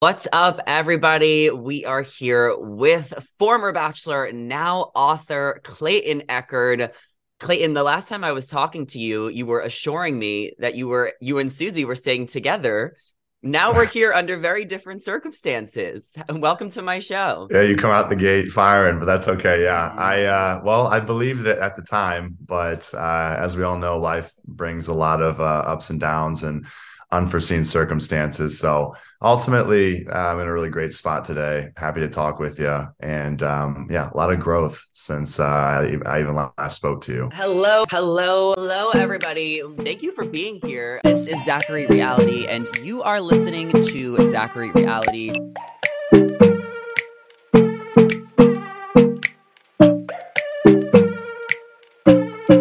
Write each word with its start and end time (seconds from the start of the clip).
What's 0.00 0.28
up, 0.32 0.60
everybody? 0.64 1.50
We 1.50 1.84
are 1.84 2.02
here 2.02 2.54
with 2.56 3.12
former 3.36 3.72
Bachelor, 3.72 4.30
now 4.30 4.92
author 4.94 5.60
Clayton 5.64 6.22
Echard. 6.28 6.92
Clayton, 7.40 7.74
the 7.74 7.82
last 7.82 8.06
time 8.06 8.22
I 8.22 8.30
was 8.30 8.46
talking 8.46 8.86
to 8.86 9.00
you, 9.00 9.26
you 9.26 9.44
were 9.44 9.58
assuring 9.58 10.16
me 10.16 10.52
that 10.60 10.76
you 10.76 10.86
were 10.86 11.14
you 11.20 11.40
and 11.40 11.52
Susie 11.52 11.84
were 11.84 11.96
staying 11.96 12.28
together. 12.28 12.96
Now 13.42 13.74
we're 13.74 13.86
here 13.86 14.12
under 14.12 14.36
very 14.36 14.64
different 14.64 15.02
circumstances. 15.02 16.16
Welcome 16.30 16.70
to 16.70 16.82
my 16.82 17.00
show. 17.00 17.48
Yeah, 17.50 17.62
you 17.62 17.74
come 17.74 17.90
out 17.90 18.08
the 18.08 18.14
gate 18.14 18.52
firing, 18.52 19.00
but 19.00 19.04
that's 19.06 19.26
okay. 19.26 19.64
Yeah, 19.64 19.92
I 19.96 20.22
uh, 20.26 20.60
well, 20.64 20.86
I 20.86 21.00
believed 21.00 21.48
it 21.48 21.58
at 21.58 21.74
the 21.74 21.82
time, 21.82 22.36
but 22.46 22.88
uh, 22.94 23.34
as 23.36 23.56
we 23.56 23.64
all 23.64 23.78
know, 23.78 23.98
life 23.98 24.30
brings 24.46 24.86
a 24.86 24.94
lot 24.94 25.20
of 25.20 25.40
uh, 25.40 25.64
ups 25.66 25.90
and 25.90 25.98
downs, 25.98 26.44
and 26.44 26.68
unforeseen 27.10 27.64
circumstances. 27.64 28.58
So 28.58 28.94
ultimately, 29.22 30.06
I'm 30.08 30.38
in 30.40 30.46
a 30.46 30.52
really 30.52 30.68
great 30.68 30.92
spot 30.92 31.24
today. 31.24 31.70
Happy 31.76 32.00
to 32.00 32.08
talk 32.08 32.38
with 32.38 32.58
you. 32.58 32.86
And 33.00 33.42
um, 33.42 33.88
yeah, 33.90 34.10
a 34.12 34.16
lot 34.16 34.32
of 34.32 34.40
growth 34.40 34.82
since 34.92 35.40
uh, 35.40 35.44
I, 35.44 35.96
I 36.04 36.20
even 36.20 36.34
last 36.34 36.76
spoke 36.76 37.02
to 37.04 37.12
you. 37.12 37.30
Hello, 37.32 37.86
hello, 37.90 38.54
hello, 38.54 38.90
everybody. 38.90 39.62
Thank 39.78 40.02
you 40.02 40.12
for 40.12 40.24
being 40.24 40.60
here. 40.64 41.00
This 41.04 41.26
is 41.26 41.42
Zachary 41.44 41.86
Reality, 41.86 42.46
and 42.46 42.66
you 42.82 43.02
are 43.02 43.20
listening 43.20 43.70
to 43.70 44.28
Zachary 44.28 44.70
Reality. 44.72 45.32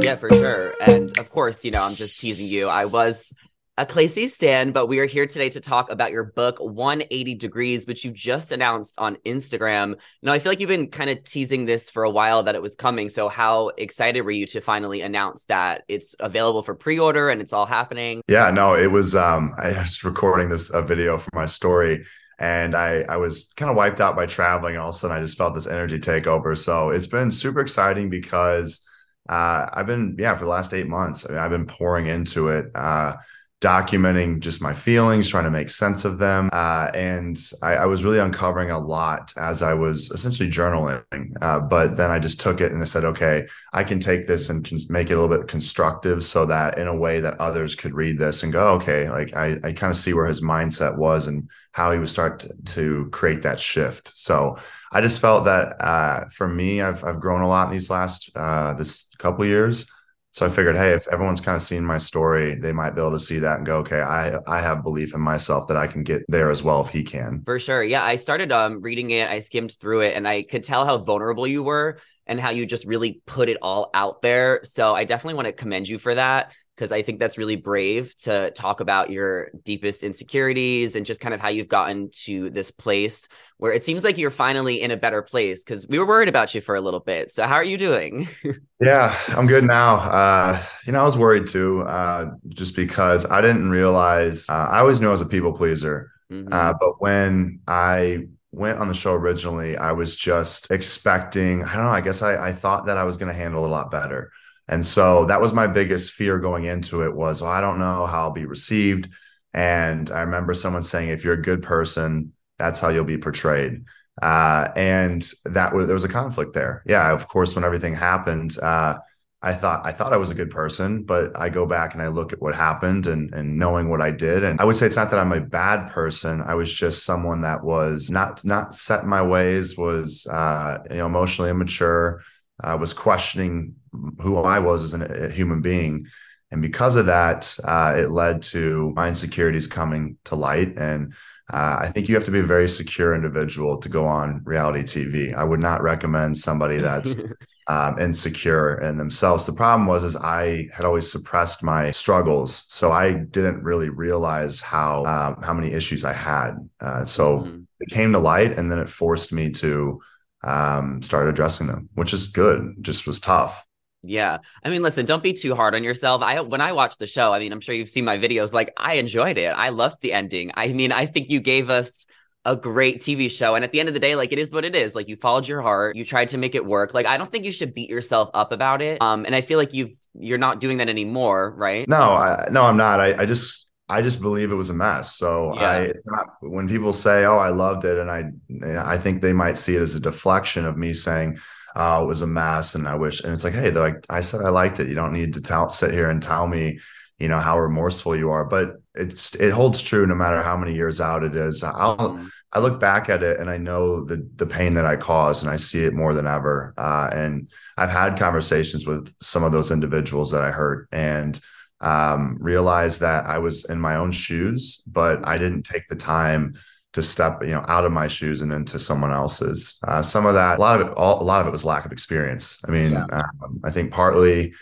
Yeah, 0.02 0.16
for 0.16 0.32
sure. 0.32 0.74
And 0.80 1.18
of 1.20 1.30
course, 1.32 1.66
you 1.66 1.72
know, 1.72 1.84
I'm 1.84 1.96
just 1.96 2.22
teasing 2.22 2.48
you. 2.48 2.70
I 2.70 2.86
was 2.86 3.34
a 3.77 3.86
Clay 3.86 4.08
Stan, 4.08 4.72
but 4.72 4.88
we 4.88 4.98
are 4.98 5.05
here 5.05 5.27
today 5.27 5.49
to 5.52 5.62
talk 5.62 5.91
about 5.91 6.12
your 6.12 6.23
book, 6.23 6.58
180 6.59 7.35
Degrees, 7.35 7.85
which 7.85 8.04
you 8.04 8.12
just 8.12 8.52
announced 8.52 8.95
on 8.98 9.18
Instagram. 9.18 9.99
Now, 10.23 10.34
I 10.34 10.40
feel 10.40 10.52
like 10.52 10.59
you've 10.59 10.68
been 10.68 10.90
kind 10.90 11.12
of 11.12 11.23
teasing 11.23 11.65
this 11.65 11.87
for 11.87 12.04
a 12.04 12.10
while 12.10 12.41
that 12.43 12.55
it 12.55 12.62
was 12.62 12.76
coming. 12.76 13.07
So, 13.10 13.29
how 13.29 13.68
excited 13.77 14.21
were 14.21 14.32
you 14.32 14.48
to 14.48 14.62
finally 14.62 15.02
announce 15.02 15.43
that 15.43 15.84
it's 15.87 16.15
available 16.20 16.63
for 16.63 16.74
pre 16.74 16.98
order 16.98 17.29
and 17.29 17.40
it's 17.40 17.54
all 17.54 17.68
happening? 17.68 18.21
Yeah, 18.27 18.49
no, 18.49 18.74
it 18.74 18.91
was, 18.91 19.15
um, 19.15 19.54
I 19.60 19.70
was 19.74 20.04
recording 20.04 20.49
this 20.49 20.71
a 20.71 20.82
video 20.82 21.18
for 21.20 21.30
my 21.34 21.46
story 21.46 22.04
and 22.40 22.74
I, 22.74 23.02
I 23.07 23.18
was 23.18 23.54
kind 23.57 23.70
of 23.70 23.77
wiped 23.77 24.02
out 24.02 24.15
by 24.15 24.26
traveling. 24.26 24.74
And 24.74 24.82
all 24.82 24.90
of 24.90 24.96
a 24.96 24.98
sudden, 24.98 25.15
I 25.15 25.21
just 25.21 25.37
felt 25.37 25.54
this 25.54 25.68
energy 25.68 25.99
take 25.99 26.26
over. 26.26 26.55
So, 26.55 26.90
it's 26.90 27.07
been 27.07 27.30
super 27.30 27.59
exciting 27.59 28.09
because 28.09 28.82
uh, 29.30 29.68
I've 29.71 29.87
been, 29.87 30.15
yeah, 30.18 30.34
for 30.34 30.46
the 30.46 30.49
last 30.49 30.74
eight 30.74 30.87
months, 30.87 31.27
I 31.27 31.34
mean, 31.34 31.40
I've 31.40 31.52
been 31.52 31.68
pouring 31.68 32.07
into 32.07 32.48
it. 32.48 32.71
Uh, 32.74 33.18
documenting 33.60 34.40
just 34.40 34.62
my 34.62 34.74
feelings, 34.74 35.30
trying 35.30 35.44
to 35.44 35.50
make 35.50 35.70
sense 35.70 36.05
of 36.05 36.20
them. 36.20 36.48
Uh, 36.54 36.91
and 36.94 37.40
I, 37.64 37.74
I, 37.74 37.86
was 37.88 38.04
really 38.04 38.20
uncovering 38.20 38.70
a 38.70 38.77
lot 38.77 39.34
as 39.36 39.64
I 39.64 39.74
was 39.74 40.12
essentially 40.12 40.48
journaling. 40.48 41.32
Uh, 41.41 41.62
but 41.62 41.98
then 41.98 42.12
I 42.12 42.20
just 42.20 42.40
took 42.40 42.62
it 42.62 42.72
and 42.72 42.80
I 42.84 42.86
said, 42.86 43.04
okay, 43.04 43.48
I 43.74 43.84
can 43.84 43.99
take 43.99 44.27
this 44.27 44.49
and 44.49 44.70
make 44.90 45.10
it 45.10 45.14
a 45.14 45.20
little 45.20 45.36
bit 45.36 45.48
constructive 45.48 46.24
so 46.24 46.46
that 46.46 46.77
in 46.77 46.88
a 46.88 46.96
way 46.96 47.20
that 47.20 47.40
others 47.40 47.74
could 47.74 47.96
read 47.96 48.20
this 48.20 48.44
and 48.44 48.54
go, 48.54 48.74
okay, 48.74 49.10
like 49.10 49.36
I, 49.36 49.58
I 49.64 49.74
kind 49.74 49.90
of 49.90 49.98
see 49.98 50.14
where 50.14 50.27
his 50.27 50.42
mindset 50.42 50.96
was 50.96 51.26
and 51.26 51.49
how 51.71 51.92
he 51.92 51.98
would 51.98 52.10
start 52.10 52.42
to, 52.42 52.54
to 52.74 53.10
create 53.12 53.42
that 53.42 53.60
shift. 53.60 54.12
So 54.16 54.58
I 54.92 55.02
just 55.02 55.20
felt 55.20 55.46
that 55.46 55.82
uh, 55.84 56.26
for 56.30 56.48
me, 56.48 56.82
I've, 56.82 57.04
I've 57.04 57.20
grown 57.20 57.42
a 57.42 57.48
lot 57.48 57.68
in 57.68 57.74
these 57.74 57.90
last, 57.90 58.30
uh, 58.36 58.76
this 58.76 59.08
couple 59.18 59.46
years. 59.46 59.90
So 60.38 60.46
I 60.46 60.49
figured, 60.49 60.77
hey, 60.77 60.91
if 60.91 61.07
everyone's 61.07 61.41
kind 61.41 61.55
of 61.55 61.63
seen 61.63 61.84
my 61.84 61.98
story, 61.98 62.54
they 62.54 62.71
might 62.71 62.91
be 62.91 63.02
able 63.02 63.13
to 63.13 63.20
see 63.20 63.40
that 63.40 63.57
and 63.57 63.66
go, 63.66 63.77
okay, 63.77 64.02
I 64.02 64.38
I 64.46 64.62
have 64.62 64.84
belief 64.84 65.16
in 65.16 65.19
myself 65.19 65.68
that 65.68 65.78
I 65.78 65.88
can 65.88 66.03
get 66.03 66.25
there 66.28 66.52
as 66.52 66.62
well 66.62 66.80
if 66.80 66.90
he 66.90 67.02
can. 67.02 67.41
For 67.44 67.57
sure. 67.57 67.84
Yeah. 67.84 68.03
I 68.03 68.18
started 68.18 68.52
um 68.52 68.84
reading 68.84 69.09
it, 69.09 69.28
I 69.28 69.40
skimmed 69.40 69.75
through 69.81 70.02
it, 70.02 70.16
and 70.16 70.28
I 70.28 70.44
could 70.44 70.63
tell 70.63 70.85
how 70.85 71.00
vulnerable 71.00 71.47
you 71.47 71.63
were 71.63 71.97
and 72.28 72.40
how 72.40 72.52
you 72.52 72.68
just 72.68 72.85
really 72.85 73.19
put 73.25 73.50
it 73.50 73.58
all 73.63 73.90
out 73.96 74.22
there. 74.22 74.59
So 74.63 74.94
I 74.94 75.06
definitely 75.06 75.34
want 75.34 75.48
to 75.48 75.53
commend 75.53 75.90
you 75.90 75.98
for 75.98 76.14
that 76.14 76.52
because 76.78 76.92
I 76.92 77.02
think 77.02 77.20
that's 77.20 77.40
really 77.40 77.56
brave 77.56 78.16
to 78.18 78.52
talk 78.52 78.82
about 78.82 79.10
your 79.10 79.50
deepest 79.66 80.04
insecurities 80.04 80.96
and 80.96 81.08
just 81.08 81.20
kind 81.20 81.34
of 81.34 81.42
how 81.42 81.50
you've 81.50 81.68
gotten 81.68 82.12
to 82.26 82.52
this 82.52 82.70
place 82.70 83.28
where 83.58 83.74
it 83.74 83.84
seems 83.84 84.04
like 84.04 84.20
you're 84.20 84.30
finally 84.30 84.80
in 84.82 84.92
a 84.92 84.98
better 84.98 85.24
place 85.24 85.64
because 85.64 85.88
we 85.88 85.98
were 85.98 86.06
worried 86.06 86.30
about 86.30 86.54
you 86.54 86.62
for 86.62 86.76
a 86.76 86.82
little 86.82 87.00
bit. 87.00 87.32
So, 87.32 87.48
how 87.48 87.56
are 87.56 87.64
you 87.64 87.80
doing? 87.80 88.30
yeah, 88.80 89.18
I'm 89.30 89.48
good 89.48 89.64
now. 89.64 89.96
Uh, 89.96 90.64
you 90.86 90.94
know, 90.94 91.00
I 91.00 91.04
was 91.04 91.18
worried 91.18 91.48
too, 91.48 91.82
uh, 91.82 92.32
just 92.50 92.76
because 92.76 93.26
I 93.26 93.42
didn't 93.42 93.72
realize 93.72 94.48
uh, 94.48 94.54
I 94.54 94.80
always 94.80 95.02
knew 95.02 95.08
I 95.08 95.12
was 95.12 95.22
a 95.22 95.26
people 95.26 95.54
pleaser. 95.54 96.12
Mm-hmm. 96.32 96.54
Uh, 96.54 96.74
but 96.80 97.02
when 97.02 97.60
I 97.68 98.28
went 98.52 98.78
on 98.78 98.88
the 98.88 98.94
show 98.94 99.14
originally, 99.14 99.78
I 99.78 99.94
was 99.94 100.16
just 100.16 100.70
expecting, 100.70 101.64
I 101.64 101.74
don't 101.74 101.86
know, 101.86 101.90
I 101.90 102.02
guess 102.02 102.22
I, 102.22 102.50
I 102.50 102.54
thought 102.54 102.86
that 102.86 102.98
I 102.98 103.04
was 103.04 103.18
going 103.18 103.32
to 103.32 103.38
handle 103.38 103.64
it 103.64 103.68
a 103.68 103.72
lot 103.72 103.90
better. 103.90 104.32
And 104.68 104.86
so 104.86 105.26
that 105.26 105.42
was 105.42 105.54
my 105.54 105.68
biggest 105.68 106.12
fear 106.12 106.40
going 106.40 106.66
into 106.66 107.04
it 107.04 107.16
was, 107.16 107.42
well, 107.42 107.52
I 107.52 107.62
don't 107.62 107.80
know 107.80 108.06
how 108.06 108.24
I'll 108.24 108.32
be 108.32 108.46
received. 108.46 109.10
And 109.54 110.12
I 110.12 110.22
remember 110.22 110.54
someone 110.54 110.84
saying, 110.84 111.10
if 111.10 111.24
you're 111.24 111.34
a 111.34 111.42
good 111.42 111.64
person, 111.64 112.34
that's 112.58 112.80
how 112.80 112.90
you'll 112.90 113.06
be 113.06 113.18
portrayed. 113.18 113.86
Uh, 114.22 114.70
and 114.76 115.32
that 115.46 115.74
was 115.74 115.88
there 115.88 115.94
was 115.94 116.04
a 116.04 116.10
conflict 116.10 116.54
there. 116.54 116.84
Yeah, 116.86 117.12
of 117.12 117.28
course, 117.28 117.56
when 117.56 117.64
everything 117.64 117.94
happened, 117.94 118.58
uh, 118.60 118.98
I 119.44 119.54
thought 119.54 119.86
I 119.86 119.92
thought 119.92 120.14
I 120.14 120.18
was 120.18 120.32
a 120.32 120.36
good 120.36 120.50
person, 120.50 121.04
but 121.04 121.38
I 121.40 121.50
go 121.50 121.68
back 121.68 121.94
and 121.94 122.02
I 122.02 122.08
look 122.08 122.34
at 122.34 122.42
what 122.42 122.56
happened 122.56 123.06
and 123.06 123.32
and 123.34 123.60
knowing 123.60 123.90
what 123.90 124.02
I 124.02 124.10
did, 124.10 124.44
and 124.44 124.60
I 124.60 124.66
would 124.66 124.76
say 124.76 124.88
it's 124.88 124.96
not 124.96 125.12
that 125.12 125.20
I'm 125.20 125.32
a 125.32 125.42
bad 125.42 125.92
person. 125.92 126.42
I 126.42 126.56
was 126.56 126.74
just 126.74 127.06
someone 127.06 127.42
that 127.42 127.64
was 127.64 128.10
not 128.10 128.44
not 128.44 128.74
set 128.76 129.04
in 129.04 129.10
my 129.10 129.22
ways, 129.22 129.78
was 129.78 130.26
uh, 130.26 130.80
you 130.90 130.98
know 130.98 131.06
emotionally 131.06 131.52
immature, 131.52 132.24
uh, 132.64 132.76
was 132.80 132.94
questioning 132.94 133.76
who 134.19 134.38
I 134.38 134.59
was 134.59 134.84
as 134.84 134.94
an, 134.94 135.03
a 135.03 135.30
human 135.30 135.62
being. 135.62 136.08
And 136.52 136.62
because 136.62 136.96
of 136.96 137.08
that, 137.08 137.58
uh, 137.63 137.96
it 137.97 138.09
led 138.09 138.41
to 138.44 138.94
my 138.96 139.09
insecurities 139.09 139.68
coming 139.68 140.18
to 140.25 140.35
light. 140.35 140.78
And 140.78 141.13
uh, 141.52 141.78
I 141.81 141.90
think 141.90 142.09
you 142.09 142.16
have 142.16 142.25
to 142.25 142.31
be 142.31 142.40
a 142.40 142.44
very 142.44 142.68
secure 142.68 143.16
individual 143.16 143.78
to 143.78 143.90
go 143.90 144.06
on 144.06 144.41
reality 144.44 144.84
TV. 144.84 145.34
I 145.34 145.44
would 145.44 145.59
not 145.59 145.81
recommend 145.81 146.38
somebody 146.38 146.78
that's 146.78 147.18
um, 147.68 148.00
insecure 148.00 148.81
in 148.81 148.97
themselves. 148.97 149.46
The 149.46 149.53
problem 149.53 149.88
was, 149.88 150.03
is 150.03 150.16
I 150.16 150.68
had 150.74 150.86
always 150.86 151.12
suppressed 151.12 151.63
my 151.63 151.91
struggles, 151.91 152.66
so 152.69 152.91
I 152.91 153.13
didn't 153.13 153.63
really 153.63 153.90
realize 153.90 154.62
how 154.62 155.06
um, 155.06 155.41
how 155.41 155.53
many 155.53 155.74
issues 155.74 156.06
I 156.06 156.13
had. 156.13 156.52
Uh, 156.80 157.06
so 157.06 157.40
mm-hmm. 157.40 157.62
it 157.80 157.90
came 157.90 158.13
to 158.13 158.19
light, 158.19 158.57
and 158.57 158.72
then 158.72 158.80
it 158.80 158.90
forced 158.90 159.34
me 159.34 159.50
to 159.52 160.02
um, 160.44 161.02
start 161.02 161.28
addressing 161.28 161.68
them, 161.68 161.90
which 161.96 162.13
is 162.13 162.28
good. 162.28 162.75
Just 162.81 163.06
was 163.06 163.19
tough. 163.19 163.66
Yeah. 164.03 164.38
I 164.63 164.69
mean, 164.69 164.81
listen, 164.81 165.06
don't 165.06 165.24
be 165.24 165.34
too 165.34 165.56
hard 165.56 165.75
on 165.75 165.84
yourself. 165.84 166.22
I 166.22 166.40
when 166.41 166.62
I 166.62 166.72
watched 166.72 167.00
the 167.00 167.08
show, 167.08 167.34
I 167.34 167.40
mean, 167.40 167.52
I'm 167.52 167.62
sure 167.62 167.75
you've 167.75 167.90
seen 167.90 168.06
my 168.06 168.18
videos, 168.18 168.53
like 168.53 168.74
I 168.78 168.96
enjoyed 168.96 169.38
it. 169.38 169.50
I 169.50 169.69
loved 169.69 170.02
the 170.02 170.13
ending. 170.13 170.52
I 170.56 170.69
mean, 170.69 170.91
I 170.91 171.06
think 171.06 171.30
you 171.30 171.40
gave 171.40 171.69
us 171.69 172.06
a 172.47 172.56
great 172.56 173.02
TV 173.02 173.30
show. 173.30 173.56
And 173.56 173.66
at 173.66 173.74
the 173.74 173.80
end 173.80 173.90
of 173.90 173.94
the 173.94 174.00
day, 174.00 174.16
like 174.16 174.31
it 174.31 174.40
is 174.40 174.52
what 174.52 174.63
it 174.63 174.75
is. 174.75 174.96
Like 174.96 175.09
you 175.09 175.18
followed 175.18 175.47
your 175.47 175.62
heart, 175.62 175.97
you 175.97 176.06
tried 176.06 176.30
to 176.30 176.38
make 176.38 176.56
it 176.56 176.66
work. 176.66 176.94
Like 176.94 177.06
I 177.06 177.18
don't 177.18 177.30
think 177.30 177.44
you 177.44 177.52
should 177.52 177.74
beat 177.74 177.90
yourself 177.90 178.30
up 178.34 178.52
about 178.53 178.81
it. 178.81 179.02
Um, 179.02 179.25
and 179.25 179.36
I 179.36 179.41
feel 179.41 179.59
like 179.59 179.74
you've 179.74 179.97
you're 180.13 180.38
not 180.38 180.59
doing 180.59 180.78
that 180.78 180.88
anymore, 180.88 181.53
right? 181.56 181.88
No, 181.88 182.13
I 182.13 182.47
no, 182.50 182.63
I'm 182.63 182.78
not. 182.78 183.00
I, 183.00 183.22
I 183.22 183.25
just 183.25 183.68
I 183.90 184.02
just 184.02 184.22
believe 184.22 184.52
it 184.52 184.56
was 184.56 184.69
a 184.69 184.74
mess. 184.74 185.16
So 185.16 185.53
yeah. 185.56 185.62
I 185.62 185.78
it's 185.81 186.03
not 186.06 186.28
when 186.40 186.69
people 186.69 186.94
say, 186.94 187.25
"Oh, 187.25 187.38
I 187.38 187.50
loved 187.50 187.84
it," 187.84 187.97
and 187.97 188.09
I 188.09 188.94
I 188.94 188.97
think 188.97 189.22
they 189.22 189.34
might 189.34 189.57
see 189.57 189.75
it 189.75 189.81
as 189.81 189.96
a 189.96 190.00
deflection 190.00 190.66
of 190.66 190.78
me 190.78 190.94
saying, 190.94 191.40
uh, 191.78 192.02
it 192.04 192.08
was 192.08 192.24
a 192.24 192.28
mess 192.28 192.74
and 192.74 192.88
I 192.88 192.96
wish, 192.96 193.22
and 193.22 193.32
it's 193.32 193.44
like, 193.44 193.54
hey, 193.54 193.70
like 193.70 194.04
I 194.10 194.22
said, 194.22 194.42
I 194.42 194.50
liked 194.50 194.80
it. 194.80 194.88
You 194.88 194.96
don't 194.96 195.14
need 195.14 195.36
to 195.36 195.42
tell, 195.42 195.70
sit 195.70 195.94
here 195.94 196.10
and 196.10 196.22
tell 196.22 196.48
me, 196.48 196.80
you 197.20 197.28
know, 197.28 197.38
how 197.38 197.60
remorseful 197.60 198.16
you 198.16 198.32
are, 198.32 198.44
but 198.44 198.78
it's, 198.96 199.36
it 199.36 199.52
holds 199.52 199.84
true 199.84 200.08
no 200.08 200.16
matter 200.16 200.42
how 200.42 200.58
many 200.58 200.74
years 200.74 201.00
out 201.00 201.24
it 201.24 201.36
is. 201.36 201.62
I'll, 201.62 201.98
mm. 201.98 202.30
I 202.52 202.60
look 202.60 202.80
back 202.80 203.10
at 203.10 203.22
it 203.22 203.40
and 203.40 203.48
I 203.48 203.57
know 203.57 204.04
the, 204.04 204.28
the 204.38 204.48
pain 204.48 204.74
that 204.74 204.86
I 204.86 204.96
caused 204.96 205.44
and 205.44 205.51
I 205.51 205.57
see 205.57 205.84
it 205.84 205.94
more 205.94 206.16
than 206.16 206.25
ever. 206.25 206.74
Uh, 206.80 207.10
and 207.13 207.48
I've 207.78 207.92
had 207.92 208.18
conversations 208.18 208.88
with 208.88 209.13
some 209.22 209.44
of 209.44 209.51
those 209.51 209.69
individuals 209.69 210.31
that 210.31 210.42
I 210.42 210.50
hurt 210.50 210.88
and, 210.92 211.40
um, 211.80 212.38
realized 212.40 213.01
that 213.01 213.28
I 213.28 213.38
was 213.38 213.66
in 213.66 213.80
my 213.80 213.98
own 213.98 214.12
shoes, 214.12 214.81
but 214.88 215.28
I 215.28 215.38
didn't 215.38 215.63
take 215.63 215.88
the 215.88 215.96
time 215.96 216.56
to 216.98 217.04
step 217.04 217.44
you 217.44 217.52
know 217.52 217.64
out 217.68 217.86
of 217.86 217.92
my 217.92 218.08
shoes 218.08 218.42
and 218.42 218.52
into 218.52 218.80
someone 218.80 219.14
else's. 219.14 219.80
Uh, 219.88 220.02
some 220.02 220.26
of 220.26 220.34
that 220.34 220.58
a 220.58 220.62
lot 220.62 220.82
of 220.82 220.88
it 220.88 220.94
all, 220.98 221.22
a 221.22 221.24
lot 221.24 221.42
of 221.42 221.48
it 221.48 221.52
was 221.52 221.64
lack 221.64 221.86
of 221.86 221.92
experience. 221.92 222.58
I 222.68 222.72
mean 222.72 222.94
yeah. 222.94 223.06
um, 223.12 223.62
i 223.64 223.70
think 223.70 223.92
partly 223.92 224.54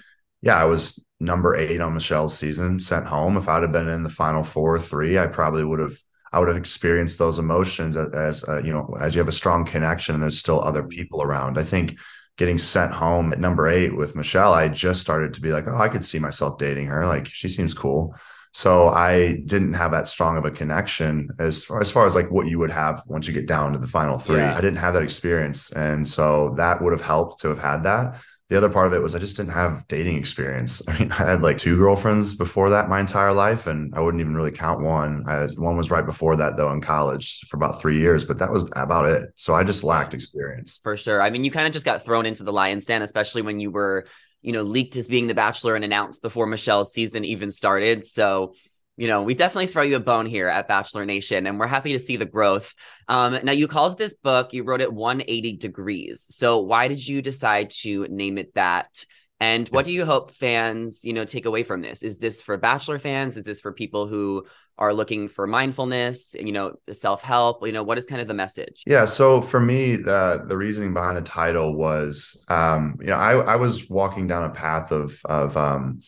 yeah 0.42 0.58
i 0.58 0.66
was 0.66 1.02
number 1.22 1.56
eight 1.56 1.80
on 1.80 1.94
michelle's 1.94 2.38
season 2.38 2.78
sent 2.78 3.08
home. 3.08 3.38
If 3.38 3.48
i'd 3.48 3.64
have 3.64 3.72
been 3.72 3.88
in 3.88 4.04
the 4.04 4.10
final 4.10 4.44
four 4.44 4.76
or 4.76 4.80
three 4.80 5.18
i 5.18 5.28
probably 5.28 5.64
would 5.64 5.80
have 5.80 5.98
i 6.34 6.40
would 6.40 6.50
have 6.50 6.58
experienced 6.58 7.20
those 7.20 7.40
emotions 7.40 7.96
as, 7.96 8.10
as 8.10 8.44
uh, 8.50 8.62
you 8.62 8.74
know 8.74 8.94
as 9.00 9.16
you 9.16 9.20
have 9.20 9.30
a 9.30 9.42
strong 9.42 9.66
connection 9.66 10.14
and 10.14 10.22
there's 10.22 10.38
still 10.38 10.62
other 10.62 10.84
people 10.84 11.24
around. 11.24 11.58
I 11.58 11.64
think 11.64 11.98
getting 12.38 12.58
sent 12.58 12.92
home 12.92 13.32
at 13.32 13.40
number 13.40 13.70
eight 13.70 13.96
with 13.96 14.14
michelle 14.14 14.52
i 14.54 14.68
just 14.68 15.00
started 15.00 15.34
to 15.34 15.40
be 15.40 15.54
like 15.54 15.70
oh 15.70 15.78
i 15.78 15.88
could 15.88 16.04
see 16.04 16.20
myself 16.20 16.58
dating 16.58 16.88
her. 16.88 17.08
Like 17.08 17.28
she 17.28 17.48
seems 17.48 17.74
cool 17.74 18.14
So 18.56 18.88
I 18.88 19.34
didn't 19.46 19.74
have 19.74 19.92
that 19.92 20.08
strong 20.08 20.38
of 20.38 20.46
a 20.46 20.50
connection 20.50 21.30
as 21.40 21.66
far 21.66 21.82
as 21.82 21.92
far 21.92 22.06
as 22.06 22.16
like 22.16 22.32
what 22.32 22.48
you 22.48 22.58
would 22.60 22.72
have 22.72 23.04
once 23.06 23.28
you 23.28 23.34
get 23.34 23.48
down 23.48 23.74
to 23.74 23.80
the 23.80 23.86
final 23.86 24.18
three. 24.18 24.38
Yeah. 24.38 24.56
I 24.56 24.62
didn't 24.62 24.78
have 24.78 24.94
that 24.94 25.04
experience. 25.04 25.74
And 25.74 26.08
so 26.08 26.54
that 26.56 26.82
would 26.82 26.94
have 26.94 27.02
helped 27.02 27.42
to 27.42 27.50
have 27.50 27.60
had 27.60 27.84
that. 27.84 28.16
The 28.48 28.56
other 28.56 28.70
part 28.70 28.88
of 28.88 28.94
it 28.94 29.02
was 29.02 29.14
I 29.14 29.20
just 29.20 29.36
didn't 29.36 29.52
have 29.52 29.86
dating 29.90 30.16
experience. 30.16 30.82
I 30.88 30.98
mean, 30.98 31.12
I 31.12 31.16
had 31.32 31.42
like 31.42 31.58
two 31.58 31.76
girlfriends 31.76 32.34
before 32.34 32.70
that 32.70 32.88
my 32.88 33.02
entire 33.02 33.34
life, 33.34 33.68
and 33.68 33.94
I 33.94 34.00
wouldn't 34.00 34.22
even 34.22 34.38
really 34.38 34.52
count 34.52 34.82
one. 34.82 35.26
I, 35.28 35.48
one 35.58 35.76
was 35.76 35.92
right 35.92 36.06
before 36.06 36.38
that, 36.38 36.56
though, 36.56 36.72
in 36.72 36.80
college 36.80 37.42
for 37.50 37.58
about 37.58 37.82
three 37.82 38.00
years, 38.00 38.24
but 38.24 38.38
that 38.38 38.52
was 38.52 38.64
about 38.78 39.10
it. 39.10 39.32
So 39.36 39.54
I 39.54 39.66
just 39.66 39.84
lacked 39.84 40.14
experience. 40.14 40.80
For 40.82 40.96
sure. 40.96 41.22
I 41.22 41.30
mean, 41.30 41.44
you 41.44 41.52
kind 41.52 41.68
of 41.68 41.74
just 41.74 41.86
got 41.86 42.06
thrown 42.06 42.26
into 42.26 42.44
the 42.44 42.54
lion's 42.54 42.86
den, 42.86 43.02
especially 43.02 43.42
when 43.42 43.60
you 43.60 43.70
were 43.70 44.06
you 44.46 44.52
know, 44.52 44.62
leaked 44.62 44.96
as 44.96 45.08
being 45.08 45.26
the 45.26 45.34
Bachelor 45.34 45.76
and 45.76 45.84
announced 45.84 46.22
before 46.22 46.46
Michelle's 46.46 46.94
season 46.94 47.26
even 47.26 47.50
started. 47.50 48.06
So, 48.06 48.54
you 48.96 49.08
know, 49.08 49.24
we 49.24 49.34
definitely 49.34 49.66
throw 49.66 49.82
you 49.82 49.96
a 49.96 50.00
bone 50.00 50.28
here 50.28 50.48
at 50.48 50.68
Bachelor 50.68 51.04
Nation, 51.04 51.48
and 51.48 51.60
we're 51.60 51.66
happy 51.66 51.94
to 51.94 52.00
see 52.00 52.16
the 52.16 52.28
growth. 52.28 52.72
Um, 53.08 53.40
now, 53.42 53.54
you 53.54 53.68
called 53.68 53.98
this 53.98 54.14
book, 54.14 54.54
you 54.54 54.64
wrote 54.64 54.82
it 54.82 54.94
180 54.94 55.58
Degrees. 55.58 56.28
So, 56.30 56.60
why 56.60 56.88
did 56.88 57.06
you 57.06 57.24
decide 57.24 57.72
to 57.82 58.08
name 58.08 58.38
it 58.38 58.54
that? 58.54 59.04
And 59.40 59.68
what 59.70 59.84
do 59.84 59.92
you 59.92 60.06
hope 60.06 60.30
fans, 60.30 61.02
you 61.04 61.14
know, 61.14 61.26
take 61.26 61.46
away 61.46 61.64
from 61.64 61.82
this? 61.82 62.04
Is 62.04 62.20
this 62.20 62.44
for 62.44 62.56
Bachelor 62.56 63.00
fans? 63.00 63.38
Is 63.38 63.46
this 63.46 63.60
for 63.60 63.74
people 63.74 64.06
who 64.06 64.46
are 64.78 64.94
looking 64.94 65.28
for 65.28 65.48
mindfulness, 65.48 66.36
you 66.40 66.52
know, 66.52 66.74
self 66.92 67.22
help? 67.22 67.66
You 67.66 67.72
know, 67.72 67.84
what 67.84 67.98
is 67.98 68.06
kind 68.06 68.22
of 68.22 68.28
the 68.28 68.34
message? 68.34 68.84
Yeah. 68.86 69.06
So 69.06 69.42
for 69.42 69.60
me, 69.60 69.96
the 69.96 70.46
the 70.48 70.58
reasoning 70.58 70.94
behind 70.94 71.18
the 71.18 71.22
title 71.22 71.76
was, 71.76 72.46
um, 72.50 72.98
you 73.00 73.08
know, 73.08 73.18
I 73.18 73.34
I 73.34 73.56
was 73.56 73.90
walking 73.90 74.28
down 74.28 74.44
a 74.44 74.50
path 74.50 74.92
of 74.92 75.20
of 75.26 75.56
um, 75.58 76.02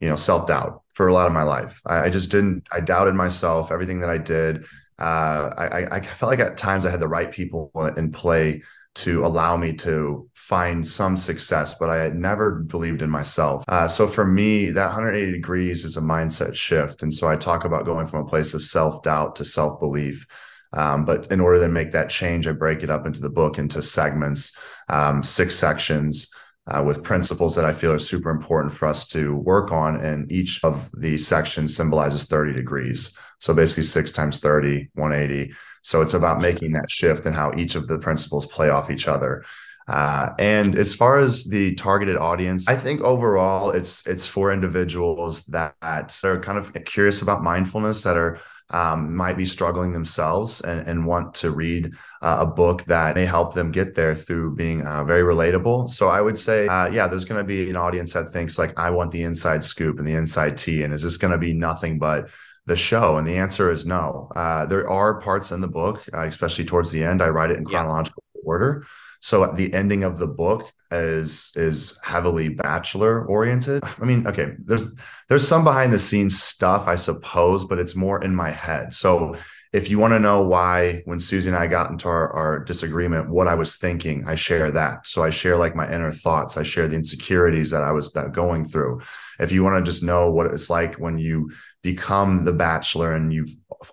you 0.00 0.08
know, 0.08 0.16
self 0.16 0.46
doubt 0.46 0.82
for 0.94 1.08
a 1.08 1.12
lot 1.12 1.26
of 1.26 1.32
my 1.32 1.42
life. 1.42 1.80
I, 1.86 2.04
I, 2.06 2.10
just 2.10 2.30
didn't. 2.30 2.66
I 2.72 2.80
doubted 2.80 3.14
myself, 3.14 3.70
everything 3.70 4.00
that 4.00 4.10
I 4.10 4.18
did. 4.18 4.64
Uh, 4.98 5.54
I 5.56 5.96
I 5.96 6.00
felt 6.00 6.30
like 6.30 6.40
at 6.40 6.56
times 6.56 6.84
I 6.84 6.90
had 6.90 7.00
the 7.00 7.08
right 7.08 7.30
people 7.30 7.70
in 7.96 8.10
play 8.10 8.62
to 8.98 9.24
allow 9.24 9.56
me 9.56 9.72
to 9.72 10.28
find 10.34 10.86
some 10.86 11.16
success, 11.16 11.74
but 11.74 11.88
I 11.88 11.98
had 11.98 12.14
never 12.14 12.50
believed 12.50 13.02
in 13.02 13.10
myself. 13.10 13.64
Uh, 13.68 13.86
so 13.86 14.08
for 14.08 14.24
me, 14.24 14.70
that 14.70 14.86
180 14.86 15.30
degrees 15.30 15.84
is 15.84 15.96
a 15.96 16.00
mindset 16.00 16.54
shift. 16.54 17.02
And 17.02 17.14
so 17.14 17.28
I 17.28 17.36
talk 17.36 17.64
about 17.64 17.84
going 17.84 18.08
from 18.08 18.24
a 18.24 18.28
place 18.28 18.54
of 18.54 18.62
self 18.62 19.02
doubt 19.02 19.36
to 19.36 19.44
self 19.44 19.78
belief. 19.78 20.26
Um, 20.72 21.04
but 21.04 21.30
in 21.30 21.40
order 21.40 21.60
to 21.60 21.68
make 21.68 21.92
that 21.92 22.10
change, 22.10 22.46
I 22.46 22.52
break 22.52 22.82
it 22.82 22.90
up 22.90 23.06
into 23.06 23.20
the 23.20 23.30
book 23.30 23.58
into 23.58 23.82
segments, 23.82 24.56
um, 24.88 25.22
six 25.22 25.54
sections. 25.54 26.32
Uh, 26.70 26.82
with 26.82 27.02
principles 27.02 27.54
that 27.54 27.64
I 27.64 27.72
feel 27.72 27.92
are 27.92 27.98
super 27.98 28.30
important 28.30 28.74
for 28.74 28.86
us 28.86 29.06
to 29.08 29.36
work 29.36 29.72
on. 29.72 29.96
And 29.96 30.30
each 30.30 30.62
of 30.62 30.90
these 30.92 31.26
sections 31.26 31.74
symbolizes 31.74 32.24
30 32.24 32.52
degrees. 32.52 33.16
So 33.38 33.54
basically, 33.54 33.84
six 33.84 34.12
times 34.12 34.38
30, 34.40 34.90
180. 34.94 35.54
So 35.82 36.02
it's 36.02 36.14
about 36.14 36.40
making 36.42 36.72
that 36.72 36.90
shift 36.90 37.24
and 37.24 37.34
how 37.34 37.52
each 37.56 37.74
of 37.74 37.86
the 37.86 37.98
principles 37.98 38.44
play 38.46 38.68
off 38.68 38.90
each 38.90 39.08
other. 39.08 39.44
Uh, 39.86 40.34
and 40.38 40.76
as 40.76 40.94
far 40.94 41.16
as 41.16 41.44
the 41.44 41.74
targeted 41.76 42.16
audience, 42.16 42.68
I 42.68 42.76
think 42.76 43.00
overall 43.00 43.70
it's 43.70 44.06
it's 44.06 44.26
for 44.26 44.52
individuals 44.52 45.46
that, 45.46 45.74
that 45.80 46.14
are 46.24 46.38
kind 46.40 46.58
of 46.58 46.74
curious 46.84 47.22
about 47.22 47.42
mindfulness, 47.42 48.02
that 48.02 48.16
are 48.16 48.38
um, 48.70 49.14
might 49.14 49.36
be 49.36 49.46
struggling 49.46 49.92
themselves 49.92 50.60
and, 50.60 50.86
and 50.86 51.06
want 51.06 51.34
to 51.34 51.50
read 51.50 51.92
uh, 52.22 52.38
a 52.40 52.46
book 52.46 52.84
that 52.84 53.14
may 53.14 53.24
help 53.24 53.54
them 53.54 53.70
get 53.70 53.94
there 53.94 54.14
through 54.14 54.54
being 54.56 54.86
uh, 54.86 55.04
very 55.04 55.22
relatable. 55.22 55.88
So 55.90 56.08
I 56.08 56.20
would 56.20 56.38
say, 56.38 56.66
uh, 56.68 56.88
yeah, 56.88 57.08
there's 57.08 57.24
going 57.24 57.40
to 57.40 57.46
be 57.46 57.70
an 57.70 57.76
audience 57.76 58.12
that 58.12 58.32
thinks 58.32 58.58
like, 58.58 58.78
I 58.78 58.90
want 58.90 59.10
the 59.12 59.22
inside 59.22 59.64
scoop 59.64 59.98
and 59.98 60.06
the 60.06 60.14
inside 60.14 60.58
tea, 60.58 60.82
and 60.82 60.92
is 60.92 61.02
this 61.02 61.16
going 61.16 61.32
to 61.32 61.38
be 61.38 61.54
nothing 61.54 61.98
but 61.98 62.28
the 62.66 62.76
show? 62.76 63.16
And 63.16 63.26
the 63.26 63.38
answer 63.38 63.70
is 63.70 63.86
no. 63.86 64.30
Uh, 64.36 64.66
there 64.66 64.88
are 64.88 65.20
parts 65.20 65.52
in 65.52 65.60
the 65.60 65.68
book, 65.68 66.02
uh, 66.12 66.26
especially 66.26 66.64
towards 66.64 66.90
the 66.90 67.02
end. 67.02 67.22
I 67.22 67.28
write 67.28 67.50
it 67.50 67.58
in 67.58 67.64
chronological 67.64 68.22
yeah. 68.34 68.42
order. 68.44 68.86
So 69.20 69.52
the 69.52 69.72
ending 69.74 70.04
of 70.04 70.18
the 70.18 70.26
book 70.26 70.72
is 70.90 71.52
is 71.56 71.96
heavily 72.02 72.48
bachelor 72.48 73.24
oriented. 73.26 73.82
I 73.84 74.04
mean, 74.04 74.26
okay, 74.26 74.52
there's 74.64 74.86
there's 75.28 75.46
some 75.46 75.64
behind 75.64 75.92
the 75.92 75.98
scenes 75.98 76.40
stuff, 76.40 76.86
I 76.86 76.94
suppose, 76.94 77.64
but 77.64 77.78
it's 77.78 77.96
more 77.96 78.22
in 78.22 78.34
my 78.34 78.50
head. 78.50 78.94
So 78.94 79.34
if 79.72 79.90
you 79.90 79.98
want 79.98 80.12
to 80.12 80.18
know 80.18 80.42
why 80.42 81.02
when 81.04 81.20
Susie 81.20 81.48
and 81.48 81.56
I 81.56 81.66
got 81.66 81.90
into 81.90 82.08
our, 82.08 82.30
our 82.30 82.58
disagreement, 82.60 83.28
what 83.28 83.46
I 83.46 83.54
was 83.54 83.76
thinking, 83.76 84.24
I 84.26 84.34
share 84.34 84.70
that. 84.70 85.06
So 85.06 85.22
I 85.22 85.30
share 85.30 85.56
like 85.56 85.76
my 85.76 85.90
inner 85.92 86.10
thoughts. 86.10 86.56
I 86.56 86.62
share 86.62 86.88
the 86.88 86.96
insecurities 86.96 87.70
that 87.70 87.82
I 87.82 87.92
was 87.92 88.12
that 88.12 88.32
going 88.32 88.66
through. 88.66 89.02
If 89.38 89.52
you 89.52 89.62
want 89.62 89.84
to 89.84 89.90
just 89.90 90.02
know 90.02 90.30
what 90.30 90.46
it's 90.46 90.70
like 90.70 90.96
when 90.96 91.18
you 91.18 91.52
become 91.82 92.44
the 92.44 92.52
bachelor 92.52 93.14
and 93.14 93.32
you 93.32 93.46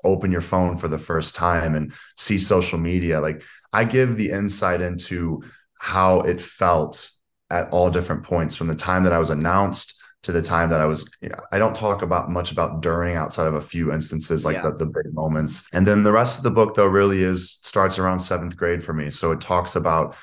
open 0.04 0.32
your 0.32 0.42
phone 0.42 0.78
for 0.78 0.88
the 0.88 0.98
first 0.98 1.36
time 1.36 1.76
and 1.76 1.94
see 2.16 2.38
social 2.38 2.80
media, 2.80 3.20
like 3.20 3.44
I 3.74 3.84
give 3.84 4.16
the 4.16 4.32
insight 4.32 4.82
into 4.82 5.44
how 5.78 6.22
it 6.22 6.40
felt 6.40 7.12
at 7.50 7.70
all 7.70 7.90
different 7.90 8.24
points 8.24 8.56
from 8.56 8.68
the 8.68 8.76
time 8.76 9.04
that 9.04 9.14
I 9.14 9.20
was 9.20 9.30
announced 9.30 10.02
to 10.26 10.32
the 10.32 10.42
time 10.42 10.72
that 10.72 10.82
I 10.82 10.86
was, 10.86 11.08
you 11.22 11.30
know, 11.30 11.40
I 11.52 11.60
don't 11.60 11.76
talk 11.76 12.02
about 12.02 12.32
much 12.32 12.52
about 12.52 12.82
during 12.82 13.16
outside 13.16 13.46
of 13.46 13.54
a 13.54 13.62
few 13.62 13.94
instances 13.94 14.44
like 14.44 14.56
yeah. 14.56 14.64
the, 14.64 14.72
the 14.72 14.86
big 14.88 15.14
moments. 15.14 15.68
And 15.72 15.86
then 15.86 16.02
the 16.02 16.12
rest 16.12 16.40
of 16.40 16.44
the 16.44 16.50
book 16.50 16.74
though 16.74 16.88
really 16.88 17.22
is 17.22 17.60
starts 17.62 18.00
around 18.00 18.20
seventh 18.20 18.58
grade 18.58 18.84
for 18.84 18.92
me. 18.92 19.12
So 19.12 19.32
it 19.32 19.40
talks 19.40 19.76
about 19.76 20.16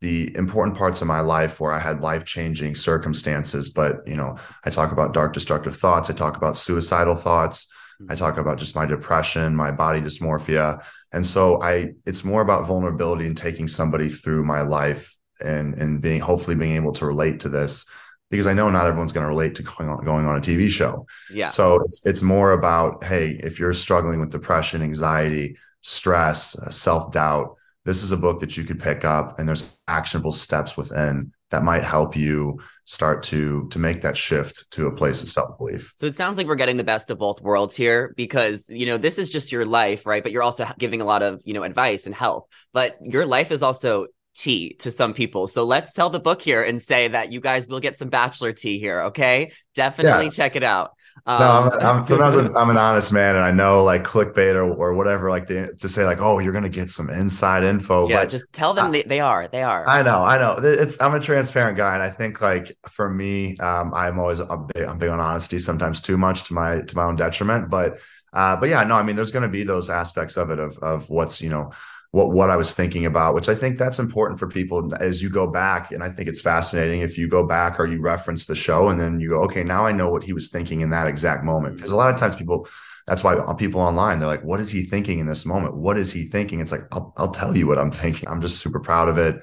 the 0.00 0.36
important 0.36 0.76
parts 0.76 1.00
of 1.00 1.06
my 1.06 1.20
life 1.20 1.60
where 1.60 1.72
I 1.72 1.78
had 1.78 2.00
life 2.00 2.24
changing 2.24 2.74
circumstances. 2.74 3.68
But, 3.68 3.98
you 4.04 4.16
know, 4.16 4.36
I 4.64 4.70
talk 4.70 4.90
about 4.90 5.14
dark, 5.14 5.32
destructive 5.32 5.76
thoughts. 5.76 6.10
I 6.10 6.12
talk 6.12 6.36
about 6.36 6.56
suicidal 6.56 7.14
thoughts. 7.14 7.72
I 8.00 8.02
mm-hmm. 8.02 8.16
talk 8.16 8.38
about 8.38 8.58
just 8.58 8.74
my 8.74 8.84
depression, 8.84 9.54
my 9.54 9.70
body 9.70 10.00
dysmorphia. 10.00 10.82
And 11.12 11.24
so 11.24 11.62
I, 11.62 11.92
it's 12.04 12.24
more 12.24 12.42
about 12.42 12.66
vulnerability 12.66 13.26
and 13.26 13.36
taking 13.36 13.68
somebody 13.68 14.08
through 14.08 14.44
my 14.44 14.62
life 14.62 15.16
and, 15.40 15.74
and 15.74 16.00
being, 16.02 16.20
hopefully 16.20 16.56
being 16.56 16.74
able 16.74 16.92
to 16.94 17.06
relate 17.06 17.38
to 17.40 17.48
this 17.48 17.86
because 18.30 18.46
I 18.46 18.52
know 18.52 18.68
not 18.70 18.86
everyone's 18.86 19.12
going 19.12 19.24
to 19.24 19.28
relate 19.28 19.54
to 19.56 19.62
going 19.62 19.88
on, 19.88 20.04
going 20.04 20.26
on 20.26 20.36
a 20.36 20.40
TV 20.40 20.68
show. 20.68 21.06
Yeah. 21.30 21.46
So 21.46 21.80
it's 21.84 22.04
it's 22.06 22.22
more 22.22 22.52
about 22.52 23.04
hey, 23.04 23.38
if 23.42 23.58
you're 23.58 23.72
struggling 23.72 24.20
with 24.20 24.30
depression, 24.30 24.82
anxiety, 24.82 25.56
stress, 25.80 26.58
uh, 26.58 26.70
self 26.70 27.12
doubt, 27.12 27.56
this 27.84 28.02
is 28.02 28.10
a 28.10 28.16
book 28.16 28.40
that 28.40 28.56
you 28.56 28.64
could 28.64 28.80
pick 28.80 29.04
up, 29.04 29.38
and 29.38 29.48
there's 29.48 29.64
actionable 29.88 30.32
steps 30.32 30.76
within 30.76 31.32
that 31.50 31.62
might 31.62 31.84
help 31.84 32.16
you 32.16 32.58
start 32.84 33.22
to 33.22 33.68
to 33.68 33.78
make 33.78 34.02
that 34.02 34.16
shift 34.16 34.68
to 34.72 34.88
a 34.88 34.92
place 34.92 35.22
of 35.22 35.28
self 35.28 35.56
belief. 35.58 35.92
So 35.96 36.06
it 36.06 36.16
sounds 36.16 36.36
like 36.36 36.46
we're 36.46 36.56
getting 36.56 36.76
the 36.76 36.84
best 36.84 37.10
of 37.10 37.18
both 37.18 37.40
worlds 37.40 37.76
here 37.76 38.12
because 38.16 38.68
you 38.68 38.86
know 38.86 38.98
this 38.98 39.18
is 39.18 39.30
just 39.30 39.52
your 39.52 39.64
life, 39.64 40.06
right? 40.06 40.22
But 40.22 40.32
you're 40.32 40.42
also 40.42 40.66
giving 40.78 41.00
a 41.00 41.04
lot 41.04 41.22
of 41.22 41.40
you 41.44 41.54
know 41.54 41.62
advice 41.62 42.06
and 42.06 42.14
help. 42.14 42.50
But 42.72 42.96
your 43.00 43.26
life 43.26 43.52
is 43.52 43.62
also 43.62 44.06
tea 44.36 44.74
to 44.80 44.90
some 44.90 45.14
people. 45.14 45.46
So 45.46 45.64
let's 45.64 45.94
sell 45.94 46.10
the 46.10 46.20
book 46.20 46.42
here 46.42 46.62
and 46.62 46.80
say 46.80 47.08
that 47.08 47.32
you 47.32 47.40
guys 47.40 47.66
will 47.68 47.80
get 47.80 47.96
some 47.96 48.08
bachelor 48.08 48.52
tea 48.52 48.78
here. 48.78 49.02
Okay. 49.02 49.52
Definitely 49.74 50.24
yeah. 50.24 50.30
check 50.30 50.56
it 50.56 50.62
out. 50.62 50.92
Um, 51.24 51.40
no, 51.40 51.50
I'm, 51.50 51.96
I'm 51.98 52.04
sometimes 52.04 52.54
I'm 52.54 52.68
an 52.68 52.76
honest 52.76 53.10
man 53.10 53.36
and 53.36 53.44
I 53.44 53.50
know 53.50 53.82
like 53.82 54.04
clickbait 54.04 54.54
or, 54.54 54.70
or 54.74 54.92
whatever, 54.92 55.30
like 55.30 55.46
to, 55.46 55.74
to 55.74 55.88
say 55.88 56.04
like, 56.04 56.20
oh, 56.20 56.38
you're 56.38 56.52
going 56.52 56.62
to 56.62 56.68
get 56.68 56.90
some 56.90 57.08
inside 57.08 57.64
info. 57.64 58.06
Yeah. 58.08 58.20
But 58.20 58.28
just 58.28 58.52
tell 58.52 58.74
them 58.74 58.88
I, 58.88 58.90
they, 58.90 59.02
they 59.02 59.20
are, 59.20 59.48
they 59.48 59.62
are. 59.62 59.88
I 59.88 60.02
know, 60.02 60.22
I 60.22 60.36
know 60.36 60.58
it's, 60.62 61.00
I'm 61.00 61.14
a 61.14 61.20
transparent 61.20 61.78
guy. 61.78 61.94
And 61.94 62.02
I 62.02 62.10
think 62.10 62.42
like 62.42 62.76
for 62.90 63.08
me, 63.08 63.56
um, 63.56 63.94
I'm 63.94 64.18
always, 64.18 64.40
a 64.40 64.56
big, 64.74 64.84
I'm 64.84 64.98
big 64.98 65.08
on 65.08 65.18
honesty, 65.18 65.58
sometimes 65.58 66.02
too 66.02 66.18
much 66.18 66.44
to 66.44 66.54
my, 66.54 66.82
to 66.82 66.96
my 66.96 67.04
own 67.04 67.16
detriment, 67.16 67.70
but, 67.70 67.98
uh, 68.34 68.54
but 68.54 68.68
yeah, 68.68 68.84
no, 68.84 68.96
I 68.96 69.02
mean, 69.02 69.16
there's 69.16 69.30
going 69.30 69.44
to 69.44 69.48
be 69.48 69.64
those 69.64 69.88
aspects 69.88 70.36
of 70.36 70.50
it 70.50 70.58
of, 70.58 70.76
of 70.78 71.08
what's, 71.08 71.40
you 71.40 71.48
know, 71.48 71.72
what 72.16 72.32
what 72.32 72.48
I 72.48 72.56
was 72.56 72.72
thinking 72.72 73.04
about, 73.04 73.34
which 73.34 73.50
I 73.50 73.54
think 73.54 73.76
that's 73.76 73.98
important 73.98 74.40
for 74.40 74.48
people 74.48 74.90
as 75.00 75.22
you 75.22 75.28
go 75.28 75.46
back. 75.46 75.92
And 75.92 76.02
I 76.02 76.08
think 76.10 76.30
it's 76.30 76.40
fascinating 76.40 77.02
if 77.02 77.18
you 77.18 77.28
go 77.28 77.46
back 77.46 77.78
or 77.78 77.86
you 77.86 78.00
reference 78.00 78.46
the 78.46 78.54
show 78.54 78.88
and 78.88 78.98
then 78.98 79.20
you 79.20 79.28
go, 79.28 79.42
okay, 79.42 79.62
now 79.62 79.84
I 79.84 79.92
know 79.92 80.08
what 80.08 80.24
he 80.24 80.32
was 80.32 80.48
thinking 80.48 80.80
in 80.80 80.88
that 80.90 81.08
exact 81.08 81.44
moment. 81.44 81.76
Because 81.76 81.90
a 81.90 81.96
lot 81.96 82.08
of 82.08 82.18
times 82.18 82.34
people, 82.34 82.68
that's 83.06 83.22
why 83.22 83.36
people 83.58 83.82
online, 83.82 84.18
they're 84.18 84.28
like, 84.28 84.44
what 84.44 84.60
is 84.60 84.70
he 84.70 84.82
thinking 84.82 85.18
in 85.18 85.26
this 85.26 85.44
moment? 85.44 85.76
What 85.76 85.98
is 85.98 86.10
he 86.10 86.24
thinking? 86.24 86.60
It's 86.60 86.72
like, 86.72 86.84
I'll, 86.90 87.12
I'll 87.18 87.32
tell 87.32 87.54
you 87.54 87.66
what 87.66 87.76
I'm 87.76 87.92
thinking. 87.92 88.30
I'm 88.30 88.40
just 88.40 88.60
super 88.60 88.80
proud 88.80 89.10
of 89.10 89.18
it. 89.18 89.36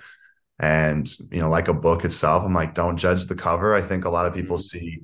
And, 0.57 1.07
you 1.31 1.41
know, 1.41 1.49
like 1.49 1.67
a 1.67 1.75
book 1.75 2.03
itself, 2.03 2.43
I'm 2.43 2.55
like, 2.55 2.73
don't 2.73 2.97
judge 2.97 3.27
the 3.27 3.35
cover. 3.35 3.75
I 3.75 3.81
think 3.81 4.05
a 4.05 4.09
lot 4.09 4.25
of 4.25 4.33
people 4.33 4.57
mm-hmm. 4.57 4.79
see 4.79 5.01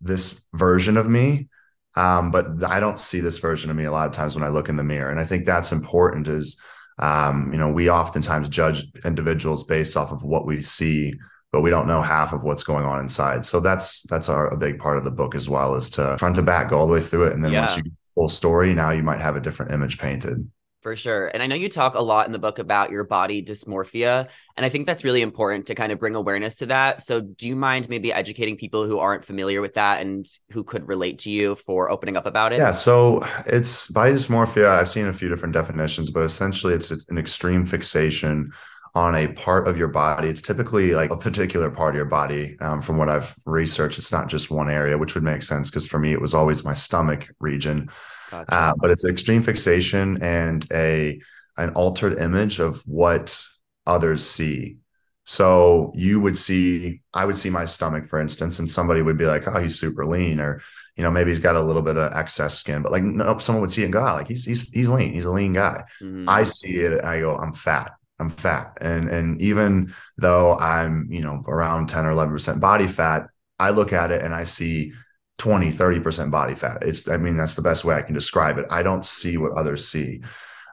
this 0.00 0.40
version 0.54 0.96
of 0.96 1.08
me 1.08 1.48
um, 1.96 2.30
but 2.30 2.62
I 2.62 2.78
don't 2.78 2.98
see 2.98 3.20
this 3.20 3.38
version 3.38 3.70
of 3.70 3.76
me 3.76 3.84
a 3.84 3.90
lot 3.90 4.06
of 4.06 4.12
times 4.12 4.36
when 4.36 4.44
I 4.44 4.48
look 4.48 4.68
in 4.68 4.76
the 4.76 4.84
mirror. 4.84 5.10
And 5.10 5.18
I 5.18 5.24
think 5.24 5.44
that's 5.44 5.72
important 5.72 6.28
is 6.28 6.56
um, 7.00 7.50
you 7.52 7.58
know, 7.58 7.70
we 7.70 7.90
oftentimes 7.90 8.48
judge 8.48 8.84
individuals 9.04 9.64
based 9.64 9.96
off 9.96 10.12
of 10.12 10.22
what 10.22 10.46
we 10.46 10.62
see, 10.62 11.14
but 11.50 11.62
we 11.62 11.70
don't 11.70 11.88
know 11.88 12.02
half 12.02 12.32
of 12.32 12.44
what's 12.44 12.62
going 12.62 12.84
on 12.84 13.00
inside. 13.00 13.44
So 13.44 13.58
that's 13.58 14.02
that's 14.02 14.28
our 14.28 14.48
a 14.48 14.56
big 14.56 14.78
part 14.78 14.98
of 14.98 15.04
the 15.04 15.10
book 15.10 15.34
as 15.34 15.48
well, 15.48 15.74
is 15.74 15.88
to 15.90 16.16
front 16.18 16.36
to 16.36 16.42
back, 16.42 16.70
go 16.70 16.78
all 16.78 16.86
the 16.86 16.92
way 16.92 17.00
through 17.00 17.28
it, 17.28 17.32
and 17.32 17.42
then 17.42 17.52
yeah. 17.52 17.60
once 17.60 17.76
you 17.76 17.82
get 17.82 17.92
the 17.92 18.14
full 18.14 18.28
story, 18.28 18.74
now 18.74 18.90
you 18.90 19.02
might 19.02 19.20
have 19.20 19.34
a 19.34 19.40
different 19.40 19.72
image 19.72 19.98
painted. 19.98 20.48
For 20.82 20.96
sure. 20.96 21.28
And 21.28 21.42
I 21.42 21.46
know 21.46 21.56
you 21.56 21.68
talk 21.68 21.94
a 21.94 22.00
lot 22.00 22.24
in 22.24 22.32
the 22.32 22.38
book 22.38 22.58
about 22.58 22.90
your 22.90 23.04
body 23.04 23.42
dysmorphia. 23.42 24.28
And 24.56 24.64
I 24.64 24.70
think 24.70 24.86
that's 24.86 25.04
really 25.04 25.20
important 25.20 25.66
to 25.66 25.74
kind 25.74 25.92
of 25.92 25.98
bring 25.98 26.14
awareness 26.14 26.56
to 26.56 26.66
that. 26.66 27.02
So, 27.02 27.20
do 27.20 27.46
you 27.46 27.54
mind 27.54 27.90
maybe 27.90 28.12
educating 28.12 28.56
people 28.56 28.86
who 28.86 28.98
aren't 28.98 29.26
familiar 29.26 29.60
with 29.60 29.74
that 29.74 30.00
and 30.00 30.26
who 30.52 30.64
could 30.64 30.88
relate 30.88 31.18
to 31.20 31.30
you 31.30 31.56
for 31.56 31.90
opening 31.90 32.16
up 32.16 32.24
about 32.24 32.54
it? 32.54 32.60
Yeah. 32.60 32.70
So, 32.70 33.26
it's 33.44 33.88
body 33.88 34.12
dysmorphia. 34.12 34.68
I've 34.68 34.88
seen 34.88 35.06
a 35.06 35.12
few 35.12 35.28
different 35.28 35.52
definitions, 35.52 36.10
but 36.10 36.22
essentially, 36.22 36.72
it's 36.72 36.90
an 36.90 37.18
extreme 37.18 37.66
fixation 37.66 38.50
on 38.94 39.14
a 39.14 39.28
part 39.28 39.68
of 39.68 39.76
your 39.78 39.88
body. 39.88 40.28
It's 40.28 40.42
typically 40.42 40.92
like 40.92 41.10
a 41.10 41.16
particular 41.16 41.70
part 41.70 41.94
of 41.94 41.96
your 41.96 42.06
body. 42.06 42.56
Um, 42.60 42.82
from 42.82 42.96
what 42.96 43.08
I've 43.08 43.36
researched, 43.44 43.98
it's 43.98 44.10
not 44.10 44.28
just 44.28 44.50
one 44.50 44.68
area, 44.68 44.98
which 44.98 45.14
would 45.14 45.22
make 45.22 45.42
sense 45.42 45.70
because 45.70 45.86
for 45.86 45.98
me, 45.98 46.12
it 46.12 46.20
was 46.20 46.34
always 46.34 46.64
my 46.64 46.74
stomach 46.74 47.28
region. 47.38 47.90
Gotcha. 48.30 48.54
Uh, 48.54 48.72
but 48.80 48.90
it's 48.90 49.04
extreme 49.04 49.42
fixation 49.42 50.22
and 50.22 50.66
a 50.72 51.20
an 51.56 51.70
altered 51.70 52.18
image 52.18 52.58
of 52.60 52.80
what 52.86 53.44
others 53.86 54.24
see. 54.24 54.78
So 55.24 55.92
you 55.94 56.20
would 56.20 56.36
see, 56.36 57.02
I 57.12 57.24
would 57.24 57.36
see 57.36 57.50
my 57.50 57.64
stomach, 57.64 58.08
for 58.08 58.18
instance, 58.18 58.58
and 58.58 58.68
somebody 58.68 59.02
would 59.02 59.16
be 59.16 59.26
like, 59.26 59.46
"Oh, 59.46 59.58
he's 59.60 59.78
super 59.78 60.04
lean," 60.06 60.40
or 60.40 60.60
you 60.96 61.04
know, 61.04 61.10
maybe 61.10 61.30
he's 61.30 61.38
got 61.38 61.56
a 61.56 61.62
little 61.62 61.82
bit 61.82 61.96
of 61.96 62.12
excess 62.12 62.58
skin. 62.58 62.82
But 62.82 62.92
like, 62.92 63.02
no, 63.02 63.38
someone 63.38 63.60
would 63.60 63.70
see 63.70 63.82
it 63.82 63.86
and 63.86 63.92
go, 63.92 64.00
oh, 64.00 64.14
"Like 64.14 64.28
he's 64.28 64.44
he's 64.44 64.68
he's 64.70 64.88
lean. 64.88 65.12
He's 65.12 65.26
a 65.26 65.30
lean 65.30 65.52
guy." 65.52 65.84
Mm-hmm. 66.02 66.28
I 66.28 66.42
see 66.42 66.78
it 66.80 66.92
and 66.92 67.02
I 67.06 67.20
go, 67.20 67.36
"I'm 67.36 67.52
fat. 67.52 67.92
I'm 68.18 68.30
fat." 68.30 68.78
And 68.80 69.08
and 69.08 69.40
even 69.40 69.94
though 70.16 70.56
I'm 70.58 71.06
you 71.10 71.20
know 71.22 71.44
around 71.46 71.88
ten 71.88 72.06
or 72.06 72.10
eleven 72.10 72.34
percent 72.34 72.60
body 72.60 72.86
fat, 72.86 73.28
I 73.58 73.70
look 73.70 73.92
at 73.92 74.10
it 74.10 74.22
and 74.22 74.34
I 74.34 74.44
see 74.44 74.92
20 75.40 75.72
30% 75.72 76.30
body 76.30 76.54
fat. 76.54 76.78
It's 76.82 77.08
i 77.08 77.16
mean 77.16 77.36
that's 77.36 77.54
the 77.54 77.62
best 77.62 77.82
way 77.84 77.94
i 77.94 78.02
can 78.02 78.14
describe 78.14 78.58
it. 78.58 78.66
I 78.70 78.82
don't 78.82 79.04
see 79.04 79.38
what 79.38 79.52
others 79.52 79.88
see. 79.88 80.20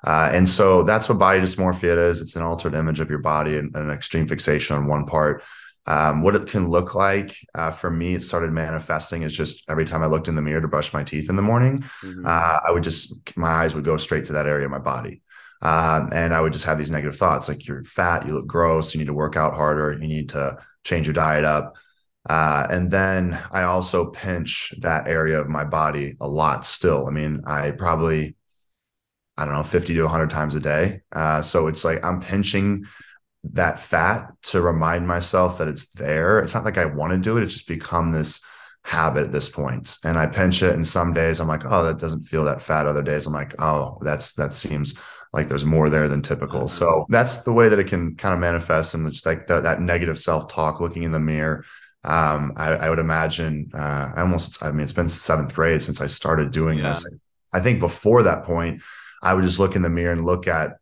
Uh, 0.04 0.30
and 0.32 0.48
so 0.48 0.84
that's 0.84 1.10
what 1.10 1.18
body 1.18 1.40
dysmorphia 1.40 1.98
is. 1.98 2.22
It's 2.22 2.36
an 2.36 2.44
altered 2.44 2.76
image 2.76 3.00
of 3.00 3.10
your 3.10 3.20
body 3.20 3.58
and, 3.58 3.74
and 3.76 3.86
an 3.86 3.92
extreme 3.92 4.28
fixation 4.28 4.76
on 4.76 4.86
one 4.86 5.06
part. 5.06 5.44
Um, 5.88 6.22
what 6.22 6.36
it 6.36 6.48
can 6.48 6.68
look 6.68 6.96
like 6.96 7.38
uh, 7.56 7.72
for 7.72 7.90
me 7.90 8.16
it 8.16 8.22
started 8.22 8.52
manifesting 8.52 9.24
is 9.24 9.34
just 9.34 9.64
every 9.70 9.86
time 9.86 10.04
i 10.04 10.06
looked 10.06 10.28
in 10.28 10.36
the 10.36 10.42
mirror 10.42 10.60
to 10.60 10.68
brush 10.68 10.94
my 10.94 11.02
teeth 11.02 11.30
in 11.30 11.38
the 11.38 11.42
morning 11.42 11.80
mm-hmm. 12.04 12.26
uh, 12.26 12.60
i 12.68 12.70
would 12.72 12.84
just 12.84 13.38
my 13.38 13.48
eyes 13.48 13.74
would 13.74 13.86
go 13.86 13.96
straight 13.96 14.26
to 14.26 14.34
that 14.34 14.48
area 14.48 14.66
of 14.66 14.72
my 14.72 14.80
body. 14.80 15.22
Um, 15.62 16.10
and 16.12 16.34
i 16.34 16.42
would 16.42 16.52
just 16.52 16.66
have 16.66 16.78
these 16.78 16.92
negative 16.92 17.18
thoughts 17.18 17.48
like 17.48 17.66
you're 17.66 17.86
fat 17.86 18.28
you 18.28 18.34
look 18.34 18.48
gross 18.48 18.94
you 18.94 18.98
need 18.98 19.08
to 19.08 19.14
work 19.14 19.38
out 19.38 19.56
harder 19.56 19.94
you 19.94 20.10
need 20.10 20.28
to 20.30 20.58
change 20.84 21.08
your 21.08 21.14
diet 21.14 21.46
up 21.46 21.78
uh, 22.28 22.68
and 22.70 22.92
then 22.92 23.40
I 23.52 23.64
also 23.64 24.08
pinch 24.08 24.74
that 24.80 25.08
area 25.08 25.40
of 25.40 25.48
my 25.48 25.64
body 25.64 26.18
a 26.20 26.28
lot 26.28 26.66
still. 26.66 27.08
I 27.08 27.12
mean, 27.12 27.42
I 27.48 27.72
probably, 27.72 28.36
I 29.38 29.46
don't 29.46 29.54
know, 29.54 29.64
50 29.64 29.94
to 29.94 30.02
100 30.04 30.30
times 30.30 30.56
a 30.56 30.60
day. 30.60 31.02
Uh, 31.12 31.42
so 31.42 31.68
it's 31.68 31.86
like 31.86 32.04
I'm 32.04 32.20
pinching 32.20 32.86
that 33.54 33.80
fat 33.80 34.34
to 34.44 34.62
remind 34.62 35.08
myself 35.08 35.58
that 35.60 35.70
it's 35.70 35.90
there. 35.92 36.40
It's 36.40 36.54
not 36.54 36.66
like 36.66 36.78
I 36.78 36.86
want 36.86 37.12
to 37.12 37.18
do 37.18 37.38
it, 37.38 37.44
it's 37.44 37.54
just 37.54 37.68
become 37.68 38.12
this 38.12 38.42
habit 38.84 39.24
at 39.24 39.32
this 39.32 39.48
point. 39.48 39.98
And 40.04 40.18
I 40.18 40.28
pinch 40.28 40.62
it, 40.64 40.74
and 40.74 40.86
some 40.86 41.14
days 41.14 41.40
I'm 41.40 41.48
like, 41.48 41.64
oh, 41.66 41.86
that 41.86 42.00
doesn't 42.00 42.24
feel 42.24 42.44
that 42.44 42.62
fat. 42.62 42.88
Other 42.88 43.04
days 43.04 43.26
I'm 43.26 43.34
like, 43.34 43.56
oh, 43.62 44.00
that's 44.02 44.34
that 44.34 44.54
seems 44.54 45.00
like 45.32 45.48
there's 45.48 45.66
more 45.66 45.90
there 45.90 46.10
than 46.10 46.22
typical. 46.22 46.62
Mm-hmm. 46.62 46.78
So 46.78 47.06
that's 47.08 47.44
the 47.44 47.54
way 47.54 47.70
that 47.70 47.80
it 47.80 47.88
can 47.88 48.16
kind 48.16 48.34
of 48.34 48.40
manifest 48.40 48.94
and 48.96 49.08
it's 49.08 49.26
like 49.26 49.48
the, 49.48 49.62
that 49.62 49.82
negative 49.82 50.20
self 50.20 50.50
talk, 50.50 50.82
looking 50.82 51.04
in 51.04 51.12
the 51.12 51.20
mirror 51.20 51.64
um, 52.08 52.54
I, 52.56 52.70
I, 52.70 52.90
would 52.90 53.00
imagine 53.00 53.70
uh, 53.74 54.12
I 54.16 54.22
almost 54.22 54.64
I 54.64 54.72
mean 54.72 54.80
it's 54.80 54.94
been 54.94 55.10
seventh 55.10 55.54
grade 55.54 55.84
since 55.84 56.00
I 56.00 56.08
started 56.08 56.52
doing 56.52 56.80
yeah. 56.80 56.90
this. 56.90 57.22
I 57.54 57.60
think 57.60 57.82
before 57.82 58.24
that 58.24 58.44
point, 58.44 58.82
I 59.22 59.34
would 59.34 59.44
just 59.44 59.60
look 59.60 59.76
in 59.76 59.82
the 59.82 59.90
mirror 59.90 60.14
and 60.14 60.24
look 60.24 60.48
at 60.48 60.78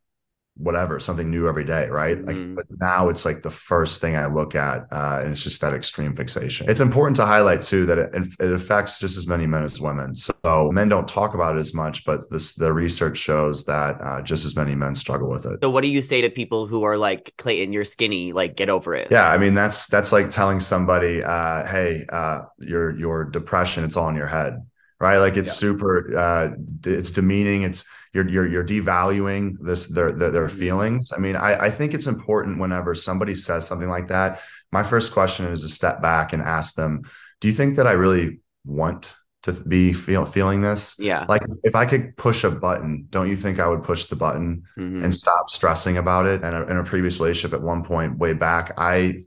whatever 0.58 1.00
something 1.00 1.30
new 1.30 1.48
every 1.48 1.64
day 1.64 1.88
right? 1.90 2.24
Like 2.24 2.38
mm. 2.38 2.56
but 2.56 2.66
now 2.80 3.10
it's 3.10 3.26
like 3.26 3.44
the 3.44 3.52
first 3.52 4.00
thing 4.02 4.16
i 4.16 4.26
look 4.28 4.56
at 4.56 4.86
uh, 4.92 5.20
and 5.22 5.34
it's 5.34 5.44
just 5.44 5.62
that 5.62 5.74
extreme 5.74 6.16
fixation. 6.16 6.70
It's 6.70 6.80
important 6.80 7.16
to 7.18 7.26
highlight 7.26 7.62
too 7.62 7.86
that 7.88 7.98
it, 7.98 8.12
it 8.40 8.54
affects 8.54 9.00
just 9.00 9.18
as 9.18 9.28
many 9.28 9.46
men 9.46 9.64
as 9.64 9.82
women. 9.82 10.16
So 10.16 10.72
men 10.72 10.90
don't 10.90 11.08
talk 11.08 11.34
about 11.34 11.56
it 11.56 11.60
as 11.60 11.74
much 11.74 12.06
but 12.06 12.30
this 12.30 12.56
the 12.56 12.72
research 12.72 13.18
shows 13.18 13.66
that 13.66 13.98
uh, 14.02 14.22
just 14.22 14.46
as 14.46 14.56
many 14.56 14.76
men 14.76 14.96
struggle 14.96 15.30
with 15.30 15.46
it. 15.46 15.60
So 15.62 15.70
what 15.70 15.82
do 15.82 15.88
you 15.88 16.02
say 16.02 16.22
to 16.22 16.30
people 16.30 16.68
who 16.68 16.84
are 16.84 16.98
like 16.98 17.34
clayton 17.38 17.74
you're 17.74 17.86
skinny 17.86 18.32
like 18.32 18.56
get 18.56 18.70
over 18.70 18.96
it? 18.96 19.10
Yeah 19.12 19.30
i 19.30 19.38
mean 19.38 19.54
that's 19.54 19.88
that's 19.88 20.12
like 20.12 20.30
telling 20.30 20.60
somebody 20.60 21.24
uh, 21.24 21.66
hey 21.66 22.06
uh, 22.12 22.42
your 22.60 22.98
your 22.98 23.26
depression 23.26 23.84
it's 23.84 23.98
all 23.98 24.10
in 24.10 24.16
your 24.16 24.28
head 24.28 24.62
right? 25.00 25.18
Like 25.18 25.38
it's 25.38 25.50
yeah. 25.50 25.54
super 25.54 26.18
uh, 26.18 26.50
it's 26.86 27.12
demeaning 27.12 27.64
it's 27.64 27.86
you're 28.16 28.28
you're 28.28 28.48
you're 28.48 28.64
devaluing 28.64 29.58
this 29.60 29.88
their 29.88 30.12
their, 30.12 30.32
their 30.32 30.48
mm-hmm. 30.48 30.58
feelings. 30.58 31.12
I 31.16 31.20
mean, 31.20 31.36
I, 31.36 31.66
I 31.66 31.70
think 31.70 31.94
it's 31.94 32.08
important 32.08 32.60
whenever 32.60 32.96
somebody 32.96 33.36
says 33.36 33.68
something 33.68 33.90
like 33.90 34.08
that. 34.08 34.40
My 34.72 34.84
first 34.84 35.14
question 35.14 35.46
is 35.46 35.62
to 35.62 35.70
step 35.70 36.02
back 36.02 36.34
and 36.34 36.42
ask 36.42 36.76
them, 36.76 37.04
"Do 37.42 37.48
you 37.48 37.54
think 37.54 37.76
that 37.76 37.88
I 37.88 37.92
really 37.92 38.40
want 38.66 39.16
to 39.46 39.52
be 39.52 39.94
feel, 39.94 40.26
feeling 40.26 40.62
this. 40.62 40.96
Yeah. 40.98 41.24
Like 41.30 41.44
if 41.64 41.76
I 41.76 41.86
could 41.86 42.18
push 42.18 42.44
a 42.44 42.50
button, 42.50 43.06
don't 43.12 43.30
you 43.30 43.36
think 43.36 43.60
I 43.60 43.68
would 43.68 43.84
push 43.84 44.06
the 44.06 44.16
button 44.16 44.64
mm-hmm. 44.76 45.04
and 45.04 45.14
stop 45.14 45.52
stressing 45.52 45.98
about 45.98 46.26
it? 46.26 46.44
And 46.44 46.68
in 46.68 46.78
a 46.78 46.84
previous 46.84 47.20
relationship, 47.20 47.54
at 47.54 47.62
one 47.62 47.84
point 47.84 48.18
way 48.18 48.34
back, 48.34 48.74
I 48.78 49.24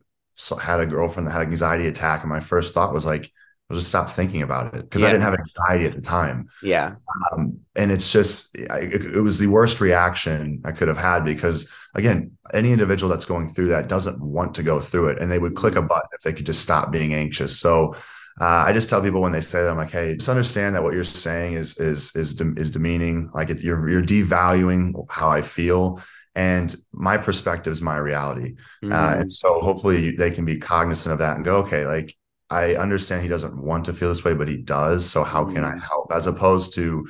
had 0.60 0.80
a 0.80 0.86
girlfriend 0.86 1.28
that 1.28 1.32
had 1.32 1.42
an 1.42 1.48
anxiety 1.48 1.86
attack, 1.86 2.22
and 2.22 2.30
my 2.30 2.40
first 2.40 2.74
thought 2.74 2.92
was 2.92 3.06
like, 3.06 3.32
I'll 3.70 3.76
just 3.76 3.88
stop 3.88 4.10
thinking 4.10 4.40
about 4.40 4.74
it 4.74 4.82
because 4.82 5.02
yeah. 5.02 5.08
I 5.08 5.10
didn't 5.10 5.24
have 5.24 5.38
anxiety 5.38 5.84
at 5.84 5.94
the 5.94 6.00
time. 6.00 6.48
Yeah. 6.62 6.94
Um, 7.32 7.60
and 7.76 7.92
it's 7.92 8.10
just, 8.10 8.56
it, 8.56 9.04
it, 9.04 9.20
was 9.20 9.38
the 9.38 9.46
worst 9.48 9.80
reaction 9.82 10.62
I 10.64 10.72
could 10.72 10.88
have 10.88 10.96
had 10.96 11.22
because, 11.22 11.70
again, 11.94 12.32
any 12.54 12.72
individual 12.72 13.10
that's 13.10 13.26
going 13.26 13.50
through 13.50 13.68
that 13.68 13.86
doesn't 13.86 14.22
want 14.22 14.54
to 14.54 14.62
go 14.62 14.80
through 14.80 15.08
it 15.08 15.18
and 15.18 15.30
they 15.30 15.38
would 15.38 15.54
click 15.54 15.74
a 15.74 15.82
button 15.82 16.08
if 16.14 16.22
they 16.22 16.32
could 16.32 16.46
just 16.46 16.62
stop 16.62 16.90
being 16.90 17.12
anxious. 17.12 17.58
So, 17.58 17.94
uh, 18.40 18.64
I 18.66 18.72
just 18.72 18.88
tell 18.88 19.02
people 19.02 19.20
when 19.20 19.32
they 19.32 19.40
say 19.40 19.62
that, 19.62 19.70
I'm 19.70 19.76
like, 19.76 19.90
hey, 19.90 20.16
just 20.16 20.28
understand 20.28 20.74
that 20.74 20.82
what 20.82 20.94
you're 20.94 21.02
saying 21.02 21.54
is 21.54 21.76
is 21.78 22.14
is 22.14 22.34
de- 22.34 22.54
is 22.56 22.70
demeaning. 22.70 23.30
Like 23.34 23.50
it, 23.50 23.58
you're 23.58 23.88
you're 23.88 24.00
devaluing 24.00 24.94
how 25.10 25.28
I 25.28 25.42
feel, 25.42 26.00
and 26.36 26.74
my 26.92 27.16
perspective 27.16 27.72
is 27.72 27.82
my 27.82 27.96
reality. 27.96 28.54
Mm-hmm. 28.84 28.92
Uh, 28.92 29.14
and 29.22 29.32
so 29.32 29.60
hopefully 29.60 30.12
they 30.12 30.30
can 30.30 30.44
be 30.44 30.56
cognizant 30.56 31.12
of 31.12 31.18
that 31.18 31.34
and 31.34 31.44
go, 31.44 31.56
okay, 31.58 31.84
like 31.84 32.16
I 32.50 32.74
understand 32.74 33.22
he 33.22 33.28
doesn't 33.28 33.56
want 33.56 33.84
to 33.86 33.94
feel 33.94 34.08
this 34.08 34.24
way, 34.24 34.34
but 34.34 34.48
he 34.48 34.56
does. 34.56 35.08
So 35.08 35.22
how 35.22 35.44
can 35.44 35.64
I 35.64 35.72
mm. 35.72 35.82
help? 35.82 36.12
As 36.12 36.26
opposed 36.26 36.74
to 36.74 37.06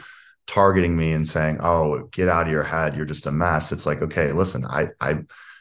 targeting 0.47 0.97
me 0.97 1.13
and 1.13 1.29
saying, 1.29 1.59
"Oh, 1.61 2.09
get 2.11 2.29
out 2.29 2.47
of 2.47 2.53
your 2.53 2.63
head. 2.63 2.97
You're 2.97 3.07
just 3.07 3.27
a 3.27 3.33
mess." 3.33 3.73
It's 3.73 3.87
like, 3.87 4.03
okay, 4.03 4.33
listen, 4.33 4.65
I, 4.67 4.89
I, 5.01 5.19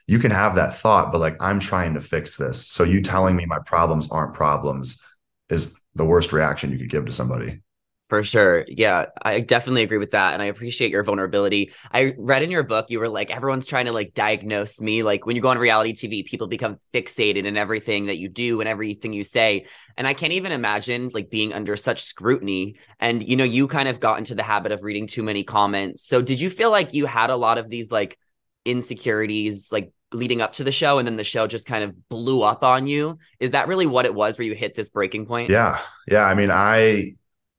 you 0.08 0.20
can 0.20 0.32
have 0.32 0.56
that 0.56 0.78
thought, 0.78 1.12
but 1.12 1.20
like 1.20 1.42
I'm 1.42 1.60
trying 1.60 1.94
to 1.94 2.02
fix 2.02 2.38
this. 2.38 2.68
So 2.68 2.84
you 2.84 3.02
telling 3.02 3.36
me 3.36 3.46
my 3.46 3.60
problems 3.66 4.10
aren't 4.10 4.34
problems 4.34 5.02
is 5.50 5.76
the 5.96 6.06
worst 6.06 6.34
reaction 6.34 6.72
you 6.72 6.78
could 6.78 6.90
give 6.90 7.06
to 7.06 7.12
somebody. 7.12 7.62
For 8.10 8.24
sure. 8.24 8.64
Yeah, 8.70 9.08
I 9.22 9.42
definitely 9.42 9.84
agree 9.84 9.98
with 9.98 10.12
that. 10.12 10.34
And 10.34 10.42
I 10.42 10.46
appreciate 10.46 10.92
your 10.92 11.04
vulnerability. 11.04 11.74
I 11.92 12.14
read 12.18 12.42
in 12.42 12.50
your 12.50 12.64
book, 12.64 12.86
you 12.88 13.00
were 13.00 13.10
like, 13.10 13.32
everyone's 13.32 13.68
trying 13.68 13.88
to 13.88 13.92
like 13.92 14.14
diagnose 14.14 14.80
me. 14.80 15.04
Like 15.04 15.26
when 15.26 15.36
you 15.36 15.42
go 15.42 15.50
on 15.50 15.58
reality 15.58 15.92
TV, 15.92 16.24
people 16.24 16.48
become 16.48 16.78
fixated 16.94 17.46
in 17.46 17.58
everything 17.58 18.06
that 18.06 18.18
you 18.18 18.30
do 18.30 18.62
and 18.62 18.70
everything 18.70 19.12
you 19.12 19.26
say. 19.26 19.66
And 19.98 20.08
I 20.08 20.14
can't 20.14 20.32
even 20.32 20.54
imagine 20.54 21.12
like 21.14 21.30
being 21.30 21.52
under 21.52 21.76
such 21.76 22.04
scrutiny. 22.04 22.78
And, 22.98 23.28
you 23.28 23.36
know, 23.36 23.44
you 23.44 23.68
kind 23.68 23.90
of 23.90 24.00
got 24.00 24.20
into 24.20 24.36
the 24.36 24.44
habit 24.44 24.72
of 24.72 24.84
reading 24.84 25.08
too 25.08 25.24
many 25.24 25.44
comments. 25.44 26.08
So 26.08 26.22
did 26.22 26.40
you 26.40 26.50
feel 26.50 26.72
like 26.72 26.94
you 26.94 27.08
had 27.08 27.30
a 27.30 27.36
lot 27.36 27.58
of 27.58 27.70
these 27.70 27.92
like 27.92 28.18
insecurities, 28.64 29.70
like 29.70 29.92
leading 30.14 30.42
up 30.42 30.54
to 30.54 30.64
the 30.64 30.72
show 30.72 30.98
and 30.98 31.06
then 31.06 31.18
the 31.18 31.26
show 31.26 31.46
just 31.46 31.68
kind 31.68 31.84
of 31.84 32.08
blew 32.08 32.42
up 32.42 32.64
on 32.64 32.88
you? 32.88 33.20
Is 33.42 33.52
that 33.52 33.68
really 33.68 33.86
what 33.86 34.06
it 34.06 34.16
was 34.16 34.38
where 34.38 34.48
you 34.48 34.56
hit 34.56 34.76
this 34.76 34.90
breaking 34.90 35.26
point? 35.26 35.50
Yeah. 35.50 35.82
Yeah. 36.08 36.24
I 36.24 36.36
mean, 36.36 36.52
I, 36.52 37.16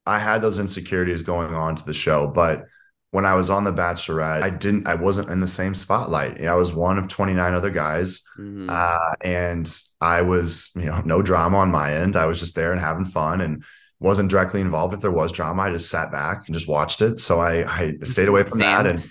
I 0.08 0.18
had 0.18 0.42
those 0.42 0.58
insecurities 0.58 1.22
going 1.22 1.54
on 1.54 1.76
to 1.76 1.84
the 1.84 1.94
show, 1.94 2.26
but 2.26 2.66
when 3.10 3.24
I 3.24 3.34
was 3.34 3.48
on 3.48 3.64
The 3.64 3.72
Bachelorette, 3.72 4.42
I 4.42 4.50
didn't, 4.50 4.86
I 4.86 4.94
wasn't 4.94 5.30
in 5.30 5.40
the 5.40 5.48
same 5.48 5.74
spotlight. 5.74 6.44
I 6.44 6.54
was 6.54 6.74
one 6.74 6.98
of 6.98 7.08
29 7.08 7.54
other 7.54 7.70
guys. 7.70 8.22
Mm-hmm. 8.38 8.68
Uh, 8.68 9.14
and 9.22 9.82
I 10.00 10.22
was, 10.22 10.70
you 10.74 10.86
know, 10.86 11.00
no 11.04 11.22
drama 11.22 11.58
on 11.58 11.70
my 11.70 11.94
end. 11.94 12.16
I 12.16 12.26
was 12.26 12.38
just 12.38 12.54
there 12.54 12.72
and 12.72 12.80
having 12.80 13.06
fun 13.06 13.40
and 13.40 13.64
wasn't 13.98 14.30
directly 14.30 14.60
involved. 14.60 14.92
If 14.92 15.00
there 15.00 15.10
was 15.10 15.32
drama, 15.32 15.62
I 15.62 15.70
just 15.70 15.88
sat 15.88 16.12
back 16.12 16.46
and 16.46 16.54
just 16.54 16.68
watched 16.68 17.00
it. 17.00 17.18
So 17.18 17.40
I, 17.40 17.64
I 17.64 17.94
stayed 18.02 18.28
away 18.28 18.44
from 18.44 18.58
that. 18.58 18.86
And 18.86 19.02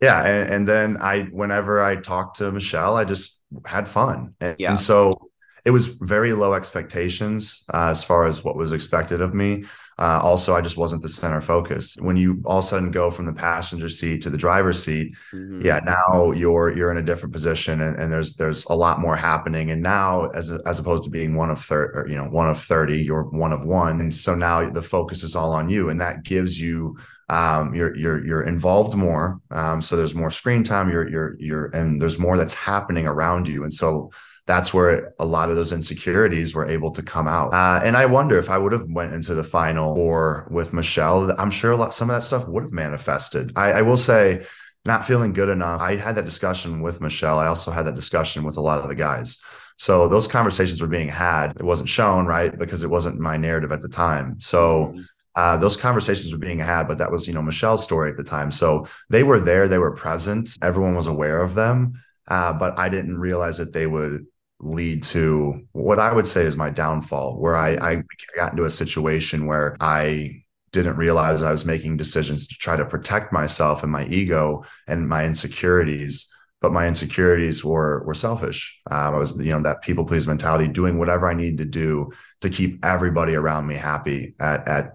yeah. 0.00 0.24
And, 0.24 0.54
and, 0.54 0.68
then 0.68 0.98
I, 1.00 1.22
whenever 1.24 1.82
I 1.82 1.96
talked 1.96 2.36
to 2.36 2.50
Michelle, 2.52 2.96
I 2.96 3.04
just 3.04 3.40
had 3.66 3.88
fun. 3.88 4.34
And, 4.40 4.56
yeah. 4.58 4.70
and 4.70 4.78
so 4.78 5.30
it 5.64 5.70
was 5.70 5.86
very 5.86 6.32
low 6.32 6.54
expectations 6.54 7.64
uh, 7.74 7.88
as 7.88 8.02
far 8.04 8.24
as 8.24 8.44
what 8.44 8.56
was 8.56 8.72
expected 8.72 9.20
of 9.20 9.34
me. 9.34 9.64
Uh, 10.02 10.18
also, 10.20 10.56
I 10.56 10.60
just 10.60 10.76
wasn't 10.76 11.00
the 11.00 11.08
center 11.08 11.40
focus. 11.40 11.96
When 12.00 12.16
you 12.16 12.42
all 12.44 12.58
of 12.58 12.64
a 12.64 12.68
sudden 12.68 12.90
go 12.90 13.08
from 13.08 13.24
the 13.24 13.32
passenger 13.32 13.88
seat 13.88 14.20
to 14.22 14.30
the 14.30 14.36
driver's 14.36 14.82
seat, 14.82 15.14
mm-hmm. 15.32 15.64
yeah, 15.64 15.78
now 15.84 16.32
you're 16.32 16.76
you're 16.76 16.90
in 16.90 16.98
a 16.98 17.08
different 17.10 17.32
position, 17.32 17.80
and, 17.82 17.94
and 17.96 18.12
there's 18.12 18.34
there's 18.34 18.64
a 18.64 18.74
lot 18.74 18.98
more 18.98 19.14
happening. 19.14 19.70
And 19.70 19.80
now, 19.80 20.26
as 20.30 20.50
as 20.66 20.80
opposed 20.80 21.04
to 21.04 21.10
being 21.10 21.36
one 21.36 21.50
of 21.50 21.64
thirty, 21.64 22.10
you 22.10 22.16
know, 22.18 22.24
one 22.24 22.50
of 22.50 22.60
thirty, 22.60 23.00
you're 23.00 23.22
one 23.30 23.52
of 23.52 23.64
one, 23.64 24.00
and 24.00 24.12
so 24.12 24.34
now 24.34 24.68
the 24.68 24.82
focus 24.82 25.22
is 25.22 25.36
all 25.36 25.52
on 25.52 25.68
you, 25.68 25.88
and 25.88 26.00
that 26.00 26.24
gives 26.24 26.60
you 26.60 26.96
um, 27.28 27.72
you're 27.72 27.96
you're 27.96 28.26
you're 28.26 28.42
involved 28.42 28.94
more. 28.94 29.40
Um, 29.52 29.80
so 29.82 29.94
there's 29.94 30.16
more 30.16 30.32
screen 30.32 30.64
time. 30.64 30.90
You're 30.90 31.08
you're 31.08 31.36
you're 31.38 31.66
and 31.66 32.02
there's 32.02 32.18
more 32.18 32.36
that's 32.36 32.54
happening 32.54 33.06
around 33.06 33.46
you. 33.46 33.62
And 33.62 33.72
so 33.72 34.10
that's 34.46 34.74
where 34.74 35.14
a 35.18 35.24
lot 35.24 35.50
of 35.50 35.56
those 35.56 35.72
insecurities 35.72 36.54
were 36.54 36.68
able 36.68 36.90
to 36.90 37.02
come 37.02 37.28
out. 37.28 37.54
Uh, 37.54 37.80
and 37.84 37.96
I 37.96 38.06
wonder 38.06 38.38
if 38.38 38.50
I 38.50 38.58
would 38.58 38.72
have 38.72 38.86
went 38.88 39.14
into 39.14 39.34
the 39.34 39.44
final 39.44 39.96
or 39.96 40.48
with 40.50 40.72
Michelle, 40.72 41.32
I'm 41.38 41.50
sure 41.50 41.72
a 41.72 41.76
lot 41.76 41.94
some 41.94 42.10
of 42.10 42.16
that 42.16 42.26
stuff 42.26 42.48
would 42.48 42.64
have 42.64 42.72
manifested. 42.72 43.52
I, 43.54 43.72
I 43.72 43.82
will 43.82 43.96
say, 43.96 44.44
not 44.84 45.06
feeling 45.06 45.32
good 45.32 45.48
enough. 45.48 45.80
I 45.80 45.94
had 45.94 46.16
that 46.16 46.24
discussion 46.24 46.82
with 46.82 47.00
Michelle. 47.00 47.38
I 47.38 47.46
also 47.46 47.70
had 47.70 47.86
that 47.86 47.94
discussion 47.94 48.42
with 48.42 48.56
a 48.56 48.60
lot 48.60 48.80
of 48.80 48.88
the 48.88 48.96
guys. 48.96 49.38
So 49.76 50.08
those 50.08 50.26
conversations 50.26 50.80
were 50.80 50.88
being 50.88 51.08
had. 51.08 51.52
It 51.52 51.62
wasn't 51.62 51.88
shown, 51.88 52.26
right? 52.26 52.56
Because 52.58 52.82
it 52.82 52.90
wasn't 52.90 53.20
my 53.20 53.36
narrative 53.36 53.70
at 53.70 53.80
the 53.80 53.88
time. 53.88 54.40
So 54.40 54.86
mm-hmm. 54.86 55.00
uh, 55.36 55.56
those 55.58 55.76
conversations 55.76 56.32
were 56.32 56.38
being 56.38 56.58
had, 56.58 56.88
but 56.88 56.98
that 56.98 57.12
was, 57.12 57.28
you 57.28 57.34
know, 57.34 57.42
Michelle's 57.42 57.84
story 57.84 58.10
at 58.10 58.16
the 58.16 58.24
time. 58.24 58.50
So 58.50 58.88
they 59.08 59.22
were 59.22 59.40
there, 59.40 59.68
they 59.68 59.78
were 59.78 59.94
present, 59.94 60.58
everyone 60.62 60.96
was 60.96 61.06
aware 61.06 61.40
of 61.40 61.54
them. 61.54 61.94
Uh, 62.28 62.52
but 62.52 62.78
I 62.78 62.88
didn't 62.88 63.18
realize 63.18 63.58
that 63.58 63.72
they 63.72 63.86
would 63.86 64.26
lead 64.62 65.02
to 65.02 65.66
what 65.72 65.98
I 65.98 66.12
would 66.12 66.26
say 66.26 66.44
is 66.44 66.56
my 66.56 66.70
downfall, 66.70 67.38
where 67.38 67.56
I, 67.56 67.74
I 67.74 68.02
got 68.36 68.52
into 68.52 68.64
a 68.64 68.70
situation 68.70 69.46
where 69.46 69.76
I 69.80 70.42
didn't 70.72 70.96
realize 70.96 71.42
I 71.42 71.50
was 71.50 71.66
making 71.66 71.96
decisions 71.98 72.46
to 72.46 72.54
try 72.54 72.76
to 72.76 72.84
protect 72.84 73.32
myself 73.32 73.82
and 73.82 73.92
my 73.92 74.06
ego 74.06 74.64
and 74.88 75.08
my 75.08 75.24
insecurities. 75.24 76.28
But 76.60 76.72
my 76.72 76.86
insecurities 76.86 77.64
were 77.64 78.04
were 78.04 78.14
selfish. 78.14 78.78
Um, 78.88 79.14
I 79.14 79.18
was, 79.18 79.36
you 79.36 79.50
know, 79.50 79.62
that 79.62 79.82
people 79.82 80.04
please 80.04 80.28
mentality, 80.28 80.68
doing 80.68 80.96
whatever 80.96 81.28
I 81.28 81.34
needed 81.34 81.58
to 81.58 81.64
do 81.64 82.12
to 82.40 82.48
keep 82.48 82.84
everybody 82.84 83.34
around 83.34 83.66
me 83.66 83.74
happy 83.74 84.34
at 84.38 84.68
at 84.68 84.94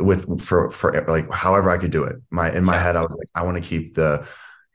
with 0.00 0.40
for 0.40 0.70
for 0.70 1.04
like 1.06 1.30
however 1.30 1.70
I 1.70 1.78
could 1.78 1.92
do 1.92 2.02
it. 2.02 2.16
My 2.30 2.52
in 2.52 2.64
my 2.64 2.74
yeah. 2.74 2.82
head, 2.82 2.96
I 2.96 3.02
was 3.02 3.12
like, 3.12 3.28
I 3.34 3.44
want 3.44 3.62
to 3.62 3.68
keep 3.68 3.94
the 3.94 4.26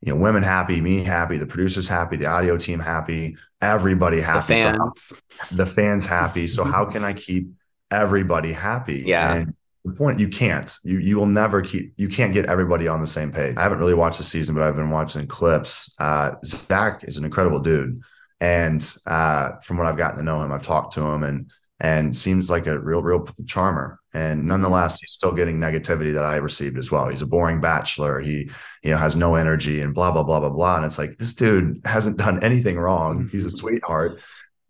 you 0.03 0.13
know 0.13 0.19
women 0.19 0.43
happy 0.43 0.81
me 0.81 1.03
happy 1.03 1.37
the 1.37 1.45
producers 1.45 1.87
happy 1.87 2.17
the 2.17 2.25
audio 2.25 2.57
team 2.57 2.79
happy 2.79 3.37
everybody 3.61 4.19
happy 4.19 4.53
the 4.55 4.61
fans, 4.61 5.01
so 5.07 5.15
how, 5.37 5.55
the 5.55 5.65
fans 5.65 6.05
happy. 6.05 6.47
So 6.47 6.63
how 6.75 6.85
can 6.85 7.03
i 7.03 7.13
keep 7.13 7.49
everybody 7.89 8.51
happy? 8.51 9.03
Yeah. 9.05 9.35
And 9.35 9.55
the 9.85 9.93
point 9.93 10.19
you 10.19 10.29
can't. 10.29 10.73
You 10.83 10.99
you 10.99 11.17
will 11.17 11.25
never 11.25 11.61
keep 11.61 11.93
you 11.97 12.07
can't 12.07 12.33
get 12.33 12.45
everybody 12.45 12.87
on 12.87 13.01
the 13.01 13.07
same 13.07 13.31
page. 13.31 13.57
I 13.57 13.63
haven't 13.63 13.79
really 13.79 13.93
watched 13.93 14.17
the 14.17 14.23
season 14.23 14.55
but 14.55 14.63
i've 14.63 14.75
been 14.75 14.89
watching 14.89 15.25
clips. 15.27 15.93
Uh 15.99 16.35
zach 16.45 17.03
is 17.03 17.17
an 17.17 17.25
incredible 17.25 17.59
dude. 17.59 18.01
And 18.39 18.81
uh 19.05 19.51
from 19.61 19.77
what 19.77 19.87
i've 19.87 19.97
gotten 19.97 20.17
to 20.17 20.23
know 20.23 20.41
him 20.41 20.51
i've 20.51 20.63
talked 20.63 20.93
to 20.93 21.01
him 21.01 21.23
and 21.23 21.51
and 21.79 22.15
seems 22.15 22.49
like 22.49 22.67
a 22.67 22.79
real, 22.79 23.01
real 23.01 23.27
charmer. 23.45 23.99
And 24.13 24.45
nonetheless, 24.45 24.99
he's 24.99 25.11
still 25.11 25.31
getting 25.31 25.57
negativity 25.57 26.13
that 26.13 26.23
I 26.23 26.35
received 26.35 26.77
as 26.77 26.91
well. 26.91 27.09
He's 27.09 27.23
a 27.23 27.27
boring 27.27 27.59
bachelor. 27.59 28.19
He, 28.19 28.49
you 28.83 28.91
know, 28.91 28.97
has 28.97 29.15
no 29.15 29.35
energy 29.35 29.81
and 29.81 29.93
blah, 29.93 30.11
blah, 30.11 30.23
blah, 30.23 30.39
blah, 30.39 30.51
blah. 30.51 30.75
And 30.77 30.85
it's 30.85 30.99
like, 30.99 31.17
this 31.17 31.33
dude 31.33 31.81
hasn't 31.83 32.17
done 32.17 32.43
anything 32.43 32.77
wrong. 32.77 33.27
He's 33.31 33.45
a 33.45 33.49
sweetheart, 33.49 34.21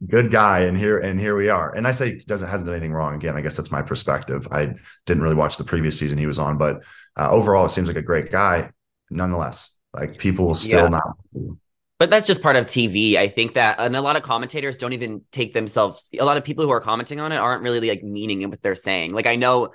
good 0.08 0.32
guy. 0.32 0.62
And 0.62 0.78
here, 0.78 1.00
and 1.00 1.20
here 1.20 1.36
we 1.36 1.50
are. 1.50 1.76
And 1.76 1.86
I 1.86 1.92
say 1.92 2.22
doesn't, 2.26 2.48
hasn't 2.48 2.68
done 2.68 2.76
anything 2.76 2.94
wrong. 2.94 3.16
Again, 3.16 3.36
I 3.36 3.42
guess 3.42 3.58
that's 3.58 3.72
my 3.72 3.82
perspective. 3.82 4.48
I 4.50 4.76
didn't 5.06 5.24
really 5.24 5.36
watch 5.36 5.58
the 5.58 5.66
previous 5.66 6.00
season 6.00 6.18
he 6.18 6.26
was 6.26 6.40
on, 6.40 6.58
but 6.58 6.84
uh, 7.18 7.30
overall, 7.30 7.66
it 7.66 7.72
seems 7.72 7.90
like 7.90 7.98
a 7.98 8.02
great 8.02 8.32
guy. 8.32 8.72
Nonetheless, 9.10 9.78
like 9.94 10.18
people 10.18 10.48
will 10.48 10.56
still 10.56 10.84
yeah. 10.84 10.88
not 10.88 11.18
but 12.04 12.10
that's 12.10 12.28
just 12.28 12.42
part 12.42 12.58
of 12.58 12.66
TV. 12.66 13.16
I 13.16 13.30
think 13.30 13.54
that, 13.54 13.80
and 13.80 13.96
a 13.96 14.02
lot 14.02 14.18
of 14.18 14.24
commentators 14.24 14.76
don't 14.76 14.92
even 14.92 15.22
take 15.32 15.54
themselves. 15.54 16.10
A 16.20 16.26
lot 16.26 16.36
of 16.36 16.44
people 16.44 16.66
who 16.66 16.70
are 16.70 16.82
commenting 16.82 17.22
on 17.22 17.32
it 17.32 17.38
aren't 17.38 17.64
really 17.64 17.88
like 17.88 18.04
meaning 18.04 18.50
what 18.50 18.62
they're 18.62 18.76
saying. 18.76 19.14
Like 19.14 19.26
I 19.26 19.38
know, 19.38 19.70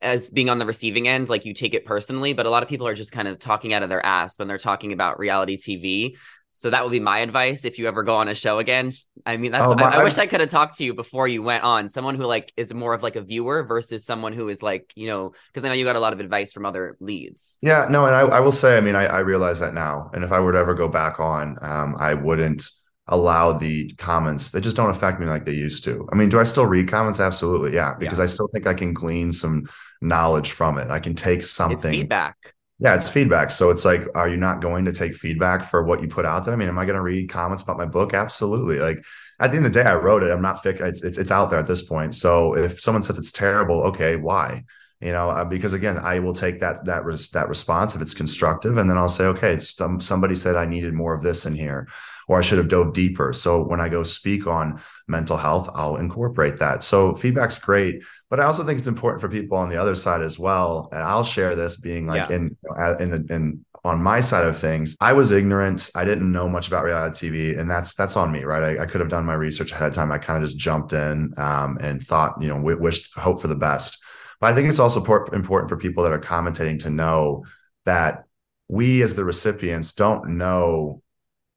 as 0.00 0.30
being 0.30 0.48
on 0.48 0.56
the 0.56 0.64
receiving 0.64 1.08
end, 1.08 1.28
like 1.28 1.44
you 1.44 1.52
take 1.52 1.74
it 1.74 1.84
personally, 1.84 2.32
but 2.32 2.46
a 2.46 2.48
lot 2.48 2.62
of 2.62 2.70
people 2.70 2.86
are 2.86 2.94
just 2.94 3.12
kind 3.12 3.28
of 3.28 3.38
talking 3.38 3.74
out 3.74 3.82
of 3.82 3.90
their 3.90 4.04
ass 4.04 4.38
when 4.38 4.48
they're 4.48 4.56
talking 4.56 4.94
about 4.94 5.18
reality 5.18 5.58
TV. 5.58 6.16
So 6.56 6.70
that 6.70 6.84
would 6.84 6.92
be 6.92 7.00
my 7.00 7.18
advice 7.18 7.64
if 7.64 7.78
you 7.78 7.88
ever 7.88 8.04
go 8.04 8.14
on 8.14 8.28
a 8.28 8.34
show 8.34 8.58
again. 8.60 8.92
I 9.26 9.36
mean, 9.36 9.50
that's 9.50 9.64
oh, 9.64 9.74
my, 9.74 9.82
I, 9.82 10.00
I, 10.00 10.04
wish 10.04 10.18
I 10.18 10.26
could 10.26 10.40
have 10.40 10.50
talked 10.50 10.78
to 10.78 10.84
you 10.84 10.94
before 10.94 11.26
you 11.26 11.42
went 11.42 11.64
on. 11.64 11.88
Someone 11.88 12.14
who 12.14 12.24
like 12.24 12.52
is 12.56 12.72
more 12.72 12.94
of 12.94 13.02
like 13.02 13.16
a 13.16 13.22
viewer 13.22 13.64
versus 13.64 14.06
someone 14.06 14.32
who 14.32 14.48
is 14.48 14.62
like, 14.62 14.92
you 14.94 15.08
know, 15.08 15.32
because 15.48 15.64
I 15.64 15.68
know 15.68 15.74
you 15.74 15.84
got 15.84 15.96
a 15.96 16.00
lot 16.00 16.12
of 16.12 16.20
advice 16.20 16.52
from 16.52 16.64
other 16.64 16.96
leads. 17.00 17.58
Yeah, 17.60 17.86
no, 17.90 18.06
and 18.06 18.14
I, 18.14 18.20
I 18.20 18.40
will 18.40 18.52
say, 18.52 18.78
I 18.78 18.80
mean, 18.80 18.94
I, 18.94 19.06
I 19.06 19.18
realize 19.18 19.58
that 19.58 19.74
now. 19.74 20.10
And 20.14 20.22
if 20.22 20.30
I 20.30 20.38
were 20.38 20.52
to 20.52 20.58
ever 20.58 20.74
go 20.74 20.86
back 20.86 21.18
on, 21.18 21.56
um, 21.60 21.96
I 21.98 22.14
wouldn't 22.14 22.70
allow 23.08 23.52
the 23.52 23.92
comments. 23.94 24.52
They 24.52 24.60
just 24.60 24.76
don't 24.76 24.90
affect 24.90 25.20
me 25.20 25.26
like 25.26 25.44
they 25.44 25.52
used 25.52 25.82
to. 25.84 26.08
I 26.12 26.16
mean, 26.16 26.28
do 26.28 26.38
I 26.38 26.44
still 26.44 26.66
read 26.66 26.88
comments? 26.88 27.18
Absolutely. 27.18 27.74
Yeah. 27.74 27.94
Because 27.98 28.18
yeah. 28.18 28.24
I 28.24 28.26
still 28.26 28.48
think 28.52 28.66
I 28.66 28.74
can 28.74 28.94
glean 28.94 29.32
some 29.32 29.68
knowledge 30.00 30.52
from 30.52 30.78
it. 30.78 30.90
I 30.90 31.00
can 31.00 31.14
take 31.14 31.44
something 31.44 31.76
it's 31.76 31.86
feedback 31.86 32.53
yeah, 32.78 32.94
it's 32.94 33.08
feedback. 33.08 33.50
So 33.50 33.70
it's 33.70 33.84
like, 33.84 34.06
are 34.14 34.28
you 34.28 34.36
not 34.36 34.60
going 34.60 34.84
to 34.86 34.92
take 34.92 35.14
feedback 35.14 35.64
for 35.64 35.84
what 35.84 36.02
you 36.02 36.08
put 36.08 36.26
out 36.26 36.44
there? 36.44 36.52
I 36.52 36.56
mean, 36.56 36.68
am 36.68 36.78
I 36.78 36.84
going 36.84 36.96
to 36.96 37.02
read 37.02 37.28
comments 37.28 37.62
about 37.62 37.78
my 37.78 37.86
book? 37.86 38.14
Absolutely. 38.14 38.78
Like 38.78 39.04
at 39.38 39.52
the 39.52 39.56
end 39.56 39.66
of 39.66 39.72
the 39.72 39.82
day, 39.82 39.88
I 39.88 39.94
wrote 39.94 40.22
it. 40.22 40.30
I'm 40.30 40.42
not 40.42 40.62
fix. 40.62 40.80
It's, 40.80 41.02
it's, 41.02 41.18
it's 41.18 41.30
out 41.30 41.50
there 41.50 41.60
at 41.60 41.68
this 41.68 41.82
point. 41.82 42.14
So 42.14 42.56
if 42.56 42.80
someone 42.80 43.02
says 43.02 43.18
it's 43.18 43.32
terrible, 43.32 43.82
okay, 43.84 44.16
why? 44.16 44.64
You 45.00 45.12
know, 45.12 45.30
uh, 45.30 45.44
because 45.44 45.72
again, 45.72 45.98
I 45.98 46.18
will 46.18 46.34
take 46.34 46.60
that 46.60 46.84
that 46.86 47.04
res- 47.04 47.28
that 47.30 47.48
response 47.48 47.94
if 47.94 48.00
it's 48.00 48.14
constructive, 48.14 48.78
and 48.78 48.88
then 48.88 48.96
I'll 48.96 49.08
say, 49.08 49.24
okay, 49.24 49.58
some 49.58 50.00
somebody 50.00 50.34
said 50.34 50.56
I 50.56 50.64
needed 50.64 50.94
more 50.94 51.12
of 51.12 51.22
this 51.22 51.44
in 51.44 51.54
here, 51.54 51.88
or 52.28 52.38
I 52.38 52.42
should 52.42 52.58
have 52.58 52.68
dove 52.68 52.92
deeper. 52.92 53.32
So 53.32 53.62
when 53.62 53.80
I 53.80 53.88
go 53.88 54.02
speak 54.02 54.46
on 54.46 54.80
mental 55.08 55.36
health, 55.36 55.70
I'll 55.74 55.96
incorporate 55.96 56.58
that. 56.58 56.82
So 56.82 57.14
feedback's 57.14 57.58
great, 57.58 58.02
but 58.30 58.40
I 58.40 58.44
also 58.44 58.64
think 58.64 58.78
it's 58.78 58.88
important 58.88 59.20
for 59.20 59.28
people 59.28 59.56
on 59.56 59.68
the 59.68 59.76
other 59.76 59.94
side 59.94 60.22
as 60.22 60.38
well. 60.38 60.88
And 60.92 61.02
I'll 61.02 61.24
share 61.24 61.54
this 61.54 61.76
being 61.76 62.06
like 62.06 62.28
yeah. 62.28 62.36
in 62.36 62.56
in 63.00 63.10
the 63.10 63.26
in 63.30 63.64
on 63.84 64.02
my 64.02 64.20
side 64.20 64.46
of 64.46 64.58
things, 64.58 64.96
I 65.00 65.12
was 65.12 65.30
ignorant. 65.30 65.90
I 65.94 66.04
didn't 66.04 66.32
know 66.32 66.48
much 66.48 66.68
about 66.68 66.84
reality 66.84 67.30
TV, 67.30 67.58
and 67.58 67.70
that's 67.70 67.94
that's 67.94 68.16
on 68.16 68.32
me, 68.32 68.44
right? 68.44 68.78
I, 68.78 68.82
I 68.84 68.86
could 68.86 69.00
have 69.00 69.10
done 69.10 69.26
my 69.26 69.34
research 69.34 69.72
ahead 69.72 69.88
of 69.88 69.94
time. 69.94 70.10
I 70.10 70.18
kind 70.18 70.42
of 70.42 70.48
just 70.48 70.58
jumped 70.58 70.94
in 70.94 71.34
um, 71.36 71.76
and 71.80 72.02
thought, 72.02 72.40
you 72.40 72.48
know, 72.48 72.56
w- 72.56 72.80
wished, 72.80 73.14
hope 73.14 73.42
for 73.42 73.48
the 73.48 73.54
best. 73.54 74.02
But 74.40 74.50
I 74.50 74.54
think 74.54 74.68
it's 74.68 74.78
also 74.78 75.04
important 75.04 75.68
for 75.68 75.76
people 75.76 76.02
that 76.04 76.12
are 76.12 76.18
commentating 76.18 76.80
to 76.80 76.90
know 76.90 77.44
that 77.84 78.24
we, 78.68 79.02
as 79.02 79.14
the 79.14 79.24
recipients, 79.24 79.92
don't 79.92 80.38
know 80.38 81.02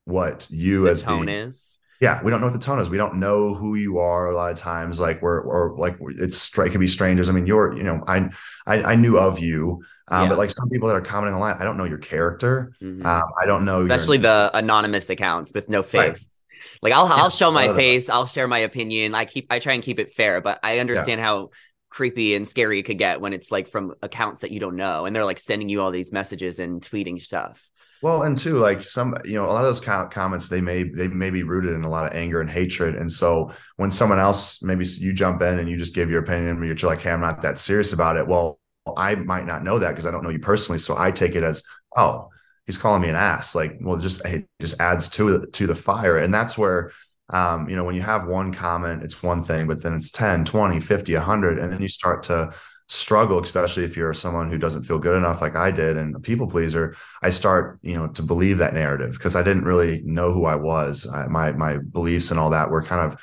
what 0.08 0.48
you 0.50 0.86
the 0.86 0.91
as 0.91 1.04
tone 1.04 1.26
the 1.26 1.34
is. 1.34 1.78
Yeah, 2.00 2.22
we 2.24 2.30
don't 2.30 2.41
know 2.41 2.48
what 2.48 2.54
the 2.54 2.63
tone 2.63 2.80
is. 2.80 2.89
We 2.89 2.98
don't 2.98 3.15
know 3.15 3.56
who 3.56 3.76
you 3.76 3.98
are 3.98 4.28
a 4.28 4.36
lot 4.36 4.52
of 4.52 4.58
times. 4.58 5.00
Like 5.00 5.22
we're 5.22 5.39
or 5.39 5.76
like 5.78 5.98
it's 6.20 6.56
it 6.58 6.70
can 6.70 6.80
be 6.80 6.88
strangers. 6.88 7.28
I 7.28 7.32
mean, 7.32 7.48
you're 7.48 7.76
you 7.76 7.84
know 7.84 8.04
I 8.08 8.30
I, 8.67 8.84
I 8.84 8.96
knew 8.96 9.17
of 9.17 9.39
you, 9.39 9.84
um, 10.08 10.24
yeah. 10.24 10.30
but 10.30 10.38
like 10.38 10.52
some 10.52 10.70
people 10.70 10.88
that 10.89 10.96
are 10.96 11.02
commenting 11.02 11.34
online, 11.34 11.56
I 11.60 11.63
don't 11.63 11.76
know 11.76 11.86
your 11.86 11.98
character. 11.98 12.74
Mm-hmm. 12.82 13.06
Um, 13.06 13.24
I 13.41 13.46
don't 13.46 13.65
know, 13.65 13.82
especially 13.82 14.17
your... 14.17 14.50
the 14.50 14.58
anonymous 14.58 15.10
accounts 15.10 15.52
with 15.54 15.70
no 15.70 15.82
face. 15.82 16.43
Right. 16.82 16.91
Like 16.91 16.93
I'll 16.93 17.08
I'll 17.08 17.30
show 17.32 17.52
my 17.52 17.74
face, 17.74 18.10
I'll 18.10 18.28
share 18.28 18.48
my 18.48 18.60
opinion. 18.60 19.15
I 19.15 19.26
keep 19.26 19.48
I 19.50 19.60
try 19.60 19.74
and 19.74 19.84
keep 19.84 20.00
it 20.00 20.13
fair, 20.13 20.39
but 20.39 20.60
I 20.62 20.80
understand 20.80 21.20
yeah. 21.20 21.26
how 21.26 21.50
creepy 21.89 22.36
and 22.36 22.48
scary 22.48 22.80
it 22.80 22.84
could 22.84 23.00
get 23.00 23.22
when 23.22 23.34
it's 23.34 23.50
like 23.50 23.67
from 23.67 23.96
accounts 24.04 24.41
that 24.41 24.52
you 24.52 24.60
don't 24.60 24.76
know 24.76 25.06
and 25.06 25.15
they're 25.15 25.26
like 25.26 25.39
sending 25.39 25.67
you 25.67 25.82
all 25.82 25.89
these 25.89 26.12
messages 26.12 26.60
and 26.60 26.82
tweeting 26.82 27.20
stuff. 27.20 27.72
Well, 28.01 28.23
and 28.23 28.38
two, 28.38 28.57
like 28.57 28.83
some, 28.83 29.15
you 29.25 29.33
know, 29.33 29.45
a 29.45 29.51
lot 29.51 29.63
of 29.63 29.69
those 29.75 29.81
comments, 29.81 30.49
they 30.49 30.62
may 30.62 30.83
they 30.83 31.07
may 31.07 31.29
be 31.29 31.43
rooted 31.43 31.73
in 31.73 31.83
a 31.83 31.89
lot 31.89 32.05
of 32.05 32.15
anger 32.15 32.41
and 32.41 32.49
hatred. 32.49 32.95
And 32.95 33.12
so 33.12 33.51
when 33.77 33.91
someone 33.91 34.19
else, 34.19 34.62
maybe 34.62 34.86
you 34.86 35.13
jump 35.13 35.41
in 35.41 35.60
and 35.60 35.69
you 35.69 35.77
just 35.77 35.95
give 35.95 36.10
your 36.10 36.21
opinion, 36.21 36.63
you're 36.63 36.89
like, 36.89 37.01
"Hey, 37.01 37.12
I'm 37.12 37.21
not 37.21 37.41
that 37.41 37.57
serious 37.57 37.93
about 37.93 38.17
it." 38.17 38.27
Well, 38.27 38.60
I 38.95 39.15
might 39.15 39.45
not 39.47 39.63
know 39.63 39.79
that 39.79 39.89
because 39.89 40.05
I 40.05 40.12
don't 40.12 40.23
know 40.23 40.29
you 40.29 40.39
personally, 40.39 40.79
so 40.79 40.95
I 40.97 41.12
take 41.12 41.36
it 41.36 41.43
as, 41.43 41.63
"Oh, 41.95 42.29
he's 42.65 42.77
calling 42.77 43.01
me 43.01 43.10
an 43.10 43.15
ass." 43.15 43.55
Like, 43.55 43.77
well, 43.81 43.97
just 43.97 44.23
it 44.25 44.47
just 44.62 44.79
adds 44.79 45.10
to 45.10 45.41
to 45.41 45.67
the 45.67 45.75
fire, 45.75 46.17
and 46.17 46.33
that's 46.33 46.57
where 46.57 46.91
um, 47.29 47.67
you 47.69 47.75
know, 47.75 47.83
when 47.83 47.95
you 47.95 48.01
have 48.01 48.25
one 48.27 48.53
comment, 48.53 49.03
it's 49.03 49.21
one 49.21 49.43
thing, 49.43 49.67
but 49.67 49.83
then 49.83 49.93
it's 49.95 50.12
10, 50.12 50.45
20, 50.45 50.79
50, 50.79 51.13
100, 51.15 51.60
and 51.60 51.71
then 51.73 51.81
you 51.81 51.89
start 51.89 52.23
to 52.23 52.53
struggle, 52.88 53.39
especially 53.41 53.84
if 53.84 53.97
you're 53.97 54.13
someone 54.13 54.50
who 54.50 54.58
doesn't 54.58 54.84
feel 54.84 54.97
good 54.97 55.15
enough, 55.15 55.41
like 55.41 55.56
I 55.56 55.71
did, 55.71 55.97
and 55.97 56.15
a 56.15 56.19
people 56.19 56.47
pleaser. 56.47 56.95
I 57.21 57.30
start, 57.30 57.80
you 57.82 57.95
know, 57.95 58.08
to 58.10 58.21
believe 58.21 58.58
that 58.60 58.73
narrative 58.73 59.13
because 59.13 59.36
I 59.36 59.43
didn't 59.43 59.65
really 59.65 60.02
know 60.06 60.32
who 60.32 60.45
I 60.45 60.56
was. 60.56 61.08
I, 61.08 61.28
my 61.28 61.52
my 61.52 61.78
beliefs 61.78 62.32
and 62.32 62.39
all 62.39 62.50
that 62.52 62.69
were 62.69 62.84
kind 62.84 63.02
of, 63.12 63.19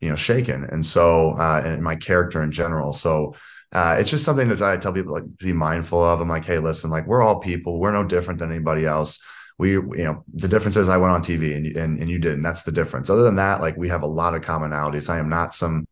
you 0.00 0.08
know, 0.08 0.16
shaken, 0.16 0.64
and 0.64 0.84
so 0.84 1.32
uh, 1.38 1.62
and 1.64 1.82
my 1.82 1.96
character 1.96 2.42
in 2.42 2.52
general. 2.52 2.92
So 2.92 3.34
uh, 3.72 3.96
it's 3.98 4.10
just 4.10 4.24
something 4.24 4.48
that 4.48 4.62
I 4.62 4.76
tell 4.76 4.92
people 4.92 5.12
like 5.12 5.38
be 5.38 5.52
mindful 5.52 6.02
of. 6.02 6.20
I'm 6.20 6.28
like, 6.28 6.44
hey, 6.44 6.58
listen, 6.58 6.90
like 6.90 7.06
we're 7.06 7.22
all 7.22 7.40
people. 7.40 7.78
We're 7.78 7.92
no 7.92 8.04
different 8.04 8.40
than 8.40 8.50
anybody 8.50 8.86
else 8.86 9.20
we 9.58 9.72
you 9.72 10.04
know 10.04 10.24
the 10.32 10.48
difference 10.48 10.76
is 10.76 10.88
i 10.88 10.96
went 10.96 11.12
on 11.12 11.22
tv 11.22 11.54
and, 11.54 11.76
and 11.76 11.98
and 12.00 12.08
you 12.08 12.18
didn't 12.18 12.40
that's 12.40 12.62
the 12.62 12.72
difference 12.72 13.10
other 13.10 13.22
than 13.22 13.36
that 13.36 13.60
like 13.60 13.76
we 13.76 13.88
have 13.88 14.02
a 14.02 14.06
lot 14.06 14.34
of 14.34 14.40
commonalities 14.40 15.10
i 15.10 15.18
am 15.18 15.28
not 15.28 15.54
some 15.54 15.86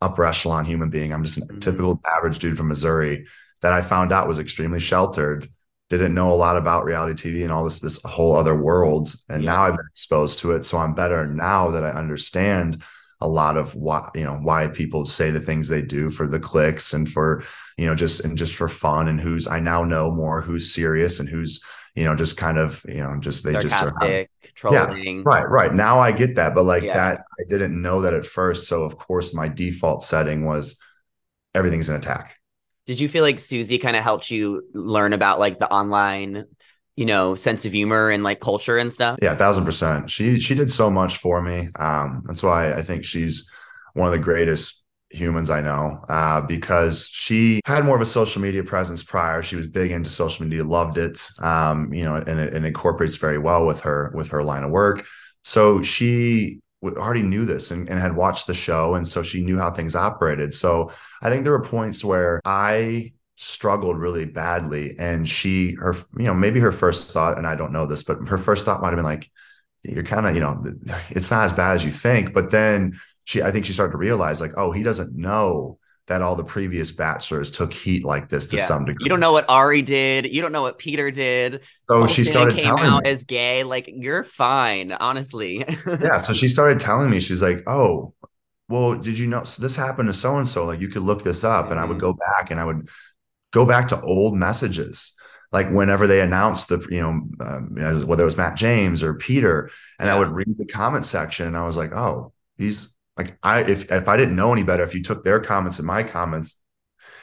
upper 0.00 0.24
echelon 0.24 0.64
human 0.64 0.90
being 0.90 1.12
i'm 1.12 1.24
just 1.24 1.38
a 1.38 1.40
mm-hmm. 1.42 1.58
typical 1.58 2.00
average 2.06 2.38
dude 2.38 2.56
from 2.56 2.68
missouri 2.68 3.26
that 3.60 3.72
i 3.72 3.82
found 3.82 4.12
out 4.12 4.28
was 4.28 4.38
extremely 4.38 4.80
sheltered 4.80 5.48
didn't 5.90 6.14
know 6.14 6.30
a 6.30 6.34
lot 6.34 6.56
about 6.56 6.84
reality 6.84 7.30
tv 7.30 7.42
and 7.42 7.52
all 7.52 7.64
this 7.64 7.80
this 7.80 8.00
whole 8.04 8.36
other 8.36 8.56
world 8.56 9.14
and 9.28 9.42
yeah. 9.42 9.52
now 9.52 9.64
i've 9.64 9.76
been 9.76 9.86
exposed 9.90 10.38
to 10.38 10.52
it 10.52 10.64
so 10.64 10.78
i'm 10.78 10.94
better 10.94 11.26
now 11.26 11.70
that 11.70 11.84
i 11.84 11.90
understand 11.90 12.82
a 13.20 13.28
lot 13.28 13.56
of 13.56 13.74
why 13.74 14.08
you 14.14 14.24
know 14.24 14.34
why 14.34 14.68
people 14.68 15.04
say 15.04 15.30
the 15.30 15.40
things 15.40 15.68
they 15.68 15.82
do 15.82 16.08
for 16.10 16.26
the 16.28 16.38
clicks 16.38 16.92
and 16.92 17.10
for 17.10 17.42
you 17.76 17.86
know 17.86 17.94
just 17.94 18.24
and 18.24 18.38
just 18.38 18.54
for 18.54 18.68
fun 18.68 19.08
and 19.08 19.20
who's 19.20 19.46
I 19.46 19.60
now 19.60 19.82
know 19.84 20.10
more 20.10 20.40
who's 20.40 20.72
serious 20.72 21.18
and 21.18 21.28
who's 21.28 21.60
you 21.98 22.04
know 22.04 22.14
just 22.14 22.36
kind 22.36 22.58
of 22.58 22.84
you 22.88 22.98
know 22.98 23.16
just 23.18 23.44
they 23.44 23.54
just 23.54 23.74
are 23.82 24.26
trolling. 24.54 25.16
Yeah, 25.16 25.22
right, 25.24 25.48
right. 25.48 25.74
Now 25.74 25.98
I 25.98 26.12
get 26.12 26.36
that, 26.36 26.54
but 26.54 26.62
like 26.62 26.84
yeah. 26.84 26.94
that 26.94 27.18
I 27.18 27.42
didn't 27.48 27.80
know 27.80 28.02
that 28.02 28.14
at 28.14 28.24
first. 28.24 28.68
So 28.68 28.84
of 28.84 28.96
course 28.96 29.34
my 29.34 29.48
default 29.48 30.04
setting 30.04 30.44
was 30.44 30.78
everything's 31.54 31.88
an 31.88 31.96
attack. 31.96 32.36
Did 32.86 33.00
you 33.00 33.08
feel 33.08 33.24
like 33.24 33.40
Susie 33.40 33.78
kind 33.78 33.96
of 33.96 34.04
helped 34.04 34.30
you 34.30 34.62
learn 34.72 35.12
about 35.12 35.40
like 35.40 35.58
the 35.58 35.70
online 35.70 36.44
you 36.94 37.06
know 37.06 37.34
sense 37.34 37.64
of 37.64 37.72
humor 37.72 38.10
and 38.10 38.24
like 38.24 38.40
culture 38.40 38.76
and 38.76 38.92
stuff 38.92 39.18
yeah 39.22 39.36
thousand 39.36 39.64
percent 39.64 40.10
she 40.10 40.40
she 40.40 40.56
did 40.56 40.68
so 40.68 40.90
much 40.90 41.18
for 41.18 41.40
me 41.40 41.68
um 41.76 42.24
that's 42.26 42.42
why 42.42 42.72
i 42.72 42.82
think 42.82 43.04
she's 43.04 43.48
one 43.94 44.08
of 44.08 44.12
the 44.12 44.18
greatest 44.18 44.77
humans 45.10 45.48
i 45.48 45.60
know 45.60 46.02
uh 46.08 46.40
because 46.42 47.08
she 47.08 47.60
had 47.64 47.84
more 47.84 47.96
of 47.96 48.02
a 48.02 48.06
social 48.06 48.42
media 48.42 48.62
presence 48.62 49.02
prior. 49.02 49.42
She 49.42 49.56
was 49.56 49.66
big 49.66 49.90
into 49.90 50.10
social 50.10 50.44
media 50.44 50.64
loved 50.64 50.98
it 50.98 51.26
um 51.38 51.92
you 51.92 52.04
know 52.04 52.16
and 52.16 52.38
it, 52.38 52.54
incorporates 52.54 53.16
very 53.16 53.38
well 53.38 53.66
with 53.66 53.80
her 53.80 54.12
with 54.14 54.28
her 54.28 54.42
line 54.42 54.64
of 54.64 54.70
work. 54.70 55.06
So 55.44 55.82
she 55.82 56.60
already 56.84 57.22
knew 57.22 57.44
this 57.44 57.70
and, 57.70 57.88
and 57.88 57.98
had 57.98 58.14
watched 58.14 58.46
the 58.46 58.54
show 58.54 58.94
and 58.94 59.08
so 59.08 59.22
she 59.22 59.42
knew 59.42 59.58
how 59.58 59.70
things 59.70 59.96
operated. 59.96 60.52
So 60.52 60.90
i 61.22 61.30
think 61.30 61.44
there 61.44 61.52
were 61.52 61.64
points 61.64 62.04
where 62.04 62.40
i 62.44 63.12
struggled 63.40 63.96
really 63.96 64.24
badly 64.24 64.96
and 64.98 65.28
she 65.28 65.72
her 65.74 65.94
you 66.18 66.24
know 66.24 66.34
maybe 66.34 66.58
her 66.58 66.72
first 66.72 67.12
thought 67.12 67.38
and 67.38 67.46
i 67.46 67.54
don't 67.54 67.70
know 67.70 67.86
this 67.86 68.02
but 68.02 68.26
her 68.26 68.36
first 68.36 68.64
thought 68.64 68.82
might 68.82 68.88
have 68.88 68.96
been 68.96 69.04
like 69.04 69.30
you're 69.84 70.02
kind 70.02 70.26
of 70.26 70.34
you 70.34 70.40
know 70.40 70.60
it's 71.10 71.30
not 71.30 71.44
as 71.44 71.52
bad 71.52 71.76
as 71.76 71.84
you 71.84 71.92
think 71.92 72.32
but 72.32 72.50
then 72.50 72.98
she 73.28 73.42
i 73.42 73.50
think 73.50 73.66
she 73.66 73.72
started 73.72 73.92
to 73.92 73.98
realize 73.98 74.40
like 74.40 74.52
oh 74.56 74.72
he 74.72 74.82
doesn't 74.82 75.14
know 75.14 75.78
that 76.06 76.22
all 76.22 76.34
the 76.34 76.44
previous 76.44 76.90
bachelors 76.90 77.50
took 77.50 77.70
heat 77.72 78.02
like 78.02 78.30
this 78.30 78.46
to 78.46 78.56
yeah. 78.56 78.64
some 78.64 78.86
degree. 78.86 79.04
You 79.04 79.10
don't 79.10 79.20
know 79.20 79.32
what 79.32 79.44
Ari 79.46 79.82
did. 79.82 80.32
You 80.32 80.40
don't 80.40 80.52
know 80.52 80.62
what 80.62 80.78
Peter 80.78 81.10
did. 81.10 81.60
So 81.88 82.06
she 82.06 82.24
started 82.24 82.56
came 82.56 82.64
telling 82.64 82.84
out 82.84 83.04
me. 83.04 83.10
as 83.10 83.24
gay. 83.24 83.62
Like 83.62 83.90
you're 83.92 84.24
fine, 84.24 84.92
honestly. 84.92 85.66
yeah. 85.86 86.16
So 86.16 86.32
she 86.32 86.48
started 86.48 86.80
telling 86.80 87.10
me, 87.10 87.20
she's 87.20 87.42
like, 87.42 87.62
"Oh, 87.66 88.14
well, 88.70 88.94
did 88.94 89.18
you 89.18 89.26
know 89.26 89.44
so 89.44 89.62
this 89.62 89.76
happened 89.76 90.08
to 90.08 90.14
so 90.14 90.38
and 90.38 90.48
so? 90.48 90.64
Like 90.64 90.80
you 90.80 90.88
could 90.88 91.02
look 91.02 91.22
this 91.22 91.44
up." 91.44 91.64
Mm-hmm. 91.64 91.72
And 91.72 91.80
I 91.80 91.84
would 91.84 91.98
mm-hmm. 91.98 92.06
go 92.06 92.14
back 92.14 92.50
and 92.50 92.58
I 92.58 92.64
would 92.64 92.88
go 93.52 93.66
back 93.66 93.88
to 93.88 94.00
old 94.00 94.34
messages 94.34 95.12
like 95.52 95.70
whenever 95.70 96.06
they 96.06 96.20
announced 96.20 96.68
the 96.68 96.86
you 96.90 97.00
know 97.00 97.22
uh, 97.40 97.60
whether 98.04 98.22
it 98.22 98.24
was 98.24 98.36
matt 98.36 98.56
james 98.56 99.02
or 99.02 99.14
peter 99.14 99.70
and 99.98 100.06
yeah. 100.06 100.14
i 100.14 100.18
would 100.18 100.28
read 100.28 100.58
the 100.58 100.66
comment 100.66 101.04
section 101.04 101.46
and 101.46 101.56
i 101.56 101.64
was 101.64 101.76
like 101.76 101.92
oh 101.92 102.32
these 102.58 102.94
like 103.18 103.36
i 103.42 103.60
if 103.60 103.90
if 103.90 104.08
i 104.08 104.16
didn't 104.16 104.36
know 104.36 104.52
any 104.52 104.62
better 104.62 104.82
if 104.82 104.94
you 104.94 105.02
took 105.02 105.24
their 105.24 105.40
comments 105.40 105.78
and 105.78 105.86
my 105.86 106.02
comments 106.02 106.56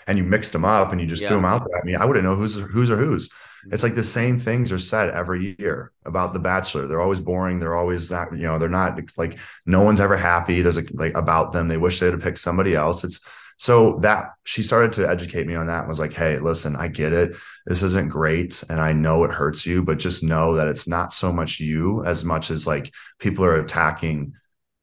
and 0.08 0.18
you 0.18 0.24
mixed 0.24 0.54
them 0.54 0.66
up 0.66 0.92
and 0.92 1.02
you 1.02 1.08
just 1.08 1.22
yeah. 1.22 1.30
threw 1.30 1.38
them 1.38 1.46
out 1.46 1.62
at 1.78 1.86
me, 1.86 1.96
i 1.96 2.06
wouldn't 2.06 2.24
know 2.26 2.36
who's 2.36 2.56
who's 2.56 2.92
or 2.92 2.98
who's 2.98 3.30
mm-hmm. 3.30 3.74
it's 3.74 3.84
like 3.84 3.96
the 3.96 4.04
same 4.04 4.40
things 4.40 4.72
are 4.72 4.80
said 4.80 5.10
every 5.10 5.56
year 5.60 5.92
about 6.06 6.34
the 6.34 6.40
bachelor 6.40 6.88
they're 6.88 7.02
always 7.02 7.20
boring 7.20 7.60
they're 7.60 7.76
always 7.76 8.12
not 8.12 8.32
you 8.34 8.44
know 8.44 8.60
they're 8.60 8.70
not 8.70 9.00
like 9.18 9.38
no 9.66 9.82
one's 9.82 10.00
ever 10.00 10.18
happy 10.18 10.62
there's 10.62 10.78
a, 10.78 10.84
like 10.94 11.16
about 11.16 11.54
them 11.54 11.68
they 11.68 11.78
wish 11.78 12.00
they'd 12.00 12.14
have 12.14 12.22
picked 12.22 12.38
somebody 12.38 12.76
else 12.76 13.04
it's 13.04 13.22
so 13.58 14.00
that 14.02 14.34
she 14.44 14.62
started 14.62 14.92
to 14.94 15.10
educate 15.10 15.48
me 15.48 15.56
on 15.56 15.68
that 15.68 15.80
and 15.80 15.88
was 15.88 16.00
like, 16.00 16.14
hey, 16.14 16.40
listen, 16.40 16.76
I 16.76 16.90
get 16.90 17.14
it. 17.14 17.38
This 17.66 17.84
isn't 17.84 18.10
great. 18.10 18.64
And 18.70 18.82
I 18.82 18.92
know 18.92 19.24
it 19.24 19.32
hurts 19.32 19.66
you, 19.66 19.82
but 19.82 19.98
just 19.98 20.24
know 20.24 20.56
that 20.56 20.68
it's 20.68 20.88
not 20.88 21.14
so 21.14 21.32
much 21.32 21.60
you 21.60 22.04
as 22.04 22.26
much 22.26 22.52
as 22.52 22.68
like 22.68 22.94
people 23.18 23.46
are 23.46 23.60
attacking 23.60 24.34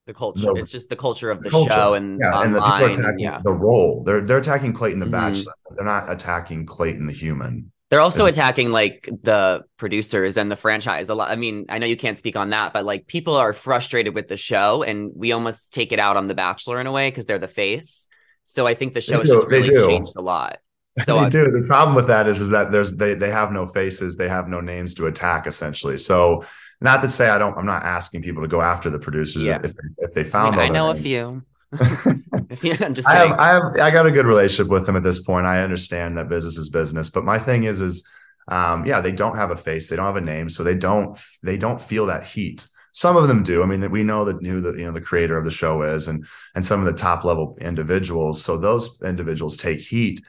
the 0.06 0.14
culture. 0.14 0.40
The, 0.40 0.54
it's 0.54 0.70
just 0.70 0.88
the 0.88 0.96
culture 0.96 1.30
of 1.30 1.42
the, 1.42 1.50
culture. 1.50 1.72
show 1.72 1.94
and 1.94 2.18
yeah, 2.20 2.28
online, 2.28 2.46
and 2.46 2.54
the 2.54 2.60
people 2.60 2.84
are 2.84 2.90
attacking 2.90 3.20
yeah. 3.20 3.40
the 3.42 3.52
role. 3.52 4.02
They're 4.04 4.20
they're 4.20 4.38
attacking 4.38 4.72
Clayton 4.72 5.00
the 5.00 5.06
mm-hmm. 5.06 5.12
Bachelor. 5.12 5.52
They're 5.76 5.84
not 5.84 6.10
attacking 6.10 6.66
Clayton 6.66 7.06
the 7.06 7.12
human. 7.12 7.72
They're 7.90 8.00
also 8.00 8.24
attacking 8.24 8.70
like 8.70 9.06
the 9.22 9.64
producers 9.76 10.38
and 10.38 10.50
the 10.50 10.56
franchise 10.56 11.10
a 11.10 11.14
lot. 11.14 11.30
I 11.30 11.36
mean, 11.36 11.66
I 11.68 11.76
know 11.76 11.86
you 11.86 11.96
can't 11.96 12.18
speak 12.18 12.36
on 12.36 12.48
that, 12.48 12.72
but 12.72 12.86
like 12.86 13.06
people 13.06 13.34
are 13.34 13.52
frustrated 13.52 14.14
with 14.14 14.28
the 14.28 14.38
show, 14.38 14.82
and 14.82 15.10
we 15.14 15.32
almost 15.32 15.74
take 15.74 15.92
it 15.92 15.98
out 15.98 16.16
on 16.16 16.26
the 16.26 16.34
Bachelor 16.34 16.80
in 16.80 16.86
a 16.86 16.92
way 16.92 17.10
because 17.10 17.26
they're 17.26 17.38
the 17.38 17.48
face. 17.48 18.08
So 18.44 18.66
I 18.66 18.74
think 18.74 18.94
the 18.94 19.00
show 19.00 19.18
has 19.18 19.28
just 19.28 19.46
really 19.48 19.68
changed 19.68 20.12
a 20.16 20.22
lot. 20.22 20.58
So 21.06 21.14
they 21.14 21.20
I, 21.20 21.28
do. 21.30 21.50
The 21.50 21.64
problem 21.66 21.96
with 21.96 22.08
that 22.08 22.26
is, 22.26 22.38
is 22.42 22.50
that 22.50 22.70
there's 22.70 22.92
they 22.94 23.14
they 23.14 23.30
have 23.30 23.50
no 23.50 23.66
faces, 23.66 24.18
they 24.18 24.28
have 24.28 24.46
no 24.46 24.60
names 24.60 24.94
to 24.96 25.06
attack 25.06 25.46
essentially. 25.46 25.96
So 25.96 26.44
not 26.82 27.02
to 27.02 27.08
say 27.08 27.28
I 27.28 27.38
don't, 27.38 27.56
I'm 27.56 27.66
not 27.66 27.82
asking 27.82 28.22
people 28.22 28.42
to 28.42 28.48
go 28.48 28.60
after 28.60 28.90
the 28.90 28.98
producers 28.98 29.44
yeah. 29.44 29.60
if, 29.62 29.74
if 29.98 30.12
they 30.14 30.24
found. 30.24 30.56
I, 30.56 30.58
mean, 30.58 30.70
I 30.70 30.74
know 30.74 30.92
names. 30.92 30.98
a 30.98 31.02
few. 31.02 31.42
I'm 32.84 32.94
just 32.94 33.08
I 33.08 33.14
have, 33.14 33.38
I 33.38 33.48
have, 33.48 33.62
I 33.80 33.90
got 33.90 34.06
a 34.06 34.12
good 34.12 34.26
relationship 34.26 34.70
with 34.70 34.86
them 34.86 34.96
at 34.96 35.02
this 35.02 35.22
point. 35.22 35.46
I 35.46 35.62
understand 35.62 36.18
that 36.18 36.28
business 36.28 36.58
is 36.58 36.68
business, 36.68 37.08
but 37.08 37.24
my 37.24 37.38
thing 37.38 37.64
is, 37.64 37.80
is, 37.80 38.06
um, 38.48 38.84
yeah, 38.84 39.00
they 39.00 39.12
don't 39.12 39.36
have 39.36 39.50
a 39.50 39.56
face, 39.56 39.88
they 39.88 39.96
don't 39.96 40.06
have 40.06 40.16
a 40.16 40.20
name, 40.20 40.48
so 40.48 40.62
they 40.62 40.74
don't, 40.74 41.18
they 41.42 41.56
don't 41.56 41.80
feel 41.80 42.06
that 42.06 42.24
heat. 42.24 42.66
Some 42.92 43.16
of 43.16 43.26
them 43.26 43.42
do. 43.42 43.62
I 43.62 43.66
mean, 43.66 43.90
we 43.90 44.02
know 44.02 44.26
that 44.26 44.44
who 44.44 44.60
the 44.60 44.72
you 44.72 44.84
know 44.84 44.92
the 44.92 45.00
creator 45.00 45.38
of 45.38 45.46
the 45.46 45.50
show 45.50 45.80
is, 45.82 46.08
and 46.08 46.26
and 46.54 46.62
some 46.62 46.80
of 46.80 46.84
the 46.84 46.92
top 46.92 47.24
level 47.24 47.56
individuals. 47.58 48.44
So 48.44 48.58
those 48.58 49.00
individuals 49.02 49.56
take 49.56 49.80
heat, 49.80 50.20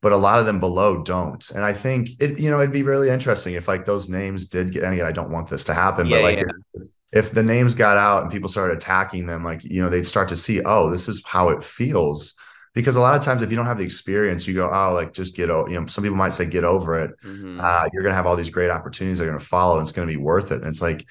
but 0.00 0.12
a 0.12 0.16
lot 0.16 0.38
of 0.38 0.46
them 0.46 0.60
below 0.60 1.02
don't. 1.02 1.48
And 1.50 1.64
I 1.64 1.72
think 1.72 2.10
it 2.20 2.38
you 2.38 2.50
know 2.50 2.60
it'd 2.60 2.72
be 2.72 2.82
really 2.82 3.10
interesting 3.10 3.54
if 3.54 3.68
like 3.68 3.84
those 3.84 4.08
names 4.08 4.46
did 4.46 4.72
get. 4.72 4.82
And 4.84 4.94
again, 4.94 5.06
I 5.06 5.12
don't 5.12 5.30
want 5.30 5.48
this 5.48 5.64
to 5.64 5.74
happen, 5.74 6.06
yeah, 6.06 6.16
but 6.16 6.22
like. 6.22 6.38
Yeah. 6.38 6.44
If, 6.74 6.82
if 7.10 7.32
the 7.32 7.42
names 7.42 7.74
got 7.74 7.96
out 7.96 8.22
and 8.24 8.30
people 8.30 8.50
started 8.50 8.76
attacking 8.76 9.24
them, 9.24 9.42
like, 9.42 9.64
you 9.64 9.80
know, 9.80 9.88
they'd 9.88 10.06
start 10.06 10.28
to 10.28 10.36
see, 10.36 10.60
oh, 10.62 10.90
this 10.90 11.08
is 11.08 11.22
how 11.24 11.48
it 11.48 11.64
feels 11.64 12.34
because 12.74 12.96
a 12.96 13.00
lot 13.00 13.14
of 13.14 13.22
times 13.22 13.40
if 13.40 13.48
you 13.50 13.56
don't 13.56 13.64
have 13.64 13.78
the 13.78 13.82
experience 13.82 14.46
you 14.46 14.52
go 14.52 14.70
oh 14.70 14.92
like 14.92 15.12
just 15.14 15.34
get 15.34 15.48
over 15.48 15.70
you 15.70 15.80
know 15.80 15.86
some 15.86 16.04
people 16.04 16.18
might 16.18 16.34
say 16.34 16.44
get 16.44 16.64
over 16.64 17.02
it 17.02 17.10
mm-hmm. 17.24 17.58
uh, 17.58 17.88
you're 17.92 18.02
going 18.02 18.12
to 18.12 18.16
have 18.16 18.26
all 18.26 18.36
these 18.36 18.50
great 18.50 18.70
opportunities 18.70 19.18
that 19.18 19.24
are 19.24 19.28
going 19.28 19.38
to 19.38 19.44
follow 19.44 19.78
and 19.78 19.82
it's 19.82 19.90
going 19.90 20.06
to 20.06 20.12
be 20.12 20.18
worth 20.18 20.52
it 20.52 20.60
and 20.60 20.66
it's 20.66 20.82
like 20.82 21.06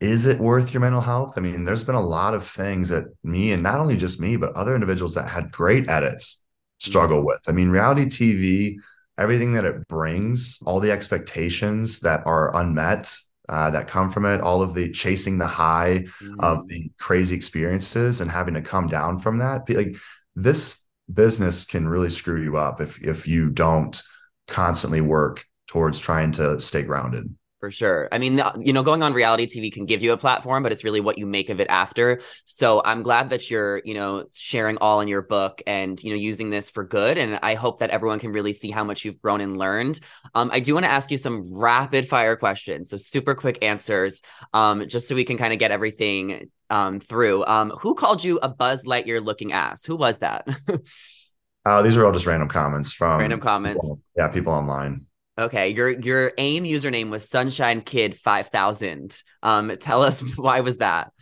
is 0.00 0.26
it 0.26 0.38
worth 0.38 0.74
your 0.74 0.80
mental 0.80 1.00
health? 1.00 1.34
I 1.36 1.40
mean, 1.40 1.64
there's 1.64 1.84
been 1.84 1.94
a 1.94 2.00
lot 2.00 2.34
of 2.34 2.46
things 2.46 2.90
that 2.90 3.06
me 3.24 3.52
and 3.52 3.62
not 3.62 3.80
only 3.80 3.96
just 3.96 4.20
me, 4.20 4.36
but 4.36 4.52
other 4.52 4.74
individuals 4.74 5.14
that 5.14 5.28
had 5.28 5.50
great 5.50 5.88
edits 5.88 6.42
struggle 6.78 7.18
mm-hmm. 7.18 7.26
with. 7.26 7.40
I 7.48 7.52
mean, 7.52 7.70
reality 7.70 8.06
TV, 8.06 8.76
everything 9.18 9.52
that 9.54 9.64
it 9.64 9.88
brings, 9.88 10.58
all 10.66 10.80
the 10.80 10.90
expectations 10.90 12.00
that 12.00 12.26
are 12.26 12.56
unmet 12.56 13.14
uh, 13.48 13.70
that 13.70 13.88
come 13.88 14.10
from 14.10 14.24
it, 14.26 14.40
all 14.40 14.62
of 14.62 14.74
the 14.74 14.90
chasing 14.90 15.38
the 15.38 15.46
high 15.46 16.04
mm-hmm. 16.22 16.40
of 16.40 16.66
the 16.68 16.90
crazy 16.98 17.36
experiences 17.36 18.20
and 18.20 18.30
having 18.30 18.54
to 18.54 18.62
come 18.62 18.86
down 18.88 19.18
from 19.18 19.38
that. 19.38 19.68
Like 19.68 19.96
this 20.34 20.86
business 21.12 21.64
can 21.64 21.88
really 21.88 22.10
screw 22.10 22.42
you 22.42 22.56
up 22.56 22.80
if 22.80 22.98
if 23.00 23.28
you 23.28 23.48
don't 23.50 24.02
constantly 24.48 25.00
work 25.00 25.44
towards 25.68 25.98
trying 25.98 26.32
to 26.32 26.60
stay 26.60 26.82
grounded 26.82 27.32
for 27.60 27.70
sure. 27.70 28.08
I 28.12 28.18
mean, 28.18 28.40
you 28.60 28.72
know, 28.72 28.82
going 28.82 29.02
on 29.02 29.14
reality 29.14 29.46
TV 29.46 29.72
can 29.72 29.86
give 29.86 30.02
you 30.02 30.12
a 30.12 30.16
platform, 30.16 30.62
but 30.62 30.72
it's 30.72 30.84
really 30.84 31.00
what 31.00 31.18
you 31.18 31.26
make 31.26 31.48
of 31.48 31.58
it 31.58 31.68
after. 31.68 32.20
So 32.44 32.82
I'm 32.84 33.02
glad 33.02 33.30
that 33.30 33.50
you're, 33.50 33.80
you 33.84 33.94
know, 33.94 34.26
sharing 34.34 34.76
all 34.78 35.00
in 35.00 35.08
your 35.08 35.22
book 35.22 35.62
and, 35.66 36.02
you 36.02 36.10
know, 36.10 36.16
using 36.16 36.50
this 36.50 36.68
for 36.68 36.84
good. 36.84 37.16
And 37.16 37.38
I 37.42 37.54
hope 37.54 37.80
that 37.80 37.90
everyone 37.90 38.18
can 38.18 38.32
really 38.32 38.52
see 38.52 38.70
how 38.70 38.84
much 38.84 39.04
you've 39.04 39.20
grown 39.22 39.40
and 39.40 39.56
learned. 39.56 40.00
Um, 40.34 40.50
I 40.52 40.60
do 40.60 40.74
want 40.74 40.84
to 40.84 40.90
ask 40.90 41.10
you 41.10 41.18
some 41.18 41.44
rapid 41.50 42.08
fire 42.08 42.36
questions. 42.36 42.90
So 42.90 42.98
super 42.98 43.34
quick 43.34 43.58
answers, 43.62 44.20
um, 44.52 44.86
just 44.88 45.08
so 45.08 45.14
we 45.14 45.24
can 45.24 45.38
kind 45.38 45.52
of 45.52 45.58
get 45.58 45.70
everything 45.70 46.50
um, 46.68 47.00
through. 47.00 47.44
Um, 47.46 47.70
who 47.80 47.94
called 47.94 48.22
you 48.22 48.38
a 48.42 48.48
Buzz 48.48 48.84
Lightyear 48.84 49.24
looking 49.24 49.52
ass? 49.52 49.84
Who 49.84 49.96
was 49.96 50.18
that? 50.18 50.46
uh, 51.64 51.82
these 51.82 51.96
are 51.96 52.04
all 52.04 52.12
just 52.12 52.26
random 52.26 52.48
comments 52.48 52.92
from 52.92 53.18
random 53.18 53.40
comments. 53.40 53.80
People, 53.80 54.00
yeah, 54.16 54.28
people 54.28 54.52
online. 54.52 55.06
Okay, 55.38 55.68
your 55.68 55.90
your 55.90 56.32
AIM 56.38 56.64
username 56.64 57.10
was 57.10 57.28
Sunshine 57.28 57.82
Kid 57.82 58.14
five 58.14 58.48
thousand. 58.48 59.22
Um, 59.42 59.76
tell 59.78 60.02
us 60.02 60.20
why 60.36 60.60
was 60.60 60.78
that? 60.78 61.12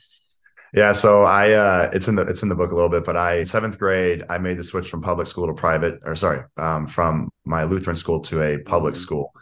Yeah, 0.73 0.93
so 0.93 1.25
I 1.25 1.53
uh, 1.53 1.91
it's 1.93 2.07
in 2.07 2.15
the 2.15 2.23
it's 2.23 2.43
in 2.43 2.49
the 2.49 2.55
book 2.55 2.71
a 2.71 2.75
little 2.75 2.91
bit, 2.91 3.05
but 3.05 3.17
I 3.17 3.43
seventh 3.43 3.79
grade 3.79 4.23
I 4.31 4.39
made 4.39 4.57
the 4.57 4.65
switch 4.65 4.89
from 4.89 5.03
public 5.03 5.27
school 5.27 5.49
to 5.49 5.55
private, 5.55 5.99
or 6.05 6.15
sorry, 6.15 6.43
um, 6.57 6.87
from 6.87 7.29
my 7.45 7.65
Lutheran 7.65 7.97
school 7.97 8.21
to 8.23 8.41
a 8.43 8.59
public 8.59 8.95
mm-hmm. 8.95 9.03
school. 9.03 9.33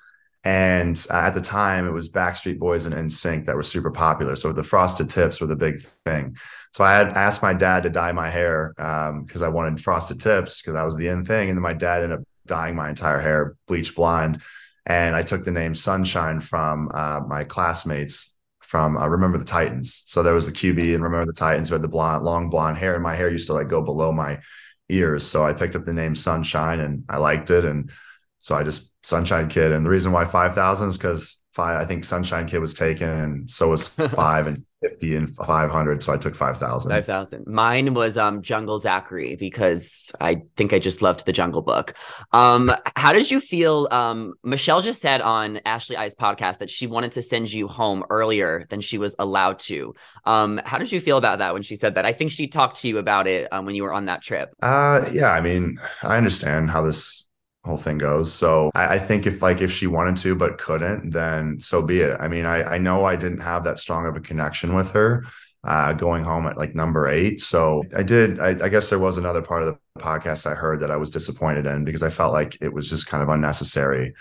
And 0.45 1.07
uh, 1.11 1.19
at 1.19 1.35
the 1.35 1.41
time, 1.41 1.87
it 1.87 1.93
was 1.93 2.11
Backstreet 2.11 2.59
Boys 2.59 2.85
and 2.85 2.95
NSYNC 2.95 3.47
that 3.47 3.55
were 3.55 3.63
super 3.63 3.93
popular. 3.93 4.35
So 4.35 4.53
the 4.53 4.65
frosted 4.65 5.09
tips 5.09 5.41
were 5.41 5.47
the 5.47 5.55
big 5.55 5.83
thing. 6.05 6.37
So 6.73 6.83
I 6.83 6.95
had 6.95 7.13
asked 7.13 7.43
my 7.43 7.55
dad 7.55 7.85
to 7.85 7.91
dye 7.91 8.11
my 8.11 8.29
hair 8.29 8.73
because 8.77 9.43
um, 9.43 9.45
I 9.45 9.49
wanted 9.49 9.81
frosted 9.81 10.19
tips 10.19 10.61
because 10.61 10.75
that 10.75 10.83
was 10.83 10.97
the 10.97 11.09
end 11.09 11.29
thing. 11.29 11.49
And 11.49 11.57
then 11.57 11.63
my 11.63 11.75
dad 11.75 12.03
ended 12.03 12.19
up 12.19 12.25
dyeing 12.47 12.75
my 12.75 12.89
entire 12.89 13.21
hair 13.21 13.55
bleach 13.69 13.95
blonde 13.95 14.43
and 14.87 15.15
I 15.15 15.23
took 15.23 15.45
the 15.45 15.53
name 15.53 15.75
Sunshine 15.75 16.41
from 16.41 16.91
uh, 16.93 17.21
my 17.27 17.45
classmates 17.45 18.37
from 18.61 18.97
uh, 18.97 19.07
Remember 19.07 19.39
the 19.39 19.45
Titans. 19.45 20.03
So 20.07 20.23
there 20.23 20.35
was 20.35 20.47
the 20.47 20.53
QB 20.53 20.95
and 20.95 21.03
Remember 21.03 21.27
the 21.27 21.33
Titans 21.33 21.69
who 21.69 21.75
had 21.75 21.83
the 21.83 21.89
blonde, 21.89 22.25
long 22.25 22.49
blonde 22.49 22.79
hair, 22.79 22.95
and 22.95 23.03
my 23.03 23.15
hair 23.15 23.31
used 23.31 23.47
to 23.49 23.53
like 23.53 23.69
go 23.69 23.83
below 23.83 24.13
my 24.13 24.41
ears. 24.89 25.27
So 25.27 25.45
I 25.45 25.53
picked 25.53 25.77
up 25.77 25.85
the 25.85 25.93
name 25.93 26.15
Sunshine, 26.15 26.81
and 26.81 27.05
I 27.09 27.19
liked 27.19 27.51
it, 27.51 27.65
and 27.65 27.91
so 28.39 28.57
I 28.57 28.63
just 28.63 28.91
Sunshine 29.03 29.49
Kid. 29.49 29.73
And 29.73 29.85
the 29.85 29.91
reason 29.91 30.13
why 30.13 30.25
five 30.25 30.55
thousand 30.55 30.89
is 30.89 30.97
because 30.97 31.41
five, 31.53 31.81
I 31.81 31.85
think 31.85 32.05
Sunshine 32.05 32.49
Kid 32.49 32.59
was 32.59 32.75
taken, 32.75 33.09
and 33.09 33.51
so 33.51 33.69
was 33.69 33.89
five, 34.11 34.47
and 34.47 34.65
50 34.83 35.17
and 35.17 35.37
500 35.37 36.03
so 36.03 36.13
i 36.13 36.17
took 36.17 36.35
5000 36.35 36.91
5000 36.91 37.47
mine 37.47 37.95
was 37.95 38.19
um 38.19 38.43
jungle 38.43 38.79
zachary 38.79 39.37
because 39.37 40.11
i 40.21 40.41
think 40.57 40.73
i 40.73 40.79
just 40.79 41.03
loved 41.03 41.25
the 41.25 41.33
jungle 41.33 41.63
book. 41.63 41.95
Um 42.33 42.73
how 42.97 43.13
did 43.13 43.31
you 43.31 43.41
feel 43.41 43.89
um 43.91 44.35
michelle 44.43 44.83
just 44.83 45.01
said 45.01 45.21
on 45.21 45.61
ashley 45.65 45.97
i's 45.97 46.15
podcast 46.15 46.59
that 46.59 46.71
she 46.71 46.87
wanted 46.87 47.13
to 47.13 47.23
send 47.23 47.53
you 47.53 47.69
home 47.69 48.05
earlier 48.11 48.67
than 48.71 48.81
she 48.81 48.99
was 48.99 49.15
allowed 49.19 49.59
to. 49.61 49.95
Um 50.25 50.61
how 50.65 50.79
did 50.79 50.91
you 50.93 51.01
feel 51.01 51.17
about 51.17 51.39
that 51.39 51.55
when 51.55 51.63
she 51.63 51.77
said 51.77 51.95
that? 51.95 52.05
I 52.05 52.13
think 52.13 52.31
she 52.31 52.49
talked 52.49 52.81
to 52.81 52.89
you 52.89 52.99
about 52.99 53.27
it 53.27 53.53
um, 53.53 53.65
when 53.67 53.75
you 53.75 53.83
were 53.83 53.93
on 53.93 54.07
that 54.07 54.23
trip. 54.23 54.55
Uh 54.63 55.09
yeah 55.13 55.31
i 55.31 55.41
mean 55.41 55.79
i 56.03 56.17
understand 56.17 56.71
how 56.71 56.83
this 56.83 57.27
whole 57.65 57.77
thing 57.77 57.99
goes. 57.99 58.33
So 58.33 58.71
I, 58.75 58.95
I, 58.95 58.99
think 58.99 59.27
if 59.27 59.41
like 59.41 59.61
if 59.61 59.71
she 59.71 59.87
wanted 59.87 60.17
to 60.19 60.35
but 60.35 60.59
couldn't, 60.59 61.11
then 61.11 61.61
so 61.61 61.81
be 61.81 62.01
it. 62.01 62.17
I 62.19 62.29
mean, 62.29 62.45
I 62.45 62.63
I 62.63 62.79
know 62.79 63.05
I 63.05 63.17
didn't 63.17 63.41
have 63.41 63.65
that 63.65 63.79
strong 63.79 64.07
of 64.07 64.17
a 64.17 64.21
connection 64.21 64.75
with 64.75 64.91
her 64.93 65.25
uh, 65.65 65.93
going 65.93 66.25
home 66.25 66.47
at 66.47 66.57
like 66.57 66.75
number 66.75 67.09
eight. 67.09 67.41
So 67.41 67.85
I 67.97 68.03
did. 68.03 68.41
I, 68.41 68.65
I 68.65 68.69
guess 68.69 68.91
there 68.91 68.99
was 68.99 69.19
another 69.19 69.43
part 69.43 69.63
of 69.63 69.79
the 69.95 70.01
podcast 70.01 70.51
I 70.51 70.55
heard 70.55 70.81
that 70.81 70.91
I 70.91 70.97
was 70.97 71.11
disappointed 71.11 71.67
in 71.67 71.85
because 71.85 72.03
I 72.03 72.11
felt 72.11 72.33
like 72.33 72.59
it 72.61 72.73
was 72.73 72.89
just 72.89 73.07
kind 73.07 73.23
of 73.23 73.29
unnecessary 73.29 74.15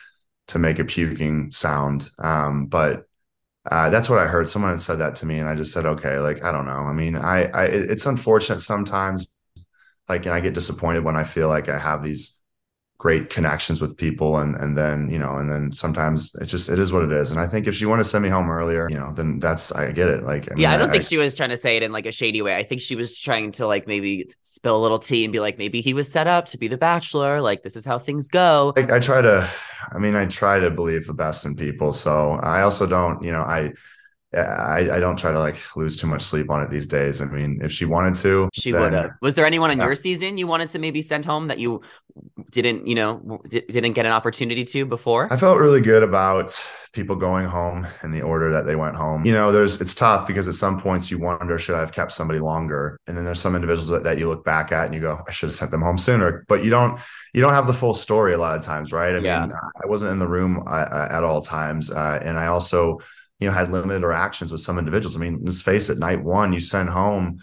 to 0.48 0.60
make 0.60 0.80
a 0.80 0.86
puking 0.86 1.52
sound. 1.52 2.10
Um, 2.20 2.68
but 2.68 3.06
uh, 3.70 3.90
that's 3.90 4.10
what 4.10 4.20
I 4.20 4.28
heard. 4.28 4.50
Someone 4.50 4.72
had 4.72 4.82
said 4.82 5.00
that 5.00 5.16
to 5.16 5.26
me, 5.26 5.40
and 5.40 5.50
I 5.50 5.56
just 5.56 5.74
said, 5.74 5.86
okay, 5.86 6.20
like 6.20 6.44
I 6.44 6.52
don't 6.52 6.66
know. 6.66 6.72
I 6.72 6.94
mean, 6.94 7.16
I, 7.16 7.46
I 7.46 7.66
it's 7.66 8.06
unfortunate 8.06 8.62
sometimes. 8.62 9.28
Like, 10.10 10.26
and 10.26 10.34
I 10.34 10.42
get 10.42 10.54
disappointed 10.54 11.06
when 11.06 11.16
I 11.16 11.24
feel 11.24 11.48
like 11.48 11.70
I 11.70 11.78
have 11.78 12.04
these 12.04 12.41
great 13.02 13.32
connections 13.32 13.82
with 13.82 13.98
people 13.98 14.38
and 14.38 14.56
and 14.58 14.78
then 14.78 15.10
you 15.10 15.18
know 15.18 15.38
and 15.38 15.50
then 15.50 15.72
sometimes 15.72 16.36
it 16.36 16.46
just 16.46 16.70
it 16.70 16.78
is 16.78 16.94
what 16.94 17.04
it 17.04 17.12
is. 17.12 17.32
And 17.32 17.40
i 17.40 17.48
think 17.48 17.66
if 17.66 17.74
she 17.74 17.88
wanted 17.88 18.04
to 18.04 18.10
send 18.10 18.24
me 18.24 18.30
home 18.30 18.48
earlier 18.48 18.88
you 18.92 18.96
know 18.96 19.12
then 19.12 19.40
that's 19.40 19.72
i 19.72 19.92
get 19.92 20.08
it. 20.08 20.22
Like 20.22 20.44
I 20.52 20.54
mean, 20.54 20.62
yeah 20.62 20.72
i 20.72 20.78
don't 20.78 20.90
I, 20.90 20.92
think 20.92 21.06
she 21.06 21.18
was 21.18 21.34
trying 21.34 21.50
to 21.50 21.58
say 21.58 21.78
it 21.78 21.82
in 21.82 21.92
like 21.92 22.06
a 22.06 22.12
shady 22.12 22.44
way. 22.44 22.56
I 22.56 22.62
think 22.62 22.80
she 22.80 22.96
was 22.96 23.18
trying 23.18 23.54
to 23.54 23.66
like 23.66 23.88
maybe 23.88 24.30
spill 24.42 24.76
a 24.76 24.84
little 24.86 25.00
tea 25.00 25.24
and 25.24 25.34
be 25.34 25.40
like 25.40 25.58
maybe 25.58 25.82
he 25.82 25.96
was 25.96 26.12
set 26.12 26.28
up 26.28 26.46
to 26.50 26.60
be 26.60 26.68
the 26.68 26.78
bachelor. 26.78 27.42
Like 27.42 27.64
this 27.64 27.76
is 27.76 27.86
how 27.86 27.98
things 27.98 28.28
go. 28.28 28.72
I, 28.78 28.98
I 28.98 29.00
try 29.00 29.20
to 29.24 29.50
i 29.96 29.98
mean 29.98 30.16
i 30.16 30.28
try 30.28 30.60
to 30.60 30.70
believe 30.70 31.08
the 31.08 31.16
best 31.16 31.44
in 31.44 31.56
people. 31.56 31.94
So 31.94 32.34
i 32.44 32.62
also 32.62 32.86
don't 32.86 33.24
you 33.24 33.32
know 33.32 33.42
i 33.42 33.74
I, 34.34 34.96
I 34.96 35.00
don't 35.00 35.18
try 35.18 35.32
to 35.32 35.40
like 35.40 35.58
lose 35.76 35.98
too 35.98 36.08
much 36.08 36.22
sleep 36.22 36.50
on 36.50 36.62
it 36.62 36.70
these 36.70 36.88
days. 36.88 37.22
I 37.22 37.26
mean, 37.26 37.60
if 37.62 37.72
she 37.72 37.86
wanted 37.86 38.16
to, 38.16 38.50
she 38.54 38.72
would 38.72 38.94
have. 38.94 39.12
Was 39.22 39.36
there 39.36 39.46
anyone 39.46 39.72
in 39.72 39.78
yeah. 39.78 39.86
your 39.86 39.96
season 39.96 40.38
you 40.38 40.48
wanted 40.48 40.70
to 40.70 40.80
maybe 40.80 41.02
send 41.02 41.26
home 41.26 41.48
that 41.48 41.60
you 41.60 41.82
didn't, 42.52 42.88
you 42.88 42.96
know, 42.96 43.42
didn't 43.50 43.94
get 43.94 44.06
an 44.06 44.14
opportunity 44.14 44.64
to 44.64 44.86
before? 44.86 45.32
I 45.32 45.38
felt 45.38 45.60
really 45.60 45.82
good 45.82 46.02
about 46.02 46.66
people 46.94 47.16
going 47.16 47.46
home 47.46 47.88
in 48.04 48.12
the 48.12 48.22
order 48.22 48.52
that 48.54 48.66
they 48.66 48.76
went 48.76 48.96
home. 48.96 49.26
You 49.26 49.34
know, 49.34 49.52
there's 49.52 49.82
it's 49.82 49.94
tough 49.94 50.28
because 50.28 50.48
at 50.48 50.56
some 50.56 50.80
points 50.80 51.12
you 51.12 51.20
wonder 51.20 51.58
should 51.60 51.76
I 51.76 51.80
have 51.80 51.92
kept 51.92 52.14
somebody 52.14 52.40
longer, 52.40 52.98
and 53.08 53.18
then 53.18 53.26
there's 53.26 53.40
some 53.40 53.56
individuals 53.56 53.90
that, 53.90 54.04
that 54.04 54.18
you 54.18 54.30
look 54.30 54.46
back 54.46 54.72
at 54.72 54.86
and 54.86 54.94
you 54.94 55.02
go 55.02 55.22
I 55.28 55.32
should 55.32 55.50
have 55.50 55.56
sent 55.56 55.72
them 55.72 55.82
home 55.82 55.98
sooner, 55.98 56.46
but 56.48 56.64
you 56.64 56.70
don't 56.70 57.00
you 57.34 57.42
don't 57.42 57.54
have 57.54 57.68
the 57.68 57.74
full 57.74 57.94
story 57.94 58.34
a 58.34 58.38
lot 58.38 58.58
of 58.58 58.64
times, 58.64 58.94
right? 58.94 59.16
I 59.16 59.20
yeah. 59.20 59.42
mean, 59.42 59.52
I 59.54 59.88
wasn't 59.88 60.12
in 60.12 60.20
the 60.20 60.28
room 60.28 60.64
uh, 60.68 61.08
at 61.10 61.24
all 61.24 61.42
times, 61.42 61.92
uh, 61.92 62.20
and 62.22 62.38
I 62.38 62.48
also 62.48 63.00
you 63.42 63.48
know, 63.48 63.54
had 63.54 63.72
limited 63.72 63.98
interactions 63.98 64.52
with 64.52 64.62
some 64.62 64.78
individuals. 64.78 65.16
I 65.16 65.20
mean, 65.20 65.40
let's 65.44 65.62
face 65.62 65.90
it, 65.90 65.98
night 65.98 66.24
one, 66.24 66.54
you 66.54 66.60
send 66.60 66.90
home, 66.90 67.40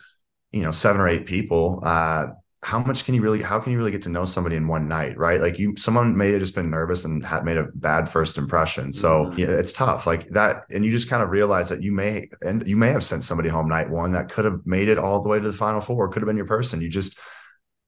you 0.52 0.62
know, 0.62 0.70
seven 0.70 1.00
or 1.00 1.08
eight 1.08 1.26
people. 1.26 1.82
Uh, 1.84 2.28
how 2.62 2.80
much 2.80 3.04
can 3.04 3.14
you 3.14 3.22
really 3.22 3.40
how 3.40 3.60
can 3.60 3.70
you 3.70 3.78
really 3.78 3.92
get 3.92 4.02
to 4.02 4.08
know 4.08 4.24
somebody 4.24 4.56
in 4.56 4.66
one 4.66 4.88
night 4.88 5.16
right 5.16 5.40
like 5.40 5.60
you 5.60 5.76
someone 5.76 6.16
may 6.16 6.32
have 6.32 6.40
just 6.40 6.56
been 6.56 6.68
nervous 6.68 7.04
and 7.04 7.24
had 7.24 7.44
made 7.44 7.56
a 7.56 7.68
bad 7.74 8.08
first 8.08 8.36
impression 8.36 8.92
so 8.92 9.26
mm-hmm. 9.26 9.38
yeah, 9.38 9.46
it's 9.46 9.72
tough 9.72 10.08
like 10.08 10.26
that 10.30 10.64
and 10.72 10.84
you 10.84 10.90
just 10.90 11.08
kind 11.08 11.22
of 11.22 11.30
realize 11.30 11.68
that 11.68 11.82
you 11.82 11.92
may 11.92 12.28
and 12.42 12.66
you 12.66 12.76
may 12.76 12.88
have 12.88 13.04
sent 13.04 13.22
somebody 13.22 13.48
home 13.48 13.68
night 13.68 13.88
one 13.88 14.10
that 14.10 14.28
could 14.28 14.44
have 14.44 14.58
made 14.66 14.88
it 14.88 14.98
all 14.98 15.22
the 15.22 15.28
way 15.28 15.38
to 15.38 15.48
the 15.48 15.56
final 15.56 15.80
four 15.80 16.08
could 16.08 16.20
have 16.20 16.26
been 16.26 16.36
your 16.36 16.46
person 16.46 16.80
you 16.80 16.88
just 16.88 17.16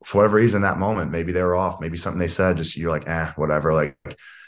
for 0.04 0.18
whatever 0.18 0.36
reason 0.36 0.62
that 0.62 0.78
moment 0.78 1.10
maybe 1.10 1.32
they 1.32 1.42
were 1.42 1.56
off 1.56 1.80
maybe 1.80 1.96
something 1.96 2.20
they 2.20 2.28
said 2.28 2.56
just 2.56 2.76
you're 2.76 2.92
like 2.92 3.08
eh 3.08 3.32
whatever 3.34 3.74
like 3.74 3.96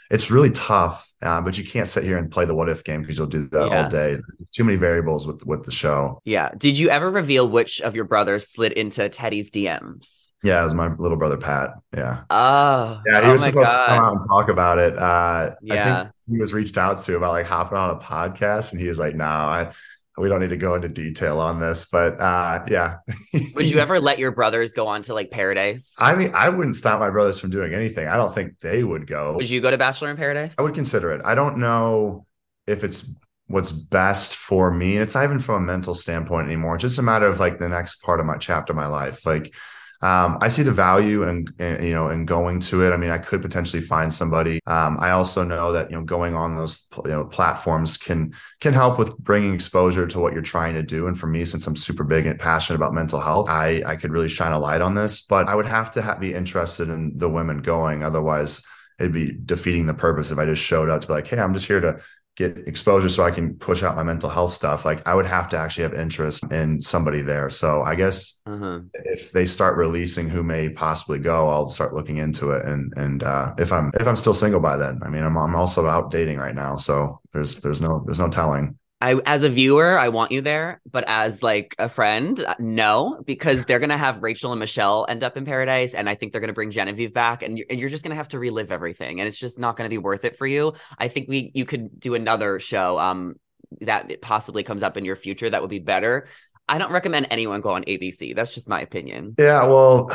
it's 0.09 0.31
really 0.31 0.51
tough 0.51 1.12
uh, 1.23 1.41
but 1.41 1.57
you 1.57 1.63
can't 1.63 1.87
sit 1.87 2.03
here 2.03 2.17
and 2.17 2.29
play 2.29 2.45
the 2.45 2.53
what 2.53 2.69
if 2.69 2.83
game 2.83 3.01
because 3.01 3.17
you'll 3.17 3.27
do 3.27 3.47
that 3.49 3.69
yeah. 3.69 3.83
all 3.83 3.89
day. 3.89 4.17
too 4.51 4.63
many 4.63 4.77
variables 4.77 5.25
with 5.25 5.45
with 5.45 5.63
the 5.63 5.71
show. 5.71 6.21
Yeah. 6.25 6.49
Did 6.57 6.77
you 6.77 6.89
ever 6.89 7.09
reveal 7.09 7.47
which 7.47 7.81
of 7.81 7.95
your 7.95 8.05
brothers 8.05 8.47
slid 8.49 8.73
into 8.73 9.09
Teddy's 9.09 9.49
DMs? 9.49 10.29
Yeah, 10.43 10.59
it 10.59 10.63
was 10.65 10.73
my 10.73 10.93
little 10.95 11.17
brother 11.17 11.37
Pat. 11.37 11.71
Yeah. 11.95 12.23
Oh. 12.29 13.01
Yeah, 13.07 13.21
he 13.21 13.27
oh 13.27 13.31
was 13.31 13.43
supposed 13.43 13.71
God. 13.71 13.85
to 13.85 13.89
come 13.89 13.99
out 14.03 14.11
and 14.11 14.21
talk 14.29 14.49
about 14.49 14.77
it. 14.77 14.97
Uh, 14.97 15.55
yeah. 15.61 16.01
I 16.01 16.03
think 16.03 16.13
he 16.27 16.37
was 16.37 16.53
reached 16.53 16.77
out 16.77 16.99
to 17.03 17.15
about 17.15 17.31
like 17.31 17.45
hopping 17.45 17.77
on 17.77 17.91
a 17.91 17.95
podcast, 17.95 18.73
and 18.73 18.81
he 18.81 18.87
was 18.87 18.99
like, 18.99 19.15
"No, 19.15 19.25
I." 19.25 19.71
we 20.17 20.29
don't 20.29 20.41
need 20.41 20.51
to 20.51 20.57
go 20.57 20.75
into 20.75 20.89
detail 20.89 21.39
on 21.39 21.59
this, 21.59 21.85
but 21.85 22.19
uh, 22.19 22.63
yeah. 22.67 22.97
Would 23.55 23.69
you 23.69 23.79
ever 23.79 23.99
let 23.99 24.19
your 24.19 24.31
brothers 24.31 24.73
go 24.73 24.87
on 24.87 25.01
to 25.03 25.13
like 25.13 25.31
Paradise? 25.31 25.93
I 25.97 26.15
mean, 26.15 26.31
I 26.35 26.49
wouldn't 26.49 26.75
stop 26.75 26.99
my 26.99 27.09
brothers 27.09 27.39
from 27.39 27.49
doing 27.49 27.73
anything. 27.73 28.07
I 28.07 28.17
don't 28.17 28.33
think 28.33 28.59
they 28.59 28.83
would 28.83 29.07
go. 29.07 29.35
Would 29.35 29.49
you 29.49 29.61
go 29.61 29.71
to 29.71 29.77
Bachelor 29.77 30.11
in 30.11 30.17
Paradise? 30.17 30.55
I 30.57 30.61
would 30.61 30.75
consider 30.75 31.11
it. 31.11 31.21
I 31.25 31.35
don't 31.35 31.57
know 31.57 32.25
if 32.67 32.83
it's 32.83 33.09
what's 33.47 33.71
best 33.71 34.35
for 34.35 34.71
me. 34.71 34.93
And 34.93 35.03
It's 35.03 35.15
not 35.15 35.23
even 35.23 35.39
from 35.39 35.63
a 35.63 35.65
mental 35.65 35.93
standpoint 35.93 36.47
anymore. 36.47 36.75
It's 36.75 36.83
just 36.83 36.99
a 36.99 37.03
matter 37.03 37.27
of 37.27 37.39
like 37.39 37.59
the 37.59 37.69
next 37.69 38.01
part 38.01 38.19
of 38.19 38.25
my 38.25 38.37
chapter 38.37 38.73
of 38.73 38.77
my 38.77 38.87
life. 38.87 39.25
Like 39.25 39.53
um, 40.03 40.37
I 40.41 40.49
see 40.49 40.63
the 40.63 40.71
value 40.73 41.23
and 41.23 41.49
you 41.59 41.93
know 41.93 42.09
in 42.09 42.25
going 42.25 42.59
to 42.59 42.83
it. 42.83 42.91
I 42.91 42.97
mean, 42.97 43.09
I 43.09 43.17
could 43.17 43.41
potentially 43.41 43.81
find 43.81 44.13
somebody. 44.13 44.59
Um, 44.67 44.97
I 44.99 45.11
also 45.11 45.45
know 45.45 45.71
that 45.71 45.89
you 45.89 45.95
know 45.95 46.03
going 46.03 46.35
on 46.35 46.57
those 46.57 46.89
you 47.05 47.11
know 47.11 47.23
platforms 47.23 47.97
can 47.97 48.33
can 48.59 48.73
help 48.73 48.99
with 48.99 49.17
bringing 49.17 49.53
exposure 49.53 50.05
to 50.05 50.19
what 50.19 50.33
you're 50.33 50.41
trying 50.41 50.73
to 50.73 50.83
do. 50.83 51.07
And 51.07 51.17
for 51.17 51.27
me, 51.27 51.45
since 51.45 51.65
I'm 51.67 51.77
super 51.77 52.03
big 52.03 52.25
and 52.25 52.37
passionate 52.37 52.75
about 52.75 52.93
mental 52.93 53.21
health, 53.21 53.49
I 53.49 53.81
I 53.85 53.95
could 53.95 54.11
really 54.11 54.27
shine 54.27 54.51
a 54.51 54.59
light 54.59 54.81
on 54.81 54.93
this. 54.93 55.21
But 55.21 55.47
I 55.47 55.55
would 55.55 55.67
have 55.67 55.89
to 55.91 56.01
ha- 56.01 56.19
be 56.19 56.33
interested 56.33 56.89
in 56.89 57.17
the 57.17 57.29
women 57.29 57.61
going, 57.61 58.03
otherwise 58.03 58.61
it'd 59.03 59.13
be 59.13 59.37
defeating 59.45 59.85
the 59.85 59.93
purpose 59.93 60.31
if 60.31 60.39
I 60.39 60.45
just 60.45 60.63
showed 60.63 60.89
up 60.89 61.01
to 61.01 61.07
be 61.07 61.13
like, 61.13 61.27
hey, 61.27 61.39
I'm 61.39 61.53
just 61.53 61.67
here 61.67 61.81
to 61.81 61.99
get 62.35 62.57
exposure 62.67 63.09
so 63.09 63.23
I 63.23 63.29
can 63.29 63.55
push 63.55 63.83
out 63.83 63.95
my 63.95 64.01
mental 64.01 64.29
health 64.29 64.51
stuff, 64.51 64.85
like 64.85 65.05
I 65.07 65.13
would 65.13 65.25
have 65.25 65.49
to 65.49 65.57
actually 65.57 65.83
have 65.83 65.93
interest 65.93 66.43
in 66.51 66.81
somebody 66.81 67.21
there. 67.21 67.49
So 67.49 67.83
I 67.83 67.93
guess 67.93 68.41
uh-huh. 68.45 68.79
if 68.93 69.31
they 69.31 69.45
start 69.45 69.77
releasing 69.77 70.29
who 70.29 70.41
may 70.41 70.69
possibly 70.69 71.19
go, 71.19 71.49
I'll 71.49 71.69
start 71.69 71.93
looking 71.93 72.17
into 72.17 72.51
it. 72.51 72.65
And 72.65 72.91
and 72.95 73.23
uh, 73.23 73.53
if 73.59 73.71
I'm 73.71 73.91
if 73.99 74.07
I'm 74.07 74.15
still 74.15 74.33
single 74.33 74.61
by 74.61 74.77
then, 74.77 74.99
I 75.03 75.09
mean 75.09 75.23
I'm 75.23 75.37
I'm 75.37 75.55
also 75.55 75.87
out 75.87 76.09
dating 76.09 76.37
right 76.37 76.55
now, 76.55 76.75
so 76.75 77.19
there's 77.33 77.59
there's 77.59 77.81
no 77.81 78.01
there's 78.05 78.19
no 78.19 78.29
telling. 78.29 78.77
I 79.03 79.19
as 79.25 79.43
a 79.43 79.49
viewer, 79.49 79.99
I 79.99 80.07
want 80.07 80.31
you 80.31 80.39
there, 80.39 80.79
but 80.89 81.03
as 81.07 81.43
like 81.43 81.75
a 81.77 81.89
friend, 81.89 82.39
uh, 82.39 82.55
no, 82.57 83.21
because 83.25 83.65
they're 83.65 83.79
gonna 83.79 83.97
have 83.97 84.23
Rachel 84.23 84.53
and 84.53 84.59
Michelle 84.61 85.05
end 85.09 85.25
up 85.25 85.35
in 85.35 85.43
paradise, 85.43 85.93
and 85.93 86.09
I 86.09 86.15
think 86.15 86.31
they're 86.31 86.39
gonna 86.39 86.53
bring 86.53 86.71
Genevieve 86.71 87.13
back, 87.13 87.43
and 87.43 87.57
you're, 87.57 87.67
and 87.69 87.81
you're 87.81 87.89
just 87.89 88.03
gonna 88.03 88.15
have 88.15 88.29
to 88.29 88.39
relive 88.39 88.71
everything, 88.71 89.19
and 89.19 89.27
it's 89.27 89.37
just 89.37 89.59
not 89.59 89.75
gonna 89.75 89.89
be 89.89 89.97
worth 89.97 90.23
it 90.23 90.37
for 90.37 90.47
you. 90.47 90.75
I 90.97 91.09
think 91.09 91.27
we 91.27 91.51
you 91.53 91.65
could 91.65 91.99
do 91.99 92.15
another 92.15 92.61
show 92.61 92.97
um 92.97 93.35
that 93.81 94.21
possibly 94.21 94.63
comes 94.63 94.83
up 94.83 94.95
in 94.95 95.03
your 95.03 95.17
future 95.17 95.49
that 95.49 95.59
would 95.59 95.69
be 95.69 95.79
better. 95.79 96.27
I 96.69 96.77
don't 96.77 96.93
recommend 96.93 97.27
anyone 97.29 97.59
go 97.59 97.71
on 97.71 97.83
ABC. 97.83 98.33
That's 98.33 98.53
just 98.53 98.69
my 98.69 98.79
opinion. 98.79 99.35
Yeah, 99.37 99.65
well, 99.65 100.09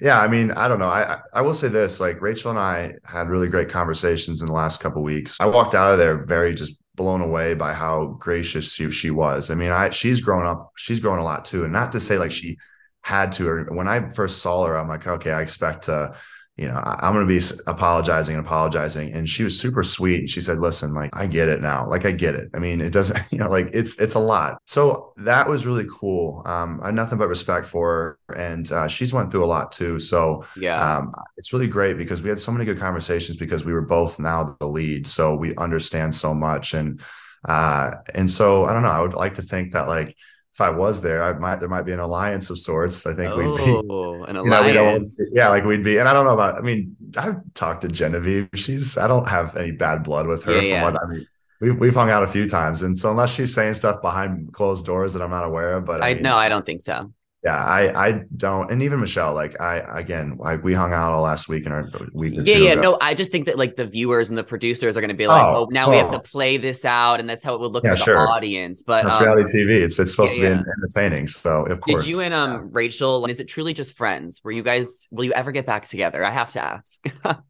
yeah, 0.00 0.18
I 0.18 0.26
mean, 0.26 0.50
I 0.50 0.66
don't 0.66 0.80
know. 0.80 0.88
I 0.88 1.18
I 1.32 1.42
will 1.42 1.54
say 1.54 1.68
this: 1.68 2.00
like 2.00 2.20
Rachel 2.20 2.50
and 2.50 2.58
I 2.58 2.94
had 3.04 3.28
really 3.28 3.46
great 3.46 3.68
conversations 3.68 4.40
in 4.40 4.48
the 4.48 4.52
last 4.52 4.80
couple 4.80 5.00
weeks. 5.00 5.36
I 5.40 5.46
walked 5.46 5.76
out 5.76 5.92
of 5.92 5.98
there 5.98 6.24
very 6.24 6.56
just 6.56 6.81
blown 6.94 7.20
away 7.20 7.54
by 7.54 7.72
how 7.72 8.16
gracious 8.18 8.72
she, 8.72 8.90
she 8.90 9.10
was. 9.10 9.50
I 9.50 9.54
mean, 9.54 9.70
I 9.70 9.90
she's 9.90 10.20
grown 10.20 10.46
up, 10.46 10.72
she's 10.76 11.00
grown 11.00 11.18
a 11.18 11.24
lot 11.24 11.44
too. 11.44 11.64
And 11.64 11.72
not 11.72 11.92
to 11.92 12.00
say 12.00 12.18
like 12.18 12.32
she 12.32 12.58
had 13.02 13.32
to, 13.32 13.48
or 13.48 13.64
when 13.64 13.88
I 13.88 14.10
first 14.10 14.42
saw 14.42 14.66
her, 14.66 14.76
I'm 14.76 14.88
like, 14.88 15.06
okay, 15.06 15.32
I 15.32 15.42
expect 15.42 15.84
to 15.84 16.14
you 16.56 16.68
know, 16.68 16.74
I, 16.74 17.08
am 17.08 17.14
going 17.14 17.26
to 17.26 17.34
be 17.34 17.62
apologizing 17.66 18.36
and 18.36 18.44
apologizing. 18.44 19.12
And 19.14 19.26
she 19.26 19.42
was 19.42 19.58
super 19.58 19.82
sweet. 19.82 20.28
She 20.28 20.42
said, 20.42 20.58
listen, 20.58 20.92
like, 20.92 21.16
I 21.16 21.26
get 21.26 21.48
it 21.48 21.62
now. 21.62 21.88
Like, 21.88 22.04
I 22.04 22.10
get 22.10 22.34
it. 22.34 22.50
I 22.54 22.58
mean, 22.58 22.82
it 22.82 22.92
doesn't, 22.92 23.18
you 23.30 23.38
know, 23.38 23.48
like 23.48 23.70
it's, 23.72 23.98
it's 23.98 24.14
a 24.14 24.18
lot. 24.18 24.58
So 24.66 25.14
that 25.16 25.48
was 25.48 25.64
really 25.64 25.86
cool. 25.90 26.42
Um, 26.44 26.80
I 26.82 26.86
had 26.86 26.94
nothing 26.94 27.16
but 27.16 27.28
respect 27.28 27.66
for 27.66 28.18
her. 28.28 28.34
And 28.34 28.70
uh, 28.70 28.86
she's 28.86 29.14
went 29.14 29.30
through 29.30 29.44
a 29.44 29.46
lot 29.46 29.72
too. 29.72 29.98
So 29.98 30.44
yeah, 30.56 30.98
um, 30.98 31.12
it's 31.38 31.54
really 31.54 31.68
great 31.68 31.96
because 31.96 32.20
we 32.20 32.28
had 32.28 32.40
so 32.40 32.52
many 32.52 32.66
good 32.66 32.78
conversations 32.78 33.38
because 33.38 33.64
we 33.64 33.72
were 33.72 33.82
both 33.82 34.18
now 34.18 34.54
the 34.60 34.66
lead. 34.66 35.06
So 35.06 35.34
we 35.34 35.56
understand 35.56 36.14
so 36.14 36.34
much. 36.34 36.74
And, 36.74 37.00
uh, 37.46 37.92
and 38.14 38.30
so 38.30 38.66
I 38.66 38.74
don't 38.74 38.82
know, 38.82 38.90
I 38.90 39.00
would 39.00 39.14
like 39.14 39.34
to 39.34 39.42
think 39.42 39.72
that 39.72 39.88
like, 39.88 40.16
if 40.52 40.60
I 40.60 40.68
was 40.68 41.00
there, 41.00 41.22
I 41.22 41.32
might 41.32 41.60
there 41.60 41.68
might 41.68 41.86
be 41.86 41.92
an 41.92 42.00
alliance 42.00 42.50
of 42.50 42.58
sorts. 42.58 43.06
I 43.06 43.14
think 43.14 43.32
oh, 43.32 43.38
we'd 43.38 43.56
be 43.56 43.88
oh, 43.90 44.24
an 44.24 44.36
alliance. 44.36 45.06
Know, 45.06 45.26
yeah, 45.32 45.48
like 45.48 45.64
we'd 45.64 45.82
be. 45.82 45.96
And 45.96 46.08
I 46.08 46.12
don't 46.12 46.26
know 46.26 46.34
about. 46.34 46.56
I 46.56 46.60
mean, 46.60 46.94
I've 47.16 47.36
talked 47.54 47.82
to 47.82 47.88
Genevieve. 47.88 48.50
She's. 48.54 48.98
I 48.98 49.06
don't 49.08 49.26
have 49.26 49.56
any 49.56 49.70
bad 49.70 50.02
blood 50.02 50.26
with 50.26 50.44
her. 50.44 50.52
Yeah, 50.52 50.60
from 50.60 50.68
yeah. 50.68 50.84
what 50.84 51.02
I 51.02 51.06
mean, 51.06 51.26
we've 51.62 51.78
we've 51.78 51.94
hung 51.94 52.10
out 52.10 52.22
a 52.22 52.26
few 52.26 52.46
times, 52.46 52.82
and 52.82 52.98
so 52.98 53.10
unless 53.10 53.32
she's 53.32 53.54
saying 53.54 53.74
stuff 53.74 54.02
behind 54.02 54.52
closed 54.52 54.84
doors 54.84 55.14
that 55.14 55.22
I'm 55.22 55.30
not 55.30 55.44
aware 55.44 55.74
of, 55.78 55.86
but 55.86 56.02
I, 56.02 56.10
I 56.10 56.14
mean, 56.14 56.22
no, 56.22 56.36
I 56.36 56.50
don't 56.50 56.66
think 56.66 56.82
so. 56.82 57.12
Yeah, 57.44 57.56
I 57.56 58.08
I 58.08 58.12
don't, 58.36 58.70
and 58.70 58.82
even 58.82 59.00
Michelle, 59.00 59.34
like 59.34 59.60
I 59.60 59.78
again, 59.98 60.36
like 60.38 60.62
we 60.62 60.74
hung 60.74 60.92
out 60.92 61.12
all 61.12 61.22
last 61.22 61.48
week 61.48 61.64
and 61.64 61.74
our 61.74 61.88
week 62.12 62.34
yeah, 62.36 62.56
yeah. 62.56 62.70
ago. 62.72 62.80
No, 62.80 62.98
I 63.00 63.14
just 63.14 63.32
think 63.32 63.46
that 63.46 63.58
like 63.58 63.74
the 63.74 63.86
viewers 63.86 64.28
and 64.28 64.38
the 64.38 64.44
producers 64.44 64.96
are 64.96 65.00
going 65.00 65.08
to 65.08 65.16
be 65.16 65.26
like, 65.26 65.42
oh, 65.42 65.62
Oh, 65.62 65.68
now 65.70 65.90
we 65.90 65.96
have 65.96 66.08
oh. 66.08 66.12
to 66.12 66.20
play 66.20 66.56
this 66.56 66.84
out, 66.84 67.18
and 67.18 67.28
that's 67.28 67.42
how 67.42 67.54
it 67.54 67.60
would 67.60 67.72
look 67.72 67.82
Yeah, 67.82 67.96
for 67.96 67.96
the 67.96 68.04
sure. 68.04 68.28
audience. 68.28 68.84
But 68.84 69.06
um, 69.06 69.22
reality 69.22 69.52
TV. 69.52 69.80
It's 69.82 69.98
it's 69.98 70.12
supposed 70.12 70.36
yeah, 70.36 70.50
to 70.50 70.62
be 70.62 70.70
entertaining. 70.78 71.26
So 71.26 71.66
of 71.66 71.80
course. 71.80 72.04
did 72.04 72.10
you 72.10 72.20
and 72.20 72.32
um 72.32 72.70
Rachel? 72.70 73.26
Is 73.26 73.40
it 73.40 73.48
truly 73.48 73.74
just 73.74 73.94
friends? 73.94 74.40
Were 74.44 74.52
you 74.52 74.62
guys? 74.62 75.08
Will 75.10 75.24
you 75.24 75.32
ever 75.32 75.50
get 75.50 75.66
back 75.66 75.88
together? 75.88 76.24
I 76.24 76.30
have 76.30 76.52
to 76.52 76.62
ask. 76.62 77.04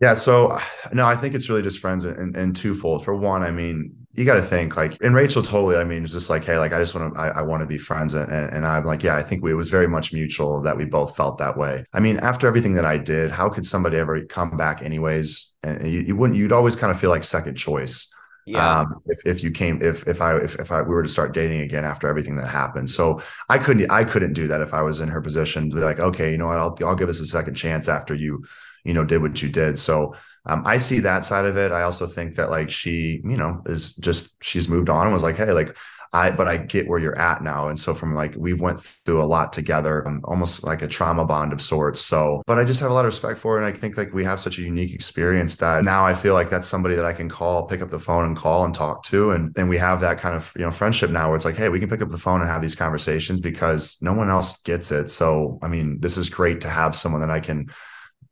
Yeah, 0.00 0.14
so 0.14 0.58
no, 0.92 1.06
I 1.06 1.16
think 1.16 1.34
it's 1.34 1.48
really 1.48 1.62
just 1.62 1.78
friends 1.78 2.04
and, 2.04 2.36
and 2.36 2.54
twofold. 2.54 3.04
For 3.04 3.14
one, 3.14 3.42
I 3.42 3.50
mean, 3.50 3.95
you 4.16 4.24
got 4.24 4.34
to 4.34 4.42
think 4.42 4.76
like, 4.76 4.96
and 5.02 5.14
Rachel 5.14 5.42
totally, 5.42 5.76
I 5.76 5.84
mean, 5.84 6.02
it's 6.02 6.12
just 6.12 6.30
like, 6.30 6.44
hey, 6.44 6.58
like, 6.58 6.72
I 6.72 6.78
just 6.78 6.94
want 6.94 7.14
to, 7.14 7.20
I, 7.20 7.28
I 7.28 7.42
want 7.42 7.60
to 7.60 7.66
be 7.66 7.76
friends. 7.76 8.14
And, 8.14 8.32
and, 8.32 8.66
I'm 8.66 8.84
like, 8.84 9.02
yeah, 9.02 9.14
I 9.14 9.22
think 9.22 9.42
we, 9.42 9.50
it 9.50 9.54
was 9.54 9.68
very 9.68 9.86
much 9.86 10.12
mutual 10.12 10.62
that 10.62 10.76
we 10.76 10.86
both 10.86 11.16
felt 11.16 11.38
that 11.38 11.56
way. 11.56 11.84
I 11.92 12.00
mean, 12.00 12.16
after 12.18 12.46
everything 12.46 12.74
that 12.74 12.86
I 12.86 12.96
did, 12.98 13.30
how 13.30 13.48
could 13.50 13.66
somebody 13.66 13.98
ever 13.98 14.24
come 14.24 14.56
back 14.56 14.82
anyways? 14.82 15.54
And 15.62 15.90
you, 15.90 16.00
you 16.00 16.16
wouldn't, 16.16 16.38
you'd 16.38 16.52
always 16.52 16.76
kind 16.76 16.90
of 16.90 16.98
feel 16.98 17.10
like 17.10 17.24
second 17.24 17.56
choice. 17.56 18.12
yeah, 18.46 18.80
um 18.80 19.02
if, 19.06 19.18
if 19.26 19.42
you 19.42 19.50
came 19.50 19.82
if 19.82 20.06
if 20.06 20.22
i 20.22 20.36
if, 20.36 20.54
if 20.60 20.70
i 20.70 20.80
we 20.80 20.94
were 20.94 21.02
to 21.02 21.08
start 21.08 21.34
dating 21.34 21.62
again 21.62 21.84
after 21.84 22.06
everything 22.06 22.36
that 22.36 22.46
happened 22.46 22.88
so 22.88 23.20
i 23.48 23.58
couldn't 23.58 23.90
i 23.90 24.04
couldn't 24.04 24.34
do 24.34 24.46
that 24.46 24.60
if 24.60 24.72
i 24.72 24.82
was 24.82 25.00
in 25.00 25.08
her 25.08 25.20
position 25.20 25.68
to 25.68 25.74
be 25.74 25.82
like 25.82 25.98
okay 25.98 26.30
you 26.30 26.38
know 26.38 26.46
what 26.46 26.60
i'll, 26.60 26.78
I'll 26.86 26.94
give 26.94 27.08
this 27.08 27.20
a 27.20 27.26
second 27.26 27.56
chance 27.56 27.88
after 27.88 28.14
you 28.14 28.44
you 28.84 28.94
know 28.94 29.04
did 29.04 29.20
what 29.20 29.42
you 29.42 29.48
did 29.50 29.80
so 29.80 30.14
um, 30.46 30.62
i 30.66 30.76
see 30.78 31.00
that 31.00 31.24
side 31.24 31.44
of 31.44 31.56
it 31.56 31.72
i 31.72 31.82
also 31.82 32.06
think 32.06 32.34
that 32.34 32.50
like 32.50 32.70
she 32.70 33.20
you 33.24 33.36
know 33.36 33.62
is 33.66 33.94
just 33.94 34.42
she's 34.42 34.68
moved 34.68 34.88
on 34.88 35.06
and 35.06 35.12
was 35.12 35.22
like 35.22 35.36
hey 35.36 35.52
like 35.52 35.76
I, 36.12 36.30
but 36.30 36.48
I 36.48 36.56
get 36.56 36.88
where 36.88 36.98
you're 36.98 37.18
at 37.18 37.42
now. 37.42 37.68
And 37.68 37.78
so 37.78 37.94
from 37.94 38.14
like, 38.14 38.34
we've 38.36 38.60
went 38.60 38.82
through 38.82 39.22
a 39.22 39.24
lot 39.26 39.52
together, 39.52 40.06
um, 40.06 40.20
almost 40.24 40.64
like 40.64 40.82
a 40.82 40.88
trauma 40.88 41.24
bond 41.24 41.52
of 41.52 41.60
sorts. 41.60 42.00
So, 42.00 42.42
but 42.46 42.58
I 42.58 42.64
just 42.64 42.80
have 42.80 42.90
a 42.90 42.94
lot 42.94 43.04
of 43.04 43.12
respect 43.12 43.38
for 43.38 43.52
her. 43.52 43.58
And 43.58 43.66
I 43.66 43.78
think 43.78 43.96
like 43.96 44.14
we 44.14 44.24
have 44.24 44.40
such 44.40 44.58
a 44.58 44.62
unique 44.62 44.94
experience 44.94 45.56
that 45.56 45.84
now 45.84 46.06
I 46.06 46.14
feel 46.14 46.34
like 46.34 46.48
that's 46.48 46.66
somebody 46.66 46.94
that 46.94 47.04
I 47.04 47.12
can 47.12 47.28
call, 47.28 47.66
pick 47.66 47.82
up 47.82 47.90
the 47.90 47.98
phone 47.98 48.24
and 48.24 48.36
call 48.36 48.64
and 48.64 48.74
talk 48.74 49.04
to. 49.04 49.32
And 49.32 49.52
then 49.54 49.68
we 49.68 49.76
have 49.78 50.00
that 50.00 50.18
kind 50.18 50.34
of, 50.34 50.52
you 50.56 50.64
know, 50.64 50.70
friendship 50.70 51.10
now 51.10 51.28
where 51.28 51.36
it's 51.36 51.44
like, 51.44 51.56
Hey, 51.56 51.68
we 51.68 51.80
can 51.80 51.90
pick 51.90 52.02
up 52.02 52.08
the 52.08 52.18
phone 52.18 52.40
and 52.40 52.48
have 52.48 52.62
these 52.62 52.74
conversations 52.74 53.40
because 53.40 53.96
no 54.00 54.14
one 54.14 54.30
else 54.30 54.60
gets 54.62 54.90
it. 54.90 55.10
So, 55.10 55.58
I 55.62 55.68
mean, 55.68 56.00
this 56.00 56.16
is 56.16 56.28
great 56.28 56.60
to 56.62 56.70
have 56.70 56.96
someone 56.96 57.20
that 57.20 57.30
I 57.30 57.40
can 57.40 57.66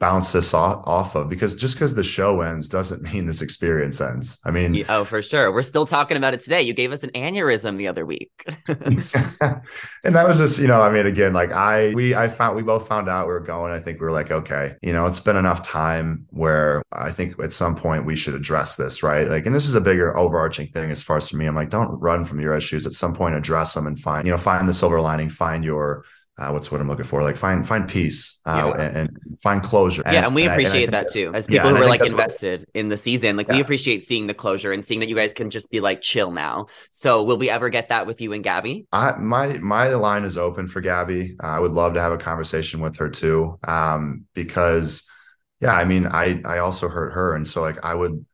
bounce 0.05 0.33
this 0.33 0.53
off, 0.53 0.87
off 0.87 1.15
of 1.15 1.31
because 1.31 1.57
just 1.57 1.77
because 1.77 1.95
the 1.95 2.05
show 2.05 2.43
ends 2.43 2.69
doesn't 2.69 3.03
mean 3.11 3.25
this 3.25 3.41
experience 3.41 4.03
ends. 4.03 4.39
I 4.45 4.51
mean, 4.51 4.85
oh, 4.91 5.05
for 5.05 5.23
sure. 5.23 5.51
We're 5.51 5.63
still 5.63 5.87
talking 5.87 6.19
about 6.19 6.35
it 6.35 6.43
today. 6.43 6.61
You 6.61 6.75
gave 6.75 6.93
us 6.93 7.03
an 7.05 7.11
aneurysm 7.15 7.79
the 7.79 7.89
other 7.89 8.05
week. 8.05 8.31
and 8.69 10.15
that 10.15 10.29
was 10.29 10.37
just, 10.37 10.59
you 10.59 10.67
know, 10.67 10.83
I 10.83 10.91
mean, 10.91 11.07
again, 11.07 11.33
like 11.33 11.53
I, 11.53 11.95
we, 11.95 12.15
I 12.15 12.29
found, 12.29 12.55
we 12.55 12.63
both 12.63 12.87
found 12.87 13.09
out 13.09 13.27
we 13.27 13.33
were 13.33 13.41
going. 13.41 13.73
I 13.73 13.81
think 13.81 13.99
we 13.99 14.05
were 14.05 14.13
like, 14.13 14.31
okay, 14.31 14.75
you 14.83 14.93
know, 14.93 15.07
it's 15.07 15.21
been 15.21 15.37
enough 15.37 15.63
time 15.63 16.27
where 16.29 16.83
I 16.93 17.11
think 17.11 17.39
at 17.43 17.55
some 17.55 17.75
point 17.75 18.05
we 18.05 18.15
should 18.15 18.35
address 18.35 18.77
this, 18.77 19.03
right? 19.03 19.27
Like, 19.27 19.47
and 19.47 19.55
this 19.55 19.67
is 19.67 19.75
a 19.75 19.81
bigger 19.81 20.15
overarching 20.19 20.69
thing 20.69 20.91
as 20.91 21.03
far 21.03 21.17
as 21.17 21.31
for 21.31 21.39
me. 21.39 21.47
I'm 21.47 21.55
like, 21.55 21.71
don't 21.71 21.99
run 21.99 22.27
from 22.27 22.41
your 22.41 22.55
issues. 22.55 22.87
At 22.87 22.93
some 22.93 23.15
point, 23.15 23.37
address 23.37 23.73
them 23.73 23.87
and 23.87 23.99
find, 23.99 24.27
you 24.27 24.33
know, 24.33 24.39
find 24.39 24.69
the 24.69 24.75
silver 24.75 25.01
lining, 25.01 25.31
find 25.31 25.65
your, 25.65 26.05
uh, 26.37 26.51
what's 26.51 26.73
what 26.73 26.81
I'm 26.81 26.89
looking 26.89 27.05
for? 27.05 27.23
Like 27.23 27.37
find 27.37 27.67
find 27.67 27.89
peace 27.89 28.41
uh, 28.45 28.73
Yeah. 28.77 28.83
and, 28.83 28.97
and 28.97 29.41
find 29.41 29.63
closure. 29.63 30.03
yeah, 30.07 30.25
and 30.27 30.35
we 30.35 30.47
I- 30.47 30.51
I 30.51 30.53
appreciate 30.53 30.91
think 30.91 30.91
that 30.91 31.13
too. 31.13 31.31
As 31.35 31.47
people 31.47 31.69
and 31.69 31.77
who 31.79 31.85
are 31.85 31.89
like 31.89 32.01
that's 32.01 32.13
what- 32.13 32.21
invested 32.23 32.67
in 32.75 32.89
the 32.89 32.97
season, 32.97 33.37
like 33.37 33.49
we 33.49 33.61
appreciate 33.61 34.05
seeing 34.05 34.27
the 34.27 34.35
closure 34.35 34.73
and 34.73 34.85
seeing 34.85 35.01
that 35.01 35.09
you 35.09 35.15
guys 35.15 35.33
can 35.33 35.51
just 35.51 35.71
be 35.71 35.81
like 35.81 36.01
chill 36.01 36.31
now. 36.33 36.67
So 36.91 37.23
will 37.23 37.37
we 37.37 37.49
ever 37.51 37.69
get 37.69 37.89
that 37.91 38.07
with 38.07 38.21
you 38.21 38.33
and 38.33 38.43
Gabby? 38.43 38.87
I 38.93 39.13
my 39.19 39.59
my 39.59 39.89
line 39.89 40.25
is 40.25 40.37
open 40.37 40.67
for 40.67 40.81
Gabby. 40.81 41.37
Uh, 41.43 41.47
I 41.47 41.59
would 41.61 41.73
love 41.73 41.95
to 41.95 42.01
have 42.01 42.13
a 42.13 42.19
conversation 42.19 42.81
with 42.81 42.97
her 42.97 43.09
too, 43.09 43.59
um, 43.67 44.25
because 44.35 45.05
yeah, 45.61 45.73
I 45.75 45.85
mean, 45.85 46.07
I 46.07 46.43
I 46.45 46.59
also 46.59 46.89
hurt 46.89 47.13
her, 47.13 47.35
and 47.37 47.47
so 47.47 47.63
like 47.63 47.79
I 47.85 47.95
would 47.95 48.27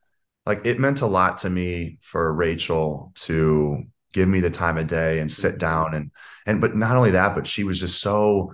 like 0.46 0.64
it 0.64 0.78
meant 0.80 1.02
a 1.02 1.06
lot 1.06 1.36
to 1.38 1.50
me 1.50 1.98
for 2.00 2.32
Rachel 2.34 3.12
to 3.26 3.84
give 4.12 4.28
me 4.28 4.40
the 4.40 4.50
time 4.50 4.78
of 4.78 4.88
day 4.88 5.20
and 5.20 5.30
sit 5.30 5.58
down 5.58 5.94
and 5.94 6.10
and 6.46 6.60
but 6.60 6.74
not 6.76 6.96
only 6.96 7.12
that, 7.12 7.34
but 7.34 7.46
she 7.46 7.64
was 7.64 7.78
just 7.80 8.00
so 8.00 8.52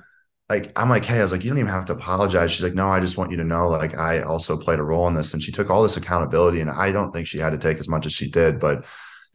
like 0.48 0.70
I'm 0.76 0.88
like, 0.88 1.04
hey, 1.04 1.18
I 1.18 1.22
was 1.22 1.32
like, 1.32 1.42
you 1.44 1.50
don't 1.50 1.58
even 1.58 1.70
have 1.72 1.86
to 1.86 1.92
apologize. 1.94 2.52
She's 2.52 2.62
like, 2.62 2.74
no, 2.74 2.88
I 2.88 3.00
just 3.00 3.16
want 3.18 3.30
you 3.32 3.36
to 3.38 3.44
know, 3.44 3.68
like, 3.68 3.96
I 3.96 4.20
also 4.22 4.56
played 4.56 4.78
a 4.78 4.82
role 4.84 5.08
in 5.08 5.14
this, 5.14 5.34
and 5.34 5.42
she 5.42 5.50
took 5.50 5.70
all 5.70 5.82
this 5.82 5.96
accountability, 5.96 6.60
and 6.60 6.70
I 6.70 6.92
don't 6.92 7.10
think 7.12 7.26
she 7.26 7.38
had 7.38 7.50
to 7.50 7.58
take 7.58 7.78
as 7.78 7.88
much 7.88 8.06
as 8.06 8.12
she 8.12 8.30
did, 8.30 8.60
but 8.60 8.84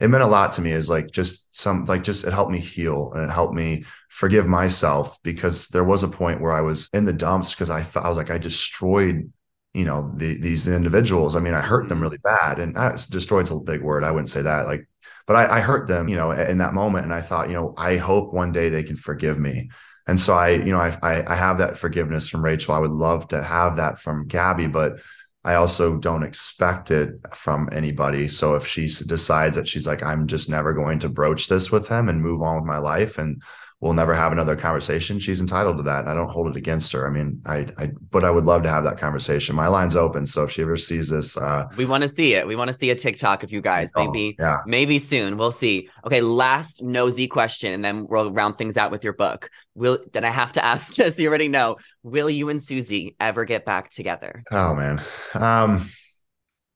it 0.00 0.08
meant 0.08 0.22
a 0.22 0.26
lot 0.26 0.52
to 0.54 0.60
me 0.60 0.72
as 0.72 0.88
like 0.88 1.10
just 1.12 1.54
some 1.58 1.84
like 1.84 2.02
just 2.02 2.24
it 2.26 2.32
helped 2.32 2.50
me 2.50 2.58
heal 2.58 3.12
and 3.14 3.22
it 3.22 3.30
helped 3.30 3.54
me 3.54 3.84
forgive 4.08 4.46
myself 4.46 5.18
because 5.22 5.68
there 5.68 5.84
was 5.84 6.02
a 6.02 6.08
point 6.08 6.40
where 6.40 6.52
I 6.52 6.60
was 6.60 6.88
in 6.92 7.04
the 7.04 7.12
dumps 7.12 7.54
because 7.54 7.70
I 7.70 7.86
I 7.94 8.08
was 8.08 8.16
like 8.16 8.30
I 8.30 8.38
destroyed 8.38 9.30
you 9.74 9.84
know 9.84 10.12
the, 10.16 10.38
these 10.40 10.66
individuals. 10.66 11.36
I 11.36 11.40
mean 11.40 11.54
I 11.54 11.60
hurt 11.60 11.88
them 11.88 11.98
Mhm. 11.98 12.02
really 12.02 12.18
bad 12.18 12.58
and 12.58 12.76
uh, 12.76 12.96
destroyed's 13.10 13.50
a 13.50 13.56
big 13.56 13.82
word. 13.82 14.02
I 14.04 14.10
wouldn't 14.10 14.30
say 14.30 14.42
that 14.42 14.66
like 14.66 14.88
but 15.26 15.36
I, 15.36 15.58
I 15.58 15.60
hurt 15.60 15.88
them 15.88 16.08
you 16.08 16.16
know 16.16 16.30
in 16.30 16.58
that 16.58 16.74
moment 16.74 17.04
and 17.04 17.14
I 17.14 17.20
thought 17.20 17.48
you 17.48 17.54
know 17.54 17.74
I 17.76 17.96
hope 17.96 18.32
one 18.32 18.52
day 18.52 18.68
they 18.68 18.82
can 18.82 18.96
forgive 18.96 19.38
me. 19.38 19.70
And 20.06 20.18
so 20.18 20.34
I 20.34 20.50
you 20.50 20.72
know 20.72 20.80
I 20.80 20.96
I, 21.02 21.32
I 21.32 21.36
have 21.36 21.58
that 21.58 21.78
forgiveness 21.78 22.28
from 22.28 22.44
Rachel. 22.44 22.74
I 22.74 22.78
would 22.78 22.90
love 22.90 23.28
to 23.28 23.42
have 23.42 23.76
that 23.76 23.98
from 23.98 24.26
Gabby, 24.26 24.66
but 24.66 25.00
I 25.44 25.54
also 25.54 25.96
don't 25.96 26.22
expect 26.22 26.90
it 26.90 27.14
from 27.34 27.68
anybody. 27.72 28.28
So 28.28 28.54
if 28.54 28.66
she 28.66 28.86
decides 28.86 29.56
that 29.56 29.66
she's 29.66 29.86
like, 29.88 30.02
I'm 30.02 30.28
just 30.28 30.48
never 30.48 30.72
going 30.72 31.00
to 31.00 31.08
broach 31.08 31.48
this 31.48 31.72
with 31.72 31.88
him 31.88 32.08
and 32.08 32.22
move 32.22 32.42
on 32.42 32.56
with 32.56 32.64
my 32.64 32.78
life 32.78 33.18
and 33.18 33.42
we'll 33.82 33.92
never 33.92 34.14
have 34.14 34.30
another 34.30 34.54
conversation, 34.54 35.18
she's 35.18 35.40
entitled 35.40 35.76
to 35.76 35.82
that. 35.82 36.00
And 36.02 36.08
I 36.08 36.14
don't 36.14 36.30
hold 36.30 36.46
it 36.46 36.56
against 36.56 36.92
her. 36.92 37.04
I 37.04 37.10
mean, 37.10 37.42
I, 37.44 37.66
I, 37.76 37.90
but 38.12 38.24
I 38.24 38.30
would 38.30 38.44
love 38.44 38.62
to 38.62 38.68
have 38.68 38.84
that 38.84 38.96
conversation. 38.96 39.56
My 39.56 39.66
line's 39.66 39.96
open. 39.96 40.24
So 40.24 40.44
if 40.44 40.52
she 40.52 40.62
ever 40.62 40.76
sees 40.76 41.08
this, 41.08 41.36
uh, 41.36 41.68
We 41.76 41.84
want 41.84 42.02
to 42.02 42.08
see 42.08 42.34
it. 42.34 42.46
We 42.46 42.54
want 42.54 42.70
to 42.70 42.78
see 42.78 42.90
a 42.90 42.94
TikTok 42.94 43.42
of 43.42 43.50
you 43.50 43.60
guys. 43.60 43.92
oh, 43.96 44.06
Maybe 44.06 44.36
yeah. 44.38 44.58
maybe 44.66 45.00
soon. 45.00 45.36
We'll 45.36 45.50
see. 45.50 45.88
Okay, 46.06 46.20
last 46.20 46.80
nosy 46.80 47.26
question, 47.26 47.72
and 47.72 47.84
then 47.84 48.06
we'll 48.08 48.30
round 48.30 48.56
things 48.56 48.76
out 48.76 48.92
with 48.92 49.02
your 49.02 49.14
book. 49.14 49.50
Will 49.74 49.98
then 50.12 50.24
I 50.24 50.30
have 50.30 50.52
to 50.52 50.64
ask 50.72 50.94
this, 50.94 51.18
you 51.18 51.28
already 51.28 51.48
know. 51.48 51.76
Will 52.04 52.30
you 52.30 52.50
and 52.50 52.62
Susie 52.62 53.16
ever 53.18 53.44
get 53.44 53.64
back 53.64 53.90
together? 53.90 54.44
Oh 54.52 54.76
man. 54.76 55.02
Um, 55.34 55.88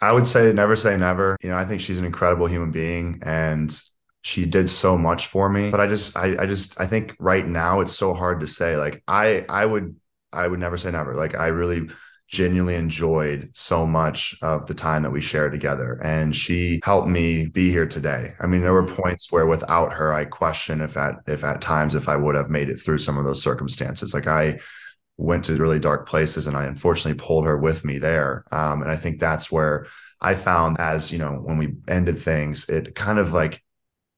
I 0.01 0.11
would 0.13 0.27
say 0.27 0.53
never 0.53 0.75
say 0.75 0.97
never. 0.97 1.37
You 1.41 1.51
know, 1.51 1.57
I 1.57 1.65
think 1.67 1.81
she's 1.81 2.01
an 2.01 2.05
incredible 2.05 2.49
human 2.49 2.73
being 2.73 3.21
and 3.23 3.71
she 4.27 4.45
did 4.45 4.69
so 4.69 4.99
much 4.99 5.29
for 5.29 5.49
me. 5.49 5.71
But 5.71 5.79
I 5.79 5.87
just 5.87 6.17
I 6.17 6.37
I 6.37 6.47
just 6.47 6.75
I 6.81 6.87
think 6.87 7.15
right 7.21 7.47
now 7.47 7.81
it's 7.81 7.93
so 7.93 8.13
hard 8.13 8.41
to 8.41 8.47
say. 8.49 8.77
Like 8.77 9.05
I 9.07 9.47
I 9.49 9.65
would 9.65 9.95
I 10.33 10.49
would 10.49 10.59
never 10.59 10.77
say 10.77 10.91
never. 10.91 11.15
Like 11.15 11.37
I 11.37 11.47
really 11.47 11.89
genuinely 12.27 12.75
enjoyed 12.75 13.51
so 13.55 13.87
much 13.87 14.35
of 14.43 14.67
the 14.67 14.75
time 14.75 15.05
that 15.05 15.13
we 15.13 15.21
shared 15.21 15.53
together 15.53 16.01
and 16.03 16.35
she 16.35 16.81
helped 16.83 17.07
me 17.07 17.47
be 17.47 17.71
here 17.71 17.87
today. 17.87 18.31
I 18.41 18.49
mean 18.49 18.63
there 18.63 18.73
were 18.73 18.85
points 18.85 19.31
where 19.31 19.47
without 19.47 19.93
her 19.93 20.13
I 20.13 20.25
question 20.25 20.81
if 20.81 20.97
at 20.97 21.15
if 21.29 21.45
at 21.45 21.61
times 21.61 21.95
if 21.95 22.09
I 22.09 22.17
would 22.17 22.35
have 22.35 22.51
made 22.51 22.69
it 22.69 22.79
through 22.79 22.99
some 22.99 23.19
of 23.19 23.25
those 23.25 23.41
circumstances. 23.41 24.13
Like 24.13 24.27
I 24.27 24.59
went 25.19 25.45
to 25.45 25.55
really 25.55 25.79
dark 25.79 26.09
places 26.09 26.49
and 26.49 26.57
I 26.57 26.65
unfortunately 26.65 27.25
pulled 27.25 27.47
her 27.47 27.57
with 27.57 27.85
me 27.85 27.99
there. 27.99 28.45
Um, 28.51 28.83
and 28.83 28.91
I 28.91 28.97
think 28.97 29.21
that's 29.21 29.53
where 29.53 29.87
I 30.21 30.35
found 30.35 30.81
as, 30.81 31.13
you 31.13 31.19
know, 31.19 31.35
when 31.45 31.59
we 31.59 31.77
ended 31.87 32.19
things, 32.19 32.69
it 32.69 32.97
kind 32.97 33.21
of 33.21 33.33
like 33.33 33.63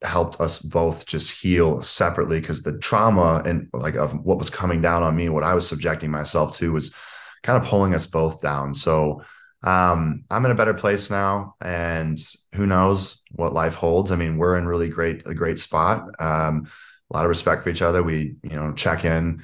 helped 0.02 0.40
us 0.40 0.60
both 0.60 1.06
just 1.06 1.42
heal 1.42 1.82
separately 1.82 2.40
because 2.40 2.62
the 2.62 2.78
trauma 2.78 3.42
and 3.44 3.68
like 3.72 3.96
of 3.96 4.24
what 4.24 4.38
was 4.38 4.50
coming 4.50 4.80
down 4.80 5.02
on 5.02 5.16
me, 5.16 5.28
what 5.28 5.42
I 5.44 5.54
was 5.54 5.68
subjecting 5.68 6.10
myself 6.10 6.56
to 6.58 6.72
was 6.72 6.94
kind 7.42 7.62
of 7.62 7.68
pulling 7.68 7.94
us 7.94 8.06
both 8.06 8.40
down. 8.40 8.74
So 8.74 9.22
um, 9.62 10.24
I'm 10.30 10.44
in 10.44 10.50
a 10.50 10.56
better 10.56 10.74
place 10.74 11.10
now 11.10 11.54
and 11.60 12.18
who 12.54 12.66
knows 12.66 13.22
what 13.32 13.52
life 13.52 13.74
holds. 13.74 14.12
I 14.12 14.16
mean, 14.16 14.38
we're 14.38 14.56
in 14.56 14.66
really 14.66 14.88
great, 14.88 15.26
a 15.26 15.34
great 15.34 15.58
spot. 15.58 16.08
Um, 16.20 16.68
a 17.10 17.16
lot 17.16 17.24
of 17.24 17.28
respect 17.28 17.64
for 17.64 17.70
each 17.70 17.82
other. 17.82 18.02
We, 18.02 18.36
you 18.42 18.56
know, 18.56 18.72
check 18.72 19.04
in 19.04 19.42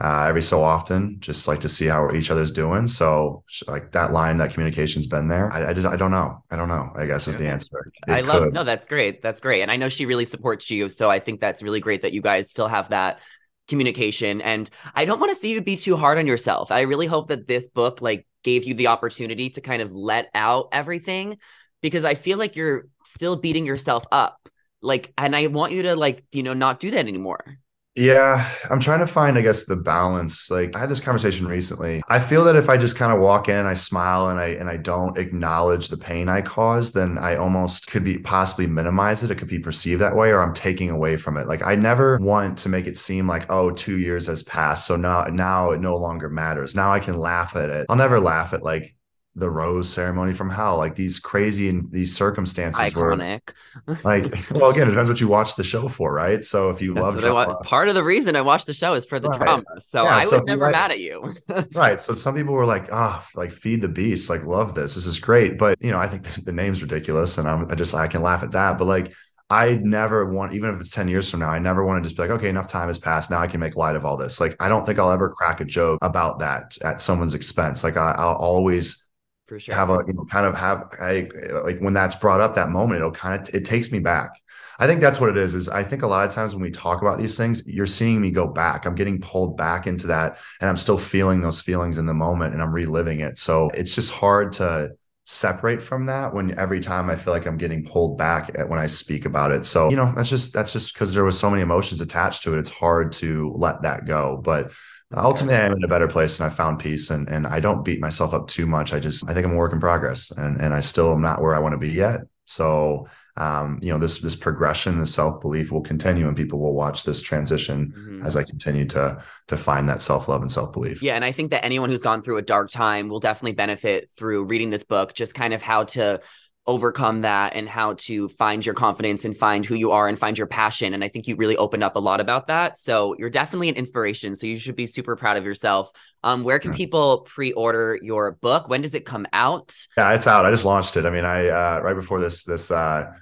uh, 0.00 0.24
every 0.24 0.42
so 0.42 0.62
often, 0.62 1.16
just 1.20 1.48
like 1.48 1.60
to 1.60 1.68
see 1.68 1.86
how 1.86 2.12
each 2.12 2.30
other's 2.30 2.50
doing. 2.50 2.86
So 2.86 3.42
like 3.66 3.92
that 3.92 4.12
line, 4.12 4.36
that 4.38 4.52
communication's 4.52 5.06
been 5.06 5.28
there. 5.28 5.50
I, 5.50 5.70
I 5.70 5.72
just, 5.72 5.86
I 5.86 5.96
don't 5.96 6.10
know. 6.10 6.44
I 6.50 6.56
don't 6.56 6.68
know. 6.68 6.90
I 6.96 7.06
guess 7.06 7.28
is 7.28 7.38
the 7.38 7.48
answer. 7.48 7.92
It 8.06 8.12
I 8.12 8.20
love 8.20 8.44
could. 8.44 8.52
no, 8.52 8.64
that's 8.64 8.84
great. 8.84 9.22
That's 9.22 9.40
great. 9.40 9.62
And 9.62 9.70
I 9.70 9.76
know 9.76 9.88
she 9.88 10.04
really 10.04 10.26
supports 10.26 10.70
you. 10.70 10.88
So 10.90 11.10
I 11.10 11.18
think 11.18 11.40
that's 11.40 11.62
really 11.62 11.80
great 11.80 12.02
that 12.02 12.12
you 12.12 12.20
guys 12.20 12.50
still 12.50 12.68
have 12.68 12.90
that 12.90 13.20
communication. 13.68 14.40
And 14.42 14.68
I 14.94 15.06
don't 15.06 15.18
want 15.18 15.30
to 15.30 15.40
see 15.40 15.52
you 15.52 15.60
be 15.62 15.76
too 15.76 15.96
hard 15.96 16.18
on 16.18 16.26
yourself. 16.26 16.70
I 16.70 16.82
really 16.82 17.06
hope 17.06 17.28
that 17.28 17.48
this 17.48 17.66
book 17.68 18.00
like 18.02 18.26
gave 18.42 18.64
you 18.64 18.74
the 18.74 18.88
opportunity 18.88 19.50
to 19.50 19.60
kind 19.60 19.82
of 19.82 19.92
let 19.92 20.28
out 20.34 20.68
everything 20.72 21.38
because 21.80 22.04
I 22.04 22.14
feel 22.14 22.38
like 22.38 22.54
you're 22.54 22.86
still 23.04 23.36
beating 23.36 23.66
yourself 23.66 24.04
up. 24.12 24.48
Like, 24.82 25.12
and 25.16 25.34
I 25.34 25.46
want 25.46 25.72
you 25.72 25.82
to 25.82 25.96
like, 25.96 26.24
you 26.32 26.42
know, 26.42 26.52
not 26.52 26.80
do 26.80 26.90
that 26.90 26.98
anymore. 26.98 27.58
Yeah, 27.98 28.46
I'm 28.70 28.78
trying 28.78 28.98
to 28.98 29.06
find, 29.06 29.38
I 29.38 29.40
guess, 29.40 29.64
the 29.64 29.74
balance. 29.74 30.50
Like 30.50 30.76
I 30.76 30.80
had 30.80 30.90
this 30.90 31.00
conversation 31.00 31.46
recently. 31.48 32.02
I 32.08 32.20
feel 32.20 32.44
that 32.44 32.54
if 32.54 32.68
I 32.68 32.76
just 32.76 32.94
kind 32.94 33.10
of 33.10 33.20
walk 33.20 33.48
in, 33.48 33.64
I 33.64 33.72
smile 33.72 34.28
and 34.28 34.38
I 34.38 34.48
and 34.48 34.68
I 34.68 34.76
don't 34.76 35.16
acknowledge 35.16 35.88
the 35.88 35.96
pain 35.96 36.28
I 36.28 36.42
caused, 36.42 36.92
then 36.92 37.16
I 37.16 37.36
almost 37.36 37.86
could 37.86 38.04
be 38.04 38.18
possibly 38.18 38.66
minimize 38.66 39.24
it. 39.24 39.30
It 39.30 39.36
could 39.36 39.48
be 39.48 39.58
perceived 39.58 40.02
that 40.02 40.14
way, 40.14 40.30
or 40.30 40.42
I'm 40.42 40.52
taking 40.52 40.90
away 40.90 41.16
from 41.16 41.38
it. 41.38 41.46
Like 41.46 41.62
I 41.64 41.74
never 41.74 42.18
want 42.20 42.58
to 42.58 42.68
make 42.68 42.86
it 42.86 42.98
seem 42.98 43.26
like, 43.26 43.50
oh, 43.50 43.70
two 43.70 43.98
years 43.98 44.26
has 44.26 44.42
passed. 44.42 44.86
So 44.86 44.96
now 44.96 45.24
now 45.24 45.70
it 45.70 45.80
no 45.80 45.96
longer 45.96 46.28
matters. 46.28 46.74
Now 46.74 46.92
I 46.92 47.00
can 47.00 47.16
laugh 47.16 47.56
at 47.56 47.70
it. 47.70 47.86
I'll 47.88 47.96
never 47.96 48.20
laugh 48.20 48.52
at 48.52 48.62
like 48.62 48.94
the 49.36 49.50
rose 49.50 49.88
ceremony 49.88 50.32
from 50.32 50.48
hell, 50.48 50.78
like 50.78 50.94
these 50.94 51.20
crazy 51.20 51.68
and 51.68 51.92
these 51.92 52.16
circumstances 52.16 52.82
iconic. 52.82 53.50
Were, 53.86 53.98
like, 54.02 54.34
well, 54.50 54.70
again, 54.70 54.88
it 54.88 54.92
depends 54.92 55.10
what 55.10 55.20
you 55.20 55.28
watch 55.28 55.56
the 55.56 55.62
show 55.62 55.88
for, 55.88 56.12
right? 56.12 56.42
So 56.42 56.70
if 56.70 56.80
you 56.80 56.94
That's 56.94 57.04
love 57.04 57.18
drama, 57.18 57.56
part 57.62 57.88
of 57.88 57.94
the 57.94 58.02
reason 58.02 58.34
I 58.34 58.40
watched 58.40 58.66
the 58.66 58.72
show 58.72 58.94
is 58.94 59.04
for 59.04 59.20
the 59.20 59.28
right. 59.28 59.38
drama. 59.38 59.64
So 59.80 60.04
yeah, 60.04 60.16
I 60.16 60.24
so 60.24 60.38
was 60.38 60.46
never 60.46 60.62
like, 60.62 60.72
mad 60.72 60.90
at 60.90 61.00
you. 61.00 61.34
right. 61.74 62.00
So 62.00 62.14
some 62.14 62.34
people 62.34 62.54
were 62.54 62.66
like, 62.66 62.88
ah, 62.90 63.22
oh, 63.22 63.38
like 63.38 63.52
feed 63.52 63.82
the 63.82 63.88
beast, 63.88 64.30
like 64.30 64.44
love 64.44 64.74
this. 64.74 64.94
This 64.94 65.06
is 65.06 65.18
great. 65.18 65.58
But 65.58 65.76
you 65.82 65.90
know, 65.90 65.98
I 65.98 66.08
think 66.08 66.24
the, 66.24 66.40
the 66.46 66.52
name's 66.52 66.80
ridiculous, 66.80 67.36
and 67.36 67.46
I'm 67.46 67.70
I 67.70 67.74
just 67.74 67.94
I 67.94 68.08
can 68.08 68.22
laugh 68.22 68.42
at 68.42 68.52
that. 68.52 68.78
But 68.78 68.86
like 68.86 69.12
I 69.48 69.74
never 69.74 70.26
want, 70.26 70.54
even 70.54 70.74
if 70.74 70.80
it's 70.80 70.90
10 70.90 71.06
years 71.06 71.30
from 71.30 71.40
now, 71.40 71.50
I 71.50 71.60
never 71.60 71.84
want 71.84 72.02
to 72.02 72.08
just 72.08 72.16
be 72.16 72.22
like, 72.22 72.32
okay, 72.32 72.48
enough 72.48 72.66
time 72.66 72.88
has 72.88 72.98
passed. 72.98 73.30
Now 73.30 73.38
I 73.38 73.46
can 73.46 73.60
make 73.60 73.76
light 73.76 73.94
of 73.94 74.04
all 74.04 74.16
this. 74.16 74.40
Like, 74.40 74.56
I 74.58 74.68
don't 74.68 74.84
think 74.84 74.98
I'll 74.98 75.12
ever 75.12 75.28
crack 75.28 75.60
a 75.60 75.64
joke 75.64 76.00
about 76.02 76.40
that 76.40 76.76
at 76.82 77.00
someone's 77.00 77.32
expense. 77.32 77.84
Like, 77.84 77.96
I, 77.96 78.10
will 78.18 78.34
always 78.34 79.05
for 79.46 79.58
sure. 79.58 79.74
Have 79.74 79.90
a 79.90 80.04
you 80.06 80.12
know 80.12 80.24
kind 80.30 80.46
of 80.46 80.54
have 80.54 80.88
I 81.00 81.28
like 81.64 81.78
when 81.80 81.92
that's 81.92 82.14
brought 82.14 82.40
up 82.40 82.54
that 82.54 82.68
moment, 82.70 82.98
it'll 82.98 83.12
kind 83.12 83.40
of 83.40 83.54
it 83.54 83.64
takes 83.64 83.92
me 83.92 83.98
back. 83.98 84.30
I 84.78 84.86
think 84.86 85.00
that's 85.00 85.20
what 85.20 85.30
it 85.30 85.36
is. 85.36 85.54
Is 85.54 85.68
I 85.68 85.82
think 85.82 86.02
a 86.02 86.06
lot 86.06 86.26
of 86.26 86.32
times 86.32 86.54
when 86.54 86.62
we 86.62 86.70
talk 86.70 87.00
about 87.00 87.18
these 87.18 87.36
things, 87.36 87.66
you're 87.66 87.86
seeing 87.86 88.20
me 88.20 88.30
go 88.30 88.46
back. 88.46 88.84
I'm 88.84 88.94
getting 88.94 89.20
pulled 89.20 89.56
back 89.56 89.86
into 89.86 90.06
that, 90.08 90.38
and 90.60 90.68
I'm 90.68 90.76
still 90.76 90.98
feeling 90.98 91.40
those 91.40 91.60
feelings 91.60 91.98
in 91.98 92.06
the 92.06 92.14
moment, 92.14 92.52
and 92.52 92.62
I'm 92.62 92.72
reliving 92.72 93.20
it. 93.20 93.38
So 93.38 93.70
it's 93.70 93.94
just 93.94 94.10
hard 94.10 94.52
to 94.54 94.90
separate 95.28 95.82
from 95.82 96.06
that 96.06 96.32
when 96.32 96.56
every 96.56 96.78
time 96.78 97.10
I 97.10 97.16
feel 97.16 97.32
like 97.32 97.46
I'm 97.46 97.56
getting 97.56 97.84
pulled 97.84 98.16
back 98.16 98.52
at 98.56 98.68
when 98.68 98.78
I 98.78 98.86
speak 98.86 99.24
about 99.24 99.50
it. 99.50 99.64
So 99.64 99.90
you 99.90 99.96
know 99.96 100.12
that's 100.14 100.28
just 100.28 100.52
that's 100.52 100.72
just 100.72 100.94
because 100.94 101.14
there 101.14 101.24
was 101.24 101.38
so 101.38 101.50
many 101.50 101.62
emotions 101.62 102.00
attached 102.00 102.42
to 102.44 102.54
it. 102.54 102.58
It's 102.58 102.70
hard 102.70 103.12
to 103.12 103.52
let 103.56 103.82
that 103.82 104.06
go, 104.06 104.40
but 104.42 104.72
that's 105.10 105.24
ultimately 105.24 105.56
I'm 105.56 105.72
in 105.72 105.84
a 105.84 105.88
better 105.88 106.08
place 106.08 106.38
and 106.38 106.50
I 106.50 106.54
found 106.54 106.78
peace 106.78 107.10
and 107.10 107.28
and 107.28 107.46
I 107.46 107.60
don't 107.60 107.84
beat 107.84 108.00
myself 108.00 108.34
up 108.34 108.48
too 108.48 108.66
much. 108.66 108.92
I 108.92 109.00
just 109.00 109.28
I 109.28 109.34
think 109.34 109.46
I'm 109.46 109.52
a 109.52 109.56
work 109.56 109.72
in 109.72 109.80
progress 109.80 110.30
and 110.30 110.60
and 110.60 110.74
I 110.74 110.80
still 110.80 111.12
am 111.12 111.20
not 111.20 111.40
where 111.40 111.54
I 111.54 111.58
want 111.58 111.72
to 111.74 111.78
be 111.78 111.90
yet. 111.90 112.20
So 112.46 113.06
um, 113.38 113.78
you 113.82 113.92
know, 113.92 113.98
this 113.98 114.18
this 114.20 114.34
progression, 114.34 114.98
the 114.98 115.06
self 115.06 115.42
belief 115.42 115.70
will 115.70 115.82
continue, 115.82 116.26
and 116.26 116.36
people 116.36 116.58
will 116.58 116.74
watch 116.74 117.04
this 117.04 117.20
transition 117.20 117.92
mm-hmm. 117.94 118.24
as 118.24 118.34
I 118.36 118.44
continue 118.44 118.86
to 118.86 119.22
to 119.48 119.56
find 119.58 119.88
that 119.90 120.00
self 120.00 120.26
love 120.28 120.40
and 120.40 120.50
self 120.50 120.72
belief. 120.72 121.02
Yeah, 121.02 121.16
and 121.16 121.24
I 121.24 121.32
think 121.32 121.50
that 121.50 121.64
anyone 121.64 121.90
who's 121.90 122.00
gone 122.00 122.22
through 122.22 122.38
a 122.38 122.42
dark 122.42 122.70
time 122.70 123.08
will 123.08 123.20
definitely 123.20 123.52
benefit 123.52 124.10
through 124.16 124.44
reading 124.44 124.70
this 124.70 124.84
book. 124.84 125.14
Just 125.14 125.34
kind 125.34 125.52
of 125.52 125.60
how 125.60 125.84
to 125.84 126.20
overcome 126.66 127.22
that 127.22 127.54
and 127.54 127.68
how 127.68 127.94
to 127.94 128.28
find 128.30 128.66
your 128.66 128.74
confidence 128.74 129.24
and 129.24 129.36
find 129.36 129.64
who 129.64 129.74
you 129.74 129.92
are 129.92 130.08
and 130.08 130.18
find 130.18 130.36
your 130.36 130.46
passion. 130.46 130.94
And 130.94 131.04
I 131.04 131.08
think 131.08 131.28
you 131.28 131.36
really 131.36 131.56
opened 131.56 131.84
up 131.84 131.96
a 131.96 132.00
lot 132.00 132.20
about 132.20 132.48
that. 132.48 132.78
So 132.78 133.14
you're 133.18 133.30
definitely 133.30 133.68
an 133.68 133.76
inspiration. 133.76 134.34
So 134.34 134.46
you 134.46 134.58
should 134.58 134.74
be 134.74 134.86
super 134.86 135.14
proud 135.14 135.36
of 135.36 135.44
yourself. 135.44 135.90
Um, 136.24 136.42
where 136.42 136.58
can 136.58 136.72
yeah. 136.72 136.76
people 136.76 137.20
pre-order 137.20 137.98
your 138.02 138.32
book? 138.32 138.68
When 138.68 138.82
does 138.82 138.94
it 138.94 139.06
come 139.06 139.26
out? 139.32 139.74
Yeah, 139.96 140.12
it's 140.12 140.26
out. 140.26 140.44
I 140.44 140.50
just 140.50 140.64
launched 140.64 140.96
it. 140.96 141.06
I 141.06 141.10
mean, 141.10 141.24
I 141.24 141.48
uh, 141.48 141.80
right 141.82 141.94
before 141.94 142.20
this 142.20 142.42
this 142.42 142.70
uh, 142.70 143.12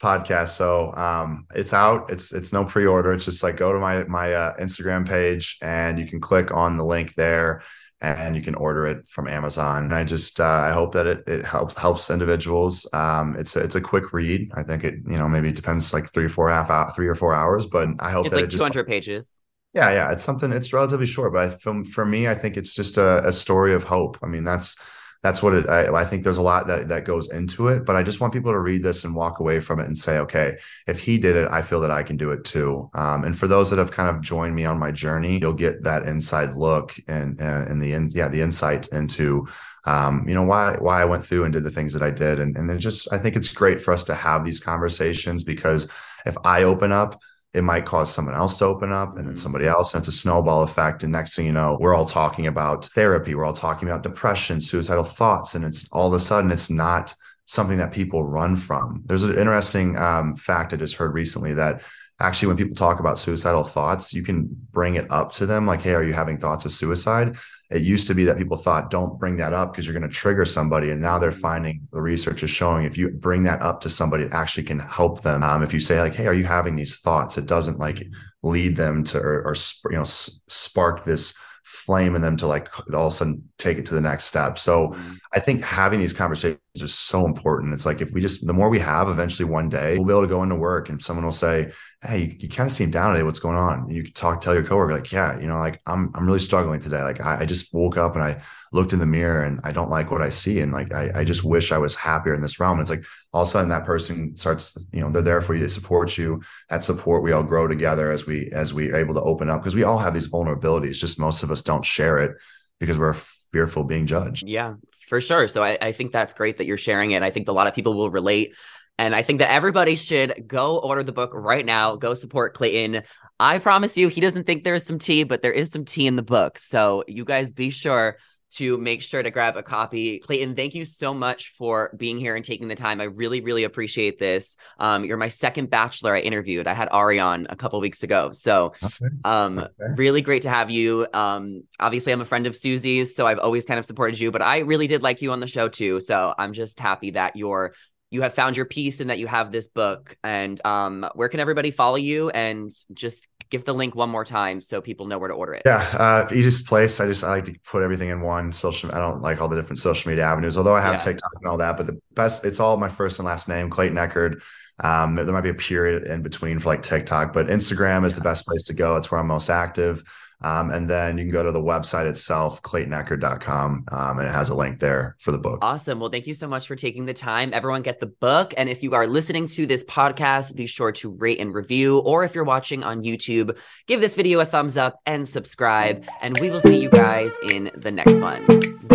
podcast. 0.00 0.50
So 0.50 0.92
um, 0.94 1.46
it's 1.54 1.72
out. 1.72 2.10
It's 2.10 2.32
it's 2.32 2.52
no 2.52 2.64
pre-order. 2.64 3.12
It's 3.12 3.24
just 3.24 3.42
like 3.42 3.56
go 3.56 3.72
to 3.72 3.80
my 3.80 4.04
my 4.04 4.32
uh, 4.32 4.56
Instagram 4.58 5.08
page 5.08 5.58
and 5.60 5.98
you 5.98 6.06
can 6.06 6.20
click 6.20 6.52
on 6.52 6.76
the 6.76 6.84
link 6.84 7.14
there 7.14 7.62
and 8.02 8.34
you 8.34 8.42
can 8.42 8.54
order 8.56 8.84
it 8.86 9.08
from 9.08 9.28
Amazon. 9.28 9.84
And 9.84 9.94
I 9.94 10.04
just 10.04 10.40
uh, 10.40 10.44
I 10.44 10.72
hope 10.72 10.92
that 10.92 11.06
it 11.06 11.24
it 11.26 11.44
helps 11.44 11.74
helps 11.74 12.10
individuals. 12.10 12.86
Um, 12.92 13.36
it's 13.38 13.54
a, 13.56 13.60
it's 13.60 13.76
a 13.76 13.80
quick 13.80 14.12
read. 14.12 14.50
I 14.54 14.62
think 14.62 14.84
it 14.84 14.94
you 15.08 15.16
know 15.16 15.28
maybe 15.28 15.48
it 15.48 15.56
depends 15.56 15.92
like 15.94 16.12
three 16.12 16.24
or 16.24 16.28
four 16.28 16.50
half 16.50 16.68
hour, 16.68 16.92
three 16.94 17.08
or 17.08 17.14
four 17.14 17.34
hours, 17.34 17.66
but 17.66 17.88
I 18.00 18.10
hope 18.10 18.26
it's 18.26 18.34
that 18.34 18.42
like 18.42 18.50
200 18.50 18.86
pages. 18.86 19.40
Yeah, 19.72 19.90
yeah, 19.90 20.12
it's 20.12 20.22
something. 20.22 20.52
It's 20.52 20.72
relatively 20.72 21.06
short, 21.06 21.32
but 21.32 21.44
I, 21.44 21.50
for, 21.56 21.82
for 21.84 22.04
me, 22.04 22.28
I 22.28 22.34
think 22.34 22.58
it's 22.58 22.74
just 22.74 22.98
a, 22.98 23.26
a 23.26 23.32
story 23.32 23.72
of 23.72 23.84
hope. 23.84 24.18
I 24.22 24.26
mean, 24.26 24.44
that's 24.44 24.76
that's 25.22 25.42
what 25.42 25.54
it 25.54 25.68
I, 25.68 25.94
I, 25.94 26.04
think 26.04 26.24
there's 26.24 26.38
a 26.38 26.42
lot 26.42 26.66
that 26.66 26.88
that 26.88 27.04
goes 27.04 27.30
into 27.30 27.68
it 27.68 27.84
but 27.84 27.96
i 27.96 28.02
just 28.02 28.20
want 28.20 28.32
people 28.32 28.52
to 28.52 28.58
read 28.58 28.82
this 28.82 29.04
and 29.04 29.14
walk 29.14 29.40
away 29.40 29.60
from 29.60 29.80
it 29.80 29.86
and 29.86 29.96
say 29.96 30.18
okay 30.18 30.56
if 30.86 30.98
he 30.98 31.18
did 31.18 31.36
it 31.36 31.48
i 31.50 31.62
feel 31.62 31.80
that 31.80 31.90
i 31.90 32.02
can 32.02 32.16
do 32.16 32.30
it 32.30 32.44
too. 32.44 32.90
Um, 32.94 33.24
and 33.24 33.38
for 33.38 33.46
those 33.46 33.70
that 33.70 33.78
have 33.78 33.90
kind 33.90 34.08
of 34.08 34.20
joined 34.20 34.54
me 34.54 34.64
on 34.64 34.78
my 34.78 34.90
journey 34.90 35.38
you'll 35.38 35.52
get 35.52 35.82
that 35.84 36.04
inside 36.04 36.56
look 36.56 36.94
and 37.08 37.40
and, 37.40 37.68
and 37.68 37.82
the 37.82 37.92
in, 37.92 38.08
yeah 38.08 38.28
the 38.28 38.40
insight 38.40 38.88
into 38.88 39.46
um, 39.84 40.28
you 40.28 40.34
know 40.34 40.44
why 40.44 40.76
why 40.78 41.02
i 41.02 41.04
went 41.04 41.24
through 41.24 41.44
and 41.44 41.52
did 41.52 41.64
the 41.64 41.70
things 41.70 41.92
that 41.92 42.02
i 42.02 42.10
did. 42.10 42.38
And 42.38 42.56
and 42.56 42.70
it 42.70 42.78
just 42.78 43.12
i 43.12 43.18
think 43.18 43.36
it's 43.36 43.52
great 43.52 43.80
for 43.80 43.92
us 43.92 44.04
to 44.04 44.14
have 44.14 44.44
these 44.44 44.60
conversations 44.60 45.44
because 45.44 45.88
if 46.24 46.36
i 46.44 46.62
open 46.62 46.92
up 46.92 47.20
it 47.54 47.62
might 47.62 47.84
cause 47.84 48.12
someone 48.12 48.34
else 48.34 48.56
to 48.58 48.64
open 48.64 48.92
up 48.92 49.10
and 49.16 49.26
then 49.26 49.34
mm-hmm. 49.34 49.42
somebody 49.42 49.66
else. 49.66 49.92
And 49.92 50.00
it's 50.00 50.08
a 50.08 50.18
snowball 50.18 50.62
effect. 50.62 51.02
And 51.02 51.12
next 51.12 51.36
thing 51.36 51.46
you 51.46 51.52
know, 51.52 51.76
we're 51.80 51.94
all 51.94 52.06
talking 52.06 52.46
about 52.46 52.86
therapy. 52.86 53.34
We're 53.34 53.44
all 53.44 53.52
talking 53.52 53.88
about 53.88 54.02
depression, 54.02 54.60
suicidal 54.60 55.04
thoughts. 55.04 55.54
And 55.54 55.64
it's 55.64 55.86
all 55.92 56.08
of 56.08 56.14
a 56.14 56.20
sudden, 56.20 56.50
it's 56.50 56.70
not 56.70 57.14
something 57.44 57.78
that 57.78 57.92
people 57.92 58.24
run 58.24 58.56
from. 58.56 59.02
There's 59.04 59.22
an 59.22 59.36
interesting 59.36 59.98
um, 59.98 60.36
fact 60.36 60.72
I 60.72 60.76
just 60.76 60.94
heard 60.94 61.12
recently 61.12 61.52
that 61.54 61.82
actually 62.20 62.48
when 62.48 62.56
people 62.56 62.76
talk 62.76 63.00
about 63.00 63.18
suicidal 63.18 63.64
thoughts 63.64 64.12
you 64.12 64.22
can 64.22 64.48
bring 64.70 64.94
it 64.94 65.10
up 65.10 65.32
to 65.32 65.44
them 65.44 65.66
like 65.66 65.82
hey 65.82 65.92
are 65.94 66.04
you 66.04 66.12
having 66.12 66.38
thoughts 66.38 66.64
of 66.64 66.72
suicide 66.72 67.36
it 67.72 67.82
used 67.82 68.06
to 68.06 68.14
be 68.14 68.24
that 68.24 68.38
people 68.38 68.56
thought 68.56 68.90
don't 68.90 69.18
bring 69.18 69.36
that 69.36 69.52
up 69.52 69.72
because 69.72 69.86
you're 69.86 69.98
going 69.98 70.08
to 70.08 70.14
trigger 70.14 70.44
somebody 70.44 70.90
and 70.90 71.00
now 71.00 71.18
they're 71.18 71.30
mm-hmm. 71.30 71.40
finding 71.40 71.88
the 71.92 72.00
research 72.00 72.42
is 72.42 72.50
showing 72.50 72.84
if 72.84 72.96
you 72.96 73.08
bring 73.08 73.42
that 73.42 73.60
up 73.62 73.80
to 73.80 73.88
somebody 73.88 74.24
it 74.24 74.32
actually 74.32 74.62
can 74.62 74.78
help 74.78 75.22
them 75.22 75.42
um, 75.42 75.62
if 75.62 75.72
you 75.72 75.80
say 75.80 76.00
like 76.00 76.14
hey 76.14 76.26
are 76.26 76.34
you 76.34 76.44
having 76.44 76.76
these 76.76 76.98
thoughts 76.98 77.38
it 77.38 77.46
doesn't 77.46 77.78
like 77.78 78.04
lead 78.42 78.76
them 78.76 79.02
to 79.02 79.18
or, 79.18 79.46
or 79.46 79.54
you 79.90 79.96
know 79.96 80.04
spark 80.04 81.04
this 81.04 81.34
flame 81.72 82.14
in 82.14 82.22
them 82.22 82.36
to 82.36 82.46
like 82.46 82.68
all 82.92 83.06
of 83.06 83.12
a 83.12 83.16
sudden 83.16 83.48
take 83.56 83.78
it 83.78 83.86
to 83.86 83.94
the 83.94 84.00
next 84.00 84.26
step. 84.26 84.58
So 84.58 84.88
mm-hmm. 84.88 85.14
I 85.32 85.40
think 85.40 85.64
having 85.64 86.00
these 86.00 86.12
conversations 86.12 86.60
is 86.74 86.94
so 86.94 87.24
important. 87.24 87.72
It's 87.72 87.86
like 87.86 88.00
if 88.00 88.12
we 88.12 88.20
just 88.20 88.46
the 88.46 88.52
more 88.52 88.68
we 88.68 88.78
have, 88.80 89.08
eventually 89.08 89.48
one 89.48 89.68
day 89.68 89.96
we'll 89.96 90.06
be 90.06 90.12
able 90.12 90.22
to 90.22 90.28
go 90.28 90.42
into 90.42 90.56
work 90.56 90.88
and 90.88 91.02
someone 91.02 91.24
will 91.24 91.32
say, 91.32 91.72
Hey, 92.04 92.18
you, 92.18 92.36
you 92.40 92.48
kind 92.48 92.68
of 92.68 92.72
seem 92.72 92.90
down 92.90 93.12
today. 93.12 93.22
What's 93.22 93.38
going 93.38 93.56
on? 93.56 93.88
You 93.88 94.02
can 94.02 94.12
talk, 94.12 94.40
tell 94.40 94.54
your 94.54 94.64
coworker, 94.64 94.92
like, 94.92 95.12
yeah, 95.12 95.38
you 95.38 95.46
know, 95.46 95.58
like 95.58 95.80
I'm 95.86 96.10
I'm 96.16 96.26
really 96.26 96.40
struggling 96.40 96.80
today. 96.80 97.00
Like 97.00 97.20
I, 97.20 97.42
I 97.42 97.46
just 97.46 97.72
woke 97.72 97.96
up 97.96 98.14
and 98.16 98.24
I 98.24 98.42
looked 98.72 98.92
in 98.92 98.98
the 98.98 99.06
mirror 99.06 99.44
and 99.44 99.60
I 99.62 99.70
don't 99.70 99.90
like 99.90 100.10
what 100.10 100.20
I 100.20 100.30
see. 100.30 100.58
And 100.58 100.72
like 100.72 100.92
I, 100.92 101.10
I 101.14 101.24
just 101.24 101.44
wish 101.44 101.70
I 101.70 101.78
was 101.78 101.94
happier 101.94 102.34
in 102.34 102.40
this 102.40 102.58
realm. 102.58 102.78
And 102.78 102.80
it's 102.80 102.90
like 102.90 103.04
all 103.32 103.42
of 103.42 103.48
a 103.48 103.50
sudden 103.52 103.68
that 103.68 103.86
person 103.86 104.34
starts, 104.36 104.76
you 104.92 105.00
know, 105.00 105.12
they're 105.12 105.22
there 105.22 105.40
for 105.42 105.54
you, 105.54 105.60
they 105.60 105.68
support 105.68 106.18
you. 106.18 106.42
That 106.70 106.82
support, 106.82 107.22
we 107.22 107.30
all 107.30 107.44
grow 107.44 107.68
together 107.68 108.10
as 108.10 108.26
we 108.26 108.50
as 108.52 108.74
we 108.74 108.90
are 108.90 108.96
able 108.96 109.14
to 109.14 109.22
open 109.22 109.48
up 109.48 109.60
because 109.60 109.76
we 109.76 109.84
all 109.84 109.98
have 109.98 110.14
these 110.14 110.28
vulnerabilities. 110.28 110.94
Just 110.94 111.20
most 111.20 111.44
of 111.44 111.52
us 111.52 111.62
don't 111.62 111.84
share 111.84 112.18
it 112.18 112.36
because 112.80 112.98
we're 112.98 113.14
fearful 113.52 113.84
being 113.84 114.06
judged. 114.06 114.44
Yeah, 114.48 114.74
for 115.06 115.20
sure. 115.20 115.46
So 115.46 115.62
I, 115.62 115.78
I 115.80 115.92
think 115.92 116.10
that's 116.10 116.34
great 116.34 116.58
that 116.58 116.66
you're 116.66 116.78
sharing 116.78 117.12
it. 117.12 117.22
I 117.22 117.30
think 117.30 117.48
a 117.48 117.52
lot 117.52 117.66
of 117.68 117.74
people 117.74 117.94
will 117.94 118.10
relate. 118.10 118.54
And 118.98 119.14
I 119.14 119.22
think 119.22 119.40
that 119.40 119.50
everybody 119.50 119.96
should 119.96 120.46
go 120.46 120.78
order 120.78 121.02
the 121.02 121.12
book 121.12 121.32
right 121.34 121.64
now. 121.64 121.96
Go 121.96 122.14
support 122.14 122.54
Clayton. 122.54 123.02
I 123.40 123.58
promise 123.58 123.96
you, 123.96 124.08
he 124.08 124.20
doesn't 124.20 124.44
think 124.44 124.64
there's 124.64 124.86
some 124.86 124.98
tea, 124.98 125.24
but 125.24 125.42
there 125.42 125.52
is 125.52 125.70
some 125.70 125.84
tea 125.84 126.06
in 126.06 126.16
the 126.16 126.22
book. 126.22 126.58
So 126.58 127.02
you 127.08 127.24
guys 127.24 127.50
be 127.50 127.70
sure 127.70 128.18
to 128.54 128.76
make 128.76 129.00
sure 129.00 129.22
to 129.22 129.30
grab 129.30 129.56
a 129.56 129.62
copy. 129.62 130.18
Clayton, 130.18 130.54
thank 130.54 130.74
you 130.74 130.84
so 130.84 131.14
much 131.14 131.54
for 131.56 131.94
being 131.96 132.18
here 132.18 132.36
and 132.36 132.44
taking 132.44 132.68
the 132.68 132.74
time. 132.74 133.00
I 133.00 133.04
really, 133.04 133.40
really 133.40 133.64
appreciate 133.64 134.18
this. 134.18 134.56
Um, 134.78 135.04
you're 135.04 135.16
my 135.16 135.28
second 135.28 135.70
bachelor 135.70 136.14
I 136.14 136.20
interviewed. 136.20 136.66
I 136.66 136.74
had 136.74 136.88
Arie 136.92 137.18
on 137.18 137.46
a 137.48 137.56
couple 137.56 137.80
weeks 137.80 138.02
ago. 138.02 138.32
So 138.32 138.74
okay. 138.82 139.06
Um, 139.24 139.58
okay. 139.58 139.72
really 139.96 140.20
great 140.20 140.42
to 140.42 140.50
have 140.50 140.70
you. 140.70 141.06
Um, 141.14 141.62
obviously, 141.80 142.12
I'm 142.12 142.20
a 142.20 142.26
friend 142.26 142.46
of 142.46 142.54
Susie's, 142.54 143.16
so 143.16 143.26
I've 143.26 143.38
always 143.38 143.64
kind 143.64 143.78
of 143.78 143.86
supported 143.86 144.20
you, 144.20 144.30
but 144.30 144.42
I 144.42 144.58
really 144.58 144.86
did 144.86 145.02
like 145.02 145.22
you 145.22 145.32
on 145.32 145.40
the 145.40 145.46
show 145.46 145.68
too. 145.68 146.00
So 146.00 146.34
I'm 146.36 146.52
just 146.52 146.78
happy 146.78 147.12
that 147.12 147.36
you're 147.36 147.72
you 148.12 148.20
have 148.20 148.34
found 148.34 148.58
your 148.58 148.66
peace 148.66 149.00
and 149.00 149.08
that 149.08 149.18
you 149.18 149.26
have 149.26 149.50
this 149.50 149.66
book. 149.68 150.16
And 150.22 150.64
um, 150.66 151.08
where 151.14 151.30
can 151.30 151.40
everybody 151.40 151.70
follow 151.70 151.96
you? 151.96 152.28
And 152.28 152.70
just 152.92 153.26
give 153.48 153.64
the 153.64 153.72
link 153.72 153.94
one 153.94 154.10
more 154.10 154.24
time 154.24 154.60
so 154.60 154.82
people 154.82 155.06
know 155.06 155.18
where 155.18 155.28
to 155.28 155.34
order 155.34 155.54
it. 155.54 155.62
Yeah, 155.64 155.80
uh, 155.94 156.28
easiest 156.30 156.66
place. 156.66 157.00
I 157.00 157.06
just 157.06 157.24
I 157.24 157.28
like 157.28 157.46
to 157.46 157.54
put 157.64 157.82
everything 157.82 158.10
in 158.10 158.20
one 158.20 158.52
social. 158.52 158.92
I 158.92 158.98
don't 158.98 159.22
like 159.22 159.40
all 159.40 159.48
the 159.48 159.56
different 159.56 159.78
social 159.78 160.10
media 160.10 160.26
avenues, 160.26 160.58
although 160.58 160.76
I 160.76 160.82
have 160.82 160.94
yeah. 160.94 160.98
TikTok 160.98 161.32
and 161.40 161.48
all 161.48 161.56
that. 161.56 161.78
But 161.78 161.86
the 161.86 161.98
best, 162.12 162.44
it's 162.44 162.60
all 162.60 162.76
my 162.76 162.90
first 162.90 163.18
and 163.18 163.24
last 163.26 163.48
name, 163.48 163.70
Clayton 163.70 163.96
Echard. 163.96 164.42
Um, 164.80 165.14
there, 165.14 165.24
there, 165.24 165.32
might 165.32 165.40
be 165.40 165.48
a 165.48 165.54
period 165.54 166.04
in 166.04 166.20
between 166.20 166.58
for 166.58 166.68
like 166.68 166.82
TikTok, 166.82 167.32
but 167.32 167.46
Instagram 167.46 168.04
is 168.04 168.14
the 168.14 168.20
best 168.20 168.46
place 168.46 168.64
to 168.64 168.74
go. 168.74 168.96
It's 168.96 169.10
where 169.10 169.20
I'm 169.20 169.26
most 169.26 169.48
active. 169.48 170.02
Um, 170.42 170.70
and 170.70 170.88
then 170.88 171.18
you 171.18 171.24
can 171.24 171.32
go 171.32 171.42
to 171.42 171.52
the 171.52 171.60
website 171.60 172.08
itself, 172.08 172.62
claytonechard.com, 172.62 173.84
um, 173.90 174.18
and 174.18 174.28
it 174.28 174.32
has 174.32 174.48
a 174.48 174.54
link 174.54 174.80
there 174.80 175.16
for 175.18 175.32
the 175.32 175.38
book. 175.38 175.58
Awesome. 175.62 176.00
Well, 176.00 176.10
thank 176.10 176.26
you 176.26 176.34
so 176.34 176.48
much 176.48 176.66
for 176.66 176.76
taking 176.76 177.06
the 177.06 177.14
time. 177.14 177.52
Everyone 177.52 177.82
get 177.82 178.00
the 178.00 178.06
book. 178.06 178.54
And 178.56 178.68
if 178.68 178.82
you 178.82 178.94
are 178.94 179.06
listening 179.06 179.48
to 179.48 179.66
this 179.66 179.84
podcast, 179.84 180.54
be 180.54 180.66
sure 180.66 180.92
to 180.92 181.10
rate 181.10 181.38
and 181.38 181.54
review. 181.54 181.98
Or 181.98 182.24
if 182.24 182.34
you're 182.34 182.44
watching 182.44 182.82
on 182.84 183.02
YouTube, 183.02 183.56
give 183.86 184.00
this 184.00 184.14
video 184.14 184.40
a 184.40 184.44
thumbs 184.44 184.76
up 184.76 185.00
and 185.06 185.28
subscribe. 185.28 186.04
And 186.20 186.38
we 186.40 186.50
will 186.50 186.60
see 186.60 186.80
you 186.80 186.90
guys 186.90 187.32
in 187.50 187.70
the 187.74 187.90
next 187.90 188.18
one. 188.20 188.44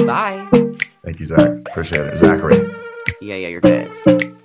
Bye. 0.05 0.47
Thank 1.03 1.19
you, 1.19 1.25
Zach. 1.25 1.49
Appreciate 1.67 2.05
it. 2.07 2.17
Zachary. 2.17 2.69
Yeah, 3.21 3.35
yeah, 3.35 3.47
you're 3.47 3.61
good. 3.61 4.36